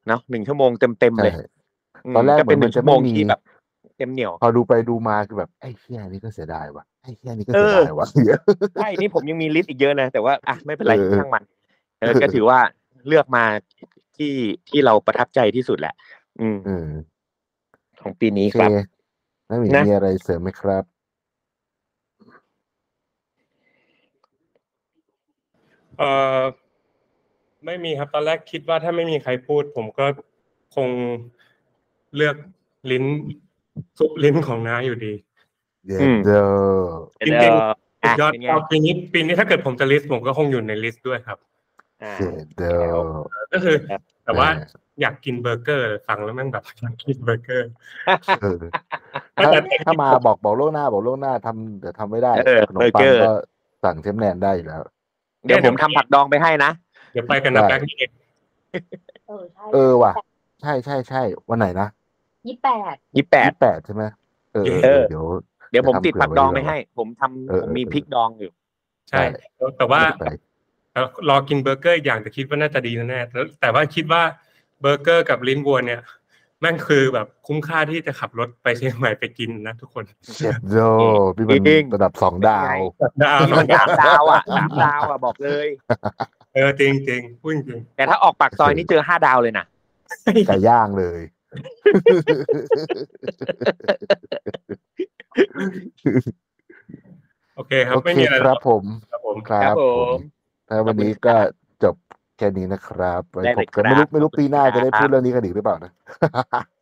[0.07, 1.35] เนาะหนึ่งชั่วโมงเต็มๆใช่เลย
[2.15, 3.39] ตอนแรกก็เหมืเป็นหมันึ่งจะชั่วโมงมีที่แบบ
[3.97, 8.35] เต็มเหนี่ยวพอดูไปดูมาคือแบบไอ้เฮียนี่ก็เสียดายว่ะไอ้เฮียนี่ก็เสียดายว่ะเหี้ย เออ
[8.75, 11.43] ใช่นี่ผมยังมี list อีกเยอะนะ แต่ว่าอะไม่เป็นไรเออช่างมัน
[11.99, 12.59] เออก็ถือว่า
[13.07, 13.45] เลือกมา
[14.17, 14.33] ที่
[14.69, 15.95] ที่เราประทับใจที่สุดแหละ
[16.41, 16.87] อืมอืม
[18.01, 18.71] ของปีนี้โอเคครับ
[19.49, 20.83] นั่นมีนะมีอะไรเสริมไหมครับ
[25.97, 26.03] เอ
[26.39, 26.41] อ
[27.65, 30.05] ไม่มีครับตอนแรกคิดว่าถ้าไม่มีใครพูด ผมก็
[30.75, 30.89] คง
[32.15, 32.35] เลือก
[32.91, 33.03] ลิ้น
[33.99, 35.13] ซุปลิ้นของน้าอยู่ดี
[35.87, 36.49] เดี๋ยอืมเดี๋ยว
[37.25, 41.37] จริงๆเออสุอะดยอดเป็นไงเอาปีนี้ปีนี้ถ้าเกิดผมจะลิสต์ผมก็คงอยู่ในลิสต์ด้วยครับ
[42.03, 42.13] อ่า
[42.57, 42.97] เดี๋ยวเดี๋ยว
[43.53, 47.69] ก็คือครับแต่ว่าเอออยากกินเบอร์เกอร์ฟังแล้วแม่งแบบอยากกินเบอร์เกอร์
[48.41, 48.55] เออ
[49.35, 53.31] ไม่ถ้าแต่ถ้ามาบอกบอกล่วงหน้าบอกล่วงหน้าทำเดี๋ยวทำไม่ได้เออขนมปัเบอร์เกอร์ก็
[53.83, 54.81] สั่งเชฟแวนได้อยู่แล้ว
[55.45, 56.71] เดี๋ยวผมทำผักดองไปให้นะ
[57.11, 58.11] เดี๋ยวไปกันนะได้แบ็คนี่เอง
[59.27, 60.13] เออใช่เออว่ะ
[60.61, 61.87] ใช่ใช่ใช่วันไหนนะ
[62.47, 64.03] ยี่แปดยี่แปด ยี่แปดใช่ไหม
[64.53, 65.25] เออเออ เดี๋ยว
[65.71, 68.51] เดี๋ยวผมจะทำติดผักเผื่อไว้ดองไปด้วยให้ ผมทำเออผมมีเออ พริกดองอยู่
[69.09, 69.21] ใช่
[69.57, 70.25] ได้แต่ว่าไป
[70.93, 74.21] แล้วรอกินเบอร์เกอร์อีกอย่างแต่คิดว่าน่าจะดีแน่ๆแล้วแต่ว่าคิดว่า
[74.81, 76.01] เบอร์เกอร์กับลิ้นวัวเนี่ย
[76.61, 80.03] แม่งคือแบบคุ้มค่าที่จะขับรถไปเชียงใหม่ไปกินนะทุกคน
[80.39, 80.77] เจ็ดโด
[81.35, 82.75] พี่มันจริง ระดับสองดาว
[83.23, 85.67] ดาวนี่มันสามดาวอะสามดาวอะบอกเลย
[86.53, 89.65] เออจริงจริงๆพูดจริงแต่ถ้าออกปากซอยนี่เจอห้าดาวเลยนะ
[90.47, 91.19] ไก่ย่างเลย
[97.55, 100.19] โอเคครับโอไม่เคมีอะไรครับผม ครับผมครับครับผผมม
[100.67, 101.35] ถ้าวันนี้ก็
[101.83, 101.95] จบ
[102.37, 105.91] แค่นี้นะครับไว้ได้พเลยบกันไม่รู้ครับไม่รู้ปีหน้าขอบคุณจะได้ครับพูดเรื่องนี้กันอีกหรือเปล่านะ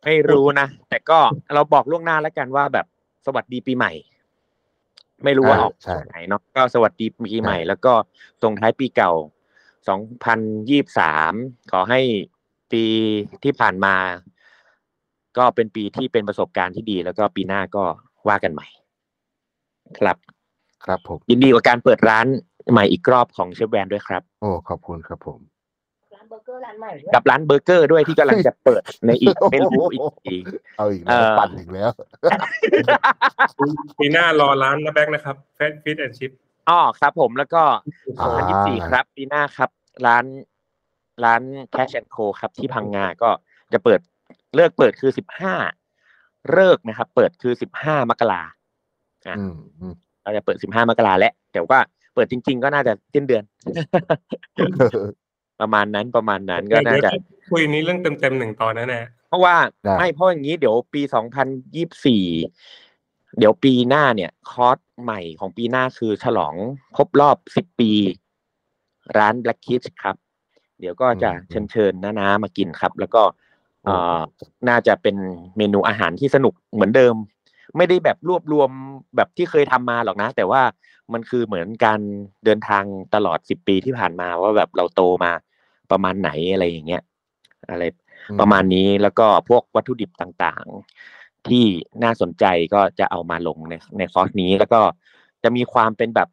[0.05, 1.19] ไม่รู้นะ แต่ก็
[1.53, 2.85] เราบอกล่วงหน้าแล้วกันว่าแบบ
[3.25, 3.91] สวัสดีปีใหม่
[5.23, 7.93] ไม่รู้ว่าออกใช่ช่วงไหนเนาะก็สวัสดีปีใหม่ใช่แล้วก็
[8.43, 9.13] ส่งท้ายปีเก่า
[9.97, 11.99] 2023ขอให้
[12.71, 12.83] ปี
[13.43, 13.95] ที่ผ่านมา
[15.39, 17.83] ก็เป็นปีที่เป็นประสบการณ์ที่ดี แล้วก็ปีหน้าก็
[18.27, 18.67] ว่ากันใหม่
[19.99, 20.17] ครับ
[20.85, 22.25] ครับผมยินดีกับการเปิดร้าน
[22.71, 25.39] ใหม่อีกรอบของเชฟแวนด้วยครับ โอ้ขอบคุณครับผม
[26.15, 30.39] ร้านเบอร์เกอร์ร้านใหม่ด้วยกับร้านเบอร์เกอร์ด้วยที่กำลังจะเปิดในอีกไม่รู้อีกกี่
[30.77, 31.91] เอาอีกแล้วเอ่อปั่นอีกแล้ว
[33.99, 36.31] ปีหน้ารอร้านนะแบ็คนะครับ fish and chips
[36.69, 37.63] อ๋อครับผมแล้วก็
[38.19, 39.69] อ่าร้านยี่สี่ครับ ปีหน้าครับ
[40.05, 40.25] ร้าน
[41.23, 41.41] ร้าน
[41.71, 43.29] Catch and Co ครับที่พังงาก็
[43.73, 43.99] จะเปิด
[44.55, 45.55] เลิกเปิดคือสิบห้า
[46.51, 48.41] เลิกนะครับ เปิดคือสิบห้ามกรา
[49.37, 49.93] อืมอืม
[50.23, 51.79] เราจะเปิดสิบห้ามกราแล้วแต่ว่า
[52.15, 53.43] เปิดจริง ๆ ก็น่าจะสิ้นเดือน
[55.61, 62.25] ประมาณนั้นประมาณนั้นก็น่าจะเดี๋ยวคุยนี้เรื่องเต็มๆหนึ่งตอนแน่เพราะว่าได้ไม่เพราะอย่างนี้เดี๋ยวปีสองพันยี่สี่
[63.37, 66.55] เดี๋ยวปีหน้าเนี่ยคอร์สใหม่ของปีหน้าคือฉลอง
[66.95, 67.91] ครบรอบสิบปี
[69.17, 70.15] ร้าน Black Kids ครับ
[70.79, 73.48] เดี๋ยวก็จะเชิญเชิญน้าๆมากินครับ แล้วก็เอ่อ
[74.69, 75.15] น่าจะเป็น
[75.57, 77.15] เมนูอาหารที่สนุกเหมือนเดิม
[77.77, 78.69] ไม่ได้แบบรวบรวม
[79.15, 80.61] แบบที่เคยทำมาหรอกนะ แต่ว่า
[81.13, 81.99] มันคือเหมือนการ
[82.45, 82.83] เดินทาง
[83.15, 85.31] ตลอดสิบปีที่ผ่านมาว่าแบบเราโตมา
[85.91, 87.03] ประมาณไหนอะไรอย่างเงี้ย
[87.69, 87.83] อะไร
[88.39, 91.65] ประมาณนี้แล้วก็พวกวัตถุดิบต่างๆ ที่
[92.03, 94.81] น่าสนใจก็จะเอามาลงในในคอร์สนี้แล้วก็
[95.43, 96.29] จะมีความเป็นแบบ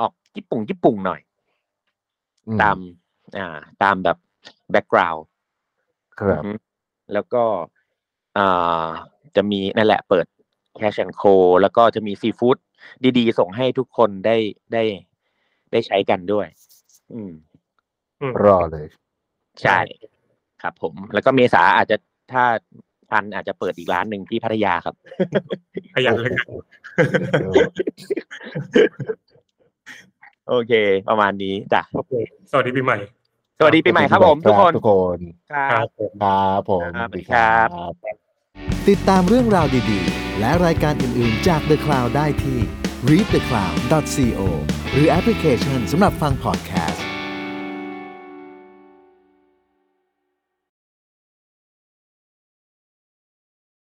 [0.00, 1.20] ออกญี่ปุ่นญี่ปุ่นหน่อย
[2.48, 2.76] อืมตาม
[3.38, 4.18] อ่า ตามแบบ
[4.70, 5.24] background
[6.22, 6.42] ครับ
[7.12, 7.44] แล้วก็
[8.38, 8.88] อ่า
[9.36, 10.26] จะมีนั่นแหละเปิด
[10.76, 11.22] Catch and Co
[11.62, 12.56] แล้วก็จะมีซีฟู้ด
[13.18, 14.36] ดีๆ ส่งให้ทุกคนได้
[14.72, 14.82] ได้
[15.72, 16.46] ได้ใช้กันด้วย
[17.12, 17.32] อืม
[18.20, 18.86] อืมรอเลย
[19.60, 19.78] ใช่
[20.62, 21.96] ครับผม แล้วก็เมษาอาจจะ
[22.32, 22.44] ถ้า
[23.10, 24.94] ทันอาจจะเปิดอีกร้านหนึ่งที่พัทยาครับ
[25.94, 26.46] ขยันเหลยกัน
[27.42, 27.62] เออ
[30.48, 30.72] โอเค
[31.08, 32.12] ประมาณนี้จ้ะโอเค
[32.50, 32.98] สวัสดีปีใหม่
[33.58, 35.18] สวัสดีปีใหม่ครับผมทุกคนทุกคน
[35.50, 37.68] ครัครับบผมครับผมครับสวัสดีครับ
[38.88, 42.58] ติดตามเรื่องราวดีๆ และรายการอื่นๆจาก The Cloud ได้ที่
[43.10, 44.40] readthecloud.co
[44.92, 47.01] หรือแอปพลิเคชันสำหรับฟังพอดแคสต์